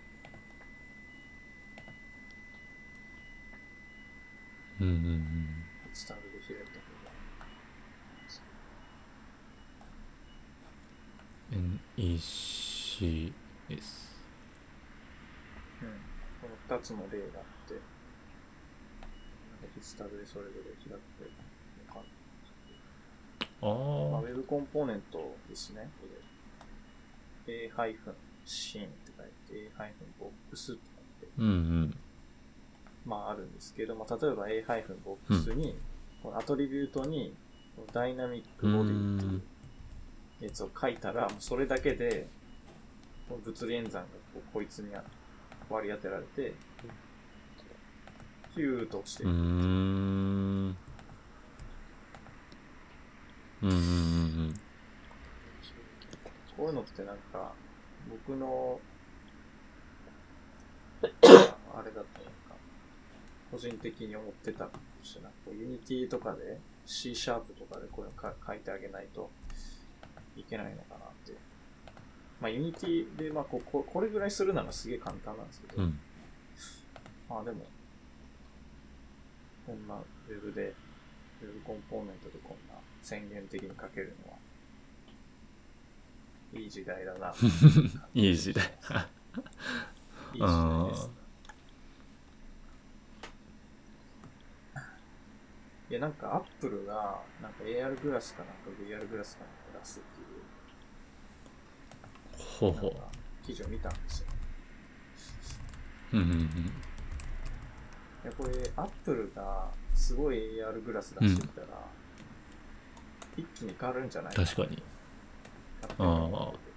[4.79, 5.47] うんうんうん。
[5.93, 7.11] スタートで開いた方が、
[11.97, 13.33] 石
[13.67, 14.15] です
[15.81, 15.87] うん。
[16.41, 21.23] この二つの例があって、なんかデジタルでそれぞれ開くと
[21.97, 22.07] わかる。
[23.61, 25.89] あまあ、あウェブコンポーネントですね。
[25.99, 26.19] これ。
[27.47, 31.97] A-syn って書いて a-box って書いて、うんうん
[33.05, 35.77] まああるんですけど、まあ、例えば a-box に、
[36.21, 37.33] このアトリビュートに、
[37.93, 39.41] ダイナミックボディっていう
[40.41, 42.27] やつを書いたら、もうそれだけで、
[43.29, 44.93] 物理演算がこうこいつに
[45.69, 46.53] 割り当てられて、
[48.55, 49.29] ヒューッと落ちてる。
[49.29, 49.33] ん。
[49.33, 50.75] うん
[53.61, 54.59] うんうん
[56.59, 57.53] こういうのってなんか、
[58.09, 58.81] 僕の、
[61.01, 61.39] あれだと
[61.71, 62.03] なんか、
[63.51, 64.71] 個人的に思ってたと
[65.03, 69.29] して、なんかこう、 Unity とかで、C シャープとかでこういうのか書いてあげないと
[70.35, 71.33] いけないのかなって。
[72.41, 75.99] まあ、 Unity で、まあこ、ここれぐらいするならすげえ簡単なんですけど、うん
[77.29, 77.63] まあでも、
[79.67, 80.73] こんなウェブで、
[81.41, 82.73] ウェブコンポーネントでこんな
[83.03, 84.37] 宣言的に書けるのは、
[86.53, 87.31] いい時代だな。
[88.15, 88.65] いい時代
[90.33, 91.18] いい時代です。
[95.89, 100.27] いや、なんかアップルが、なんか AR グラスかなんか VR グラスかなんか出すっていう、
[102.37, 103.07] ほうほなんか
[103.43, 104.27] 記事を見たんですよ。
[106.13, 106.37] ううんうんうん。
[106.37, 106.45] い
[108.25, 111.67] や、これ、アップルがすごい AR グラス出してきたら、
[113.35, 114.83] 一気に変わるんじゃない確かに。
[115.81, 116.69] 勝手に思ってて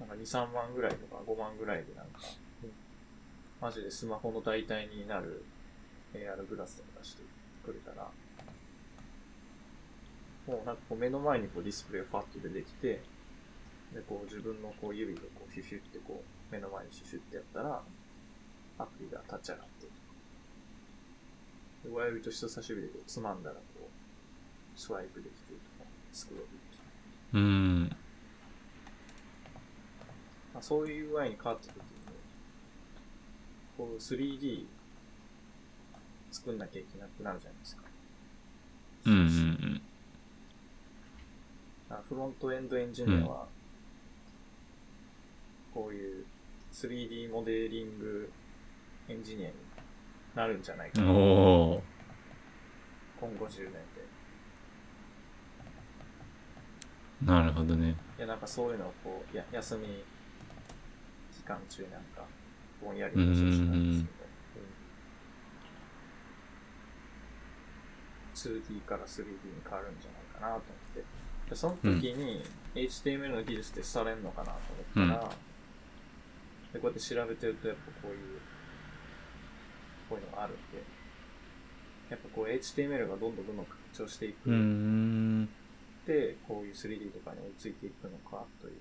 [0.00, 2.20] なんか2、3万ぐらいとか5万ぐらいでなんか、
[3.60, 5.44] マジでスマホの代替になる
[6.14, 7.22] AR グラスとか出して
[7.64, 8.08] くれたら、
[10.46, 13.00] もうなんかこう目の前にこうディスプレイがパッと出てきて、
[13.92, 17.82] で、こう自分のこう指がこうフィフィってこう目の前にシュシュってやったら、
[18.78, 19.86] アプリが立ち上がって、
[21.88, 27.38] で親指と人差し指でこうつまんだらこう、スワイプできてとか、スクロールできて。
[27.38, 27.84] ん
[30.52, 31.82] まあ、そういう具合に変わった時に、
[33.76, 34.66] こう 3D
[36.34, 37.84] 作んなきゃいけなくなるじゃないですか。
[39.06, 39.80] うんうんうん
[41.90, 43.46] あフロントエンドエンジニアは、
[45.72, 46.24] こういう
[46.72, 48.32] 3D モデリング
[49.08, 49.54] エンジニアに
[50.34, 51.06] なるんじゃないかな。
[51.06, 51.80] 今後
[53.46, 53.80] 10年で。
[57.24, 60.02] なるほどねいや、なんかそういうのをこう、や休み
[61.32, 62.24] 期間中になんか、
[62.82, 64.23] ぼんやりとしたんですけど、
[68.34, 70.62] 2D から 3D に変わるんじゃないかなと思っ
[70.94, 71.04] て。
[71.50, 72.42] で、その時に
[72.74, 74.58] HTML の技術ってされんのかなと
[74.96, 75.32] 思ったら、
[76.72, 78.40] で、こうやって調べてるとやっぱこういう、
[80.08, 80.82] こういうのがあるんで、
[82.10, 84.50] やっぱこう HTML がどんどんどんどん拡張していく。
[86.06, 88.74] で、こういう 3D とかに追いついていくのかという。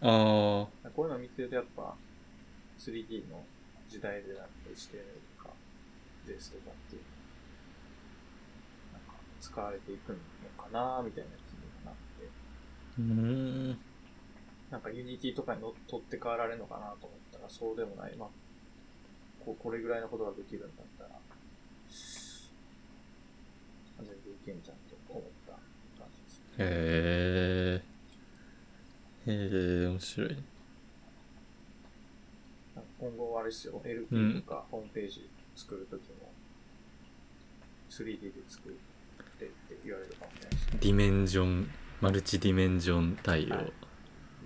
[0.00, 1.94] ああこういうのを見てるとやっぱ
[2.78, 3.42] 3D の
[3.88, 5.00] 時代でなんか HTML
[5.38, 5.50] とか
[6.26, 7.02] JS とかっていう
[9.44, 10.18] 使われていくの
[10.56, 12.24] かなみたいな気になって、
[12.98, 13.04] うー
[13.74, 13.78] ん。
[14.70, 18.16] なんか Unity とかにの取って代わられるのかなと思ったらそうでもない。
[18.16, 18.28] まあ、
[19.44, 21.10] こうこれぐらいのことができるんだったら、
[23.98, 26.44] 全然いけんじゃんと思った感じですね。
[26.58, 27.82] へ
[29.26, 30.36] えへえ面白い。
[32.98, 36.32] 今後はあれですよ、LP とかホームページ作るときも
[37.90, 38.93] 3D で作って
[39.46, 40.66] って言われるかもしれないし。
[40.80, 43.72] ディメンジョンマルチディメンジョン対応、はい。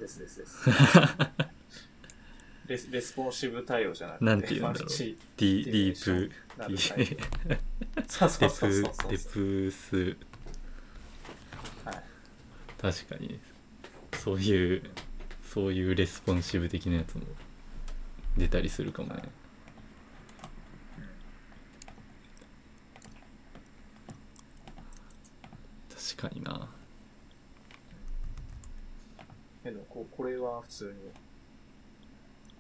[0.00, 0.68] ですですです。
[2.68, 4.88] レスレスポンシブ対応じゃなくて、なんて言うんだろう。
[4.88, 5.16] ディ
[5.64, 6.30] deep。
[6.58, 6.76] デ対応
[8.06, 8.70] そうそう
[9.10, 10.16] Depth。
[11.84, 12.02] はい。
[12.80, 13.40] 確かに。
[14.12, 14.82] そういう
[15.42, 17.22] そういうレスポンシブ的なやつも
[18.36, 19.22] 出たりするかもね。
[19.22, 19.28] 確
[26.18, 26.68] かにな。
[29.62, 30.90] けどこう、これは普通に、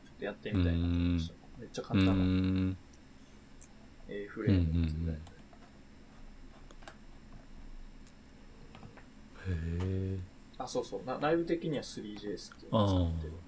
[0.04, 1.34] ちょっとやってみたいなと思いました。
[1.58, 2.76] めっちゃ簡単な、ん。
[4.08, 5.20] A フレームっていうぐらいへ
[9.50, 10.18] え
[10.56, 11.04] あ、そうそう。
[11.04, 13.38] な内部的には 3JS っていうのを使ってるんで、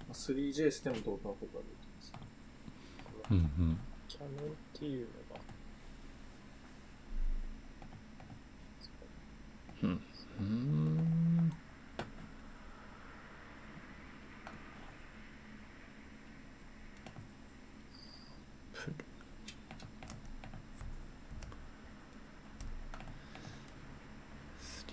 [0.00, 2.12] まあ、3JS でも同等のことができます。
[3.30, 3.78] うんうん。
[4.08, 4.34] キャノンっ
[4.74, 5.21] ていうの
[9.82, 10.00] うん。
[10.40, 11.52] うん。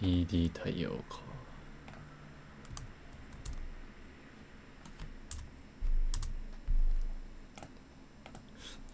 [0.02, 1.20] 3D 対応か。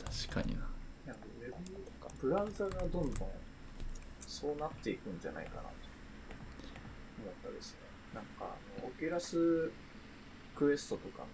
[0.03, 0.61] 確かにな。
[1.05, 1.53] いや、ウェブ
[2.19, 3.13] ブラウザがどん。
[3.13, 3.29] どん。
[4.27, 5.19] そうなっていくん。
[5.19, 5.84] じゃないかなと
[7.21, 7.79] 思ったですね。
[8.13, 9.71] なんか Oculus
[10.55, 11.25] Quest とか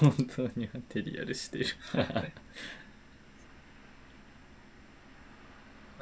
[0.00, 1.66] 本当にマテリアルしてる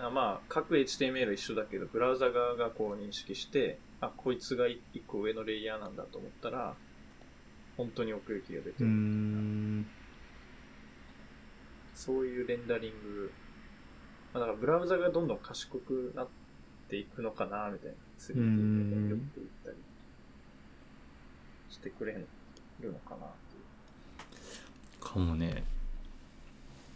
[0.03, 6.75] あまあ、各 HTML 一緒だけど、ブラウザ側がこう認識して、あ、こいつが一個上のレイヤーなんだと思ったら、
[7.77, 8.87] 本当に奥行きが出てる。
[8.87, 9.87] ん
[11.95, 13.31] そういうレンダリング。
[14.33, 16.29] まあ、だからブラウザがどんどん賢くなっ
[16.89, 17.97] ていくのかな、みたいな。
[18.19, 19.77] 3D でうん寄っていったり
[21.69, 22.27] してくれる
[22.83, 23.27] のかな。
[25.01, 25.65] かもね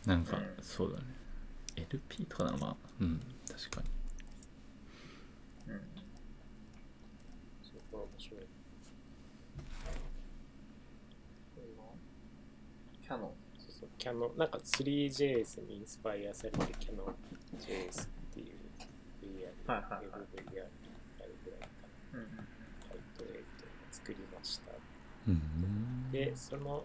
[0.07, 1.05] なんか、うんそうだね
[1.77, 3.83] LP とかならまあうん確か
[5.67, 5.81] にうん。
[7.63, 8.41] すごい面白い。
[13.03, 13.31] キャノン。
[13.59, 17.07] そうそう、キャノン、なんか 3JS にインスパイアされて、キャノン
[17.59, 18.47] JS っていう
[19.23, 20.65] VR、はいはいはい VR や
[21.27, 21.67] るぐらいか
[22.13, 22.19] な。
[22.19, 22.37] うん。
[22.37, 24.73] ライトエイトを作りました。
[24.73, 26.85] うーんで、その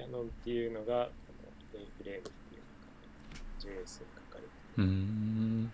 [0.00, 4.48] キャノンっていうのが、このメインフレームっていうのが、JS に書かれて
[4.78, 5.72] うーん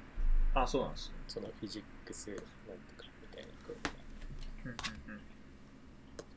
[0.55, 1.15] あ、そうなんですね。
[1.29, 2.43] そのフィジックスなんと
[2.99, 5.21] かみたいなこううんうんうん。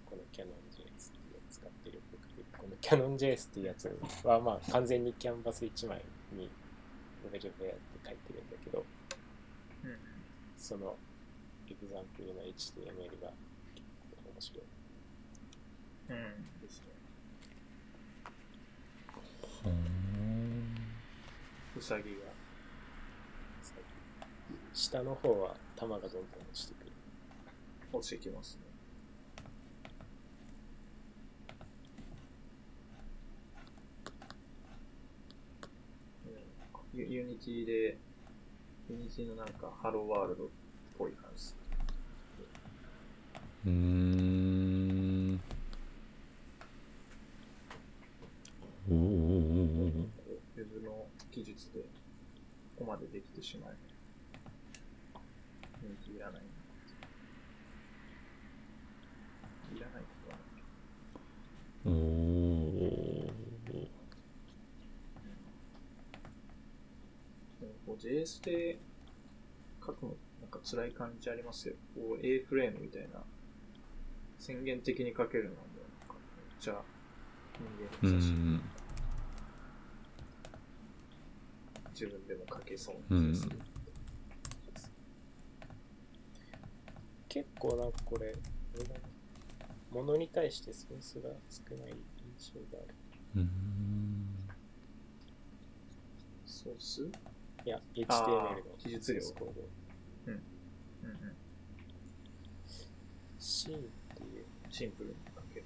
[0.05, 3.89] このキャノン JS っていうのを使ってる僕このキャノン JS っていうやつ
[4.23, 6.03] はまあ完全にキャンバス1枚
[6.33, 6.45] に
[7.25, 8.85] ノベルフェアって書いてるんだけど
[10.57, 10.95] その
[11.67, 13.31] エグザンプルの HTML が
[13.73, 14.63] 結構面白い
[16.09, 16.61] うん。
[16.61, 16.88] ですね。
[21.79, 22.17] うさぎが。
[24.73, 26.91] 下の方は弾がどんどん落ちてくる
[27.93, 28.61] 落ちてきますね。
[36.93, 37.97] うんユ Unity で、
[38.89, 40.47] Unity のなんか Hello World っ
[40.97, 41.53] ぽい感じ。
[43.65, 45.39] うーん
[48.89, 51.05] おーおーおーおーこうウェブの
[51.39, 51.85] 技術でこ
[52.79, 53.75] こまでできてしまえ。
[55.81, 56.41] Unity いらない。
[59.73, 60.45] いらないことはない。
[61.85, 63.09] おー
[67.93, 68.77] う JS で
[69.85, 71.75] 書くのなんか辛い感じありますよ。
[71.95, 73.23] こう A フレームみたいな
[74.37, 75.57] 宣言的に書けるので、
[76.01, 76.81] なんかめっちゃ
[77.53, 77.63] 人
[78.03, 78.31] う間に優しい。
[78.33, 78.61] ん
[81.99, 83.57] 自分でも書けそうな気がする。
[87.27, 88.99] 結構なんかこれあれだな
[89.91, 91.93] 物に対してソースが少ない
[92.39, 92.95] 印象がある
[93.35, 94.25] うーん
[96.45, 97.03] ソース？
[97.65, 99.23] いやあ HTML ーの記述量う
[100.31, 100.39] んうん。
[103.37, 103.79] シーンっ
[104.15, 105.65] ていうシンプルに書ける。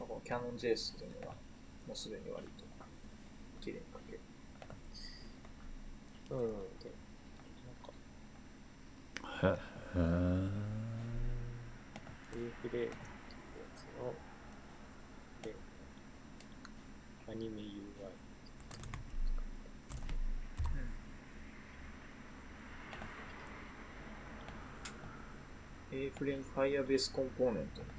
[0.00, 1.34] まあこの CanonJS っていうのは、
[1.86, 2.64] もうすでに割と
[3.60, 4.20] 綺麗に書ける。
[6.30, 6.38] うん
[9.40, 9.50] へへ
[12.34, 14.12] インフレームってやつの
[15.42, 15.54] で
[17.30, 17.64] アニメ UI
[25.92, 25.98] うん。
[25.98, 27.92] A フレーム Firebase コンポーネントみた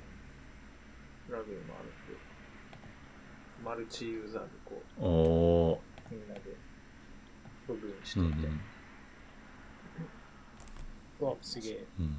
[1.30, 2.20] いなラグインもあるんで、
[3.64, 6.42] マルチユーザーでこーおーう、みんなで
[7.70, 8.24] 部分してて、
[11.22, 12.16] うん、わすげえ、うん、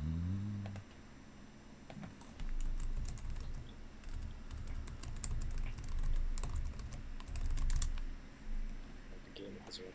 [9.34, 9.88] ゲーム始ま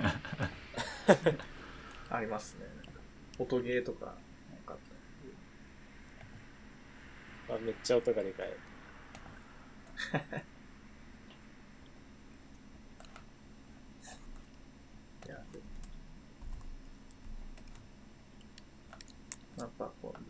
[0.00, 0.14] っ
[2.08, 2.66] た ありますね。
[3.38, 4.12] 音ゲーとかな
[4.64, 4.78] かっ
[7.48, 7.54] た。
[7.54, 8.56] あめっちゃ音がでかい。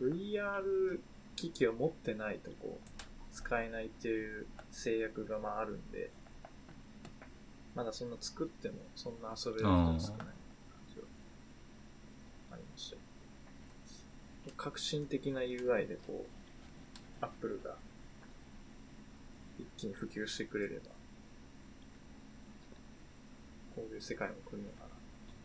[0.09, 0.99] VR
[1.35, 6.09] 機器を持ってないとこう、使えないっていう制約がまああるんで、
[7.75, 11.05] まだそんな作ってもそんな遊べる人少ない感じは
[12.53, 12.97] ありました。
[14.55, 17.75] 革新的な UI でこう、Apple が
[19.59, 20.91] 一気に普及してくれれば、
[23.75, 24.85] こういう世界も来るのか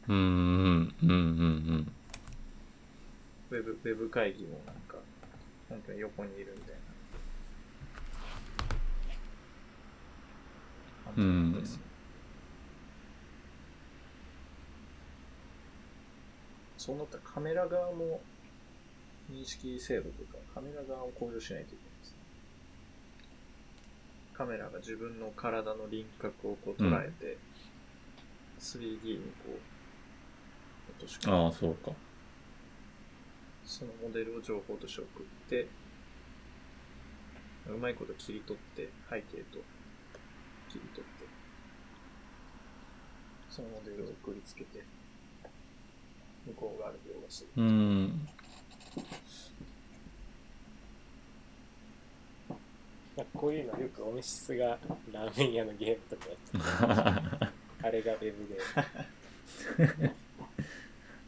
[0.08, 0.14] な。
[0.14, 1.92] うんうんうんうん。
[3.50, 4.96] ウェブ、ウェブ会議もなんか、
[5.68, 6.80] 本当に横にいるみたいな。
[11.16, 11.82] うん感じですね
[16.78, 18.20] そうなったらカメラ側も
[19.30, 22.16] 認識精度とかカメラ側を向上しないといけないですね。
[24.32, 27.36] カメラが自分の体の輪郭をこう捉えて、
[28.58, 29.58] 3D にこ
[30.88, 31.92] う落とし込むああそうか
[33.70, 35.68] そのモデルを情報として送って、
[37.68, 39.58] うまいこと切り取って、背景と
[40.68, 41.26] 切り取って、
[43.48, 44.82] そのモデルを送りつけて、
[46.48, 47.62] 向こう側で描画する。
[47.62, 48.28] うん
[53.34, 54.78] こういうのよくオメシスが
[55.12, 57.52] ラーメン屋のゲームとかやってて
[57.86, 58.48] あれがウェブ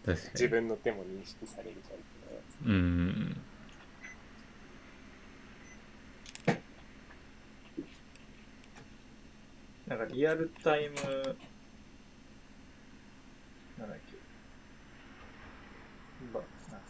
[0.07, 2.22] で 自に分の手も認識されるタイプ。
[2.65, 3.37] うん。
[9.89, 11.01] なんかリアルタイム、な
[13.85, 14.17] んだっけ、
[16.33, 16.41] ば、
[16.71, 16.87] なんか、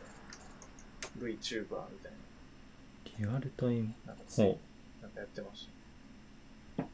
[1.18, 2.12] VTuber みたい
[3.18, 3.94] リアルタイム？
[4.06, 4.58] な、なんかついほ
[5.00, 5.68] なんかやってまし
[6.76, 6.84] た。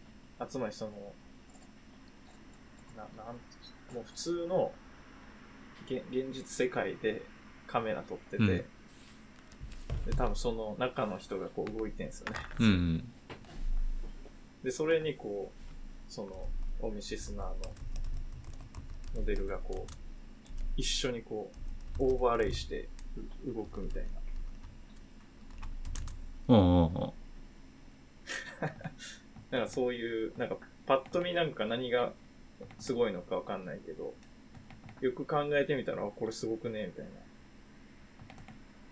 [0.45, 0.93] あつまりその、
[2.97, 3.35] な、なん
[3.95, 4.73] もう普通の
[5.87, 7.23] 現現実世界で
[7.69, 8.49] カメラ撮ってて、うん
[10.07, 12.37] で、多分その中の人がこう動いてんですよね。
[12.59, 13.13] ううん
[14.65, 16.49] で、それにこう、その、
[16.81, 17.55] オミシスナーの
[19.17, 19.93] モデルがこう、
[20.77, 21.51] 一緒にこ
[21.99, 22.89] う、オーバーレイして
[23.47, 24.03] う動くみたい
[26.49, 26.55] な。
[26.57, 27.13] うんうんうん
[29.51, 32.13] なんかそういう、なんかパッと見なんか何が
[32.79, 34.15] すごいのかわかんないけど、
[35.01, 37.11] よく考えてみたら、あこれすごくねみたいな。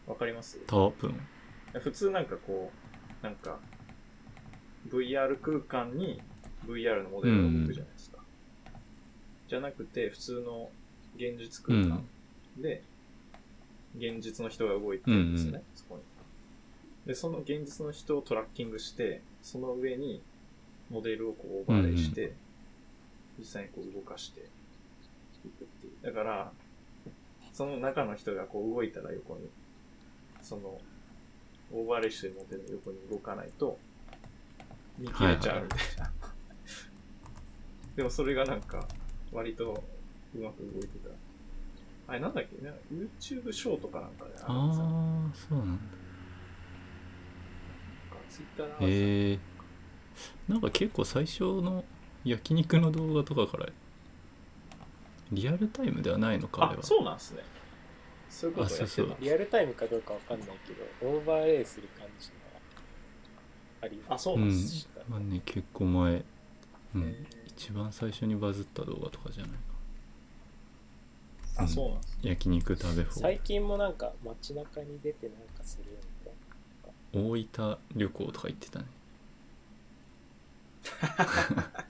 [0.07, 0.59] わかります？
[0.67, 1.15] 多分
[1.75, 2.71] 普通なんかこ
[3.23, 3.59] う、なんか、
[4.89, 6.23] VR 空間に
[6.67, 8.19] VR のモデルが動くじゃないですか。
[9.49, 10.71] じゃなくて、普通の
[11.17, 12.05] 現実空間
[12.57, 12.83] で、
[13.99, 16.03] 現実の人が動いてるんですよね、うんそこに。
[17.07, 20.23] で、その現実の人をトラッキングして、その上に
[20.91, 22.33] モデルをこうオーバーレイして、
[23.39, 24.43] 実際にこう動かしてい
[25.51, 26.07] くっていう。
[26.07, 26.53] だから、
[27.53, 29.49] その中の人がこう動いたら横に、
[30.47, 30.81] その、
[31.73, 33.79] オーバーレイしてるモデルの横に動かないと、
[34.97, 36.13] 見切れちゃうみたいな。
[37.97, 38.87] でもそれがなんか、
[39.33, 39.83] 割と
[40.35, 41.11] うまく動いてた。
[42.09, 45.31] あれなんだっけな ?YouTube ショーとかなんかでああ。
[45.33, 45.83] あそうなんだ
[48.29, 49.39] ツイッターへえ
[50.49, 51.85] なんか結構最初の
[52.25, 53.67] 焼肉の動画とかから
[55.33, 57.43] リアルタイムではないのかあれあは、そうなんですね。
[58.39, 62.35] そういうことをやってたあそうそうリアルタイムかどうかわかんないけど、オーバーレイする感じが
[63.83, 64.89] ありあ、そううなんんです。
[65.09, 66.25] まあね結構前、
[66.95, 72.19] うんへ一番最初にバズった動画とかじゃないかーあ、そうなんです。
[72.23, 77.21] 焼肉食べ放最近もなんか街中に出てなんかするよみたいな。
[77.31, 78.85] 大分旅行とか行ってたね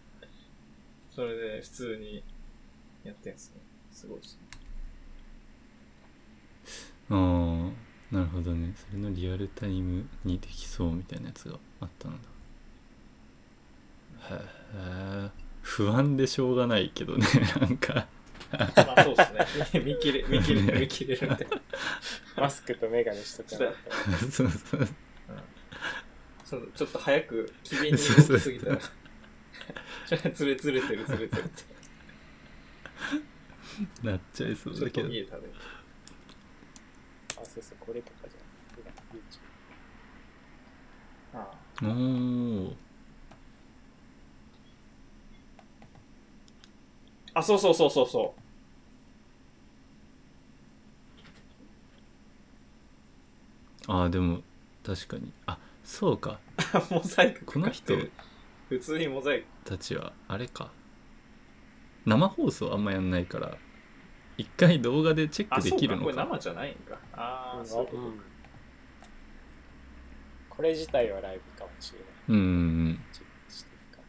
[1.11, 2.23] それで普通に
[3.05, 3.61] やってんすね。
[3.93, 4.56] すごいですね。
[7.11, 8.73] ああなるほどね。
[8.77, 12.19] それのリアルタイムにできそうみたいなやつがあったんだ。
[14.37, 14.41] へ
[14.75, 15.31] え
[15.63, 17.27] 不安でしょうがないけどね
[17.61, 18.07] なんか。
[18.53, 19.81] まあそうですね。
[19.85, 21.61] 見切れ、見切れる、見切れるみたいな。
[22.37, 23.65] マスクとメガネしとか。
[24.11, 24.89] なそうそう。
[26.45, 28.81] そのちょっと早く機敏に動きすぎたら、
[30.33, 31.77] ずれずれてるずれてるって。
[34.05, 35.53] なっちゃいそうちょっだけどと家食べる。
[37.59, 39.41] あ、そうそう、これとかじゃなくて、YouTube
[41.35, 41.87] あお
[42.69, 42.77] お
[47.35, 48.09] あ、そうそうそうそう。
[48.09, 48.35] そ
[53.89, 54.41] ああでも
[54.85, 55.33] 確かに。
[55.47, 56.41] あそうか。
[56.91, 56.95] う。
[56.95, 57.95] モザイクこの人
[58.69, 59.47] 普通にモザイク。
[59.65, 60.71] たちはあれか。
[62.05, 63.59] 生放送あんまやんないから
[64.39, 65.81] 一回動画でチェッあ、クでそうか。
[65.81, 66.99] これきるのか生じゃないんか。
[67.13, 68.21] ああ、うんそういうことうん
[70.51, 72.09] これ自体はライブかもしれない。
[72.29, 74.03] うんうんうんチェックしてるか。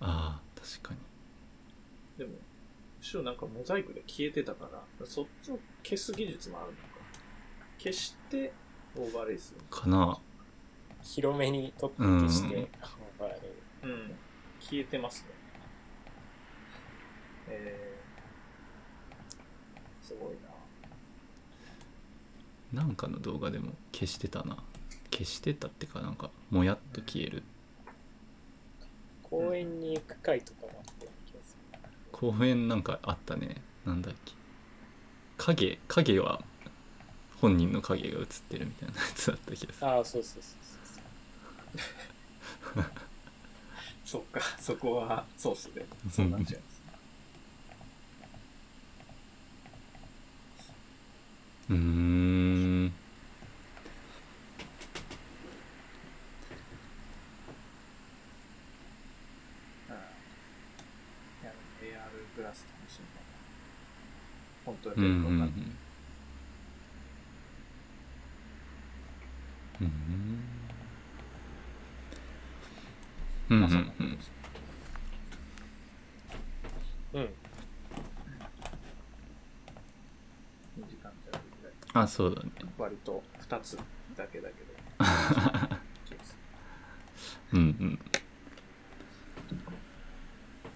[0.00, 1.00] まあああ確かに
[2.16, 2.38] でも、む
[3.04, 6.78] しろなんかモザイクで消えてたから、そっちを消す技術もあるのか。
[7.78, 8.52] 消して、
[8.96, 9.60] オーバーレイする。
[9.70, 10.18] かな
[11.02, 12.68] 広めに撮って消して、うんオー
[13.20, 13.40] バーレイ
[13.84, 14.14] うん。
[14.60, 15.30] 消えてますね。
[17.48, 20.36] えー、すごい
[22.72, 22.82] な。
[22.82, 24.56] なんかの動画でも消してたな。
[25.10, 27.42] 消してたってかなんかもやっと消える。
[29.22, 31.78] 公園に行く回とかもあったような気がする。
[32.12, 33.56] 公園なんかあったね。
[33.84, 34.32] なんだっけ。
[35.38, 36.42] 影影は
[37.40, 39.86] 本人の影が映ってるみたいなやつだった気がする。
[39.86, 40.54] ああ、そうそうそう
[42.74, 42.84] そう
[44.04, 46.77] そ っか、そこはソースで、そうなっちゃいます。
[51.70, 52.92] うーん。
[62.38, 63.00] グラス楽し。
[64.64, 65.12] 本当にうん。
[73.50, 73.58] うん。
[77.12, 77.22] うん。
[80.78, 81.74] 2時間じゃないぐらい。
[81.94, 83.76] あそうだね割と2つ
[84.16, 84.68] だけだけど。
[87.54, 87.98] うんうん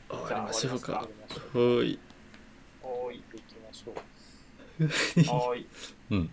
[0.09, 0.93] 終わりましょうか。
[0.93, 1.98] はーい
[2.82, 3.22] おーい。
[3.32, 3.94] 行きましょう。
[5.30, 5.66] おーい。
[6.10, 6.30] うん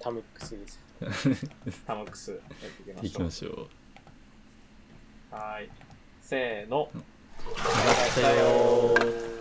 [0.00, 0.80] タムックスです。
[1.86, 3.52] タマックスやっていきましょう。
[3.54, 3.68] ましょ
[5.32, 5.70] うはーい。
[6.20, 6.90] せーの。
[6.94, 6.98] あ
[8.16, 8.30] りが
[8.98, 9.32] とう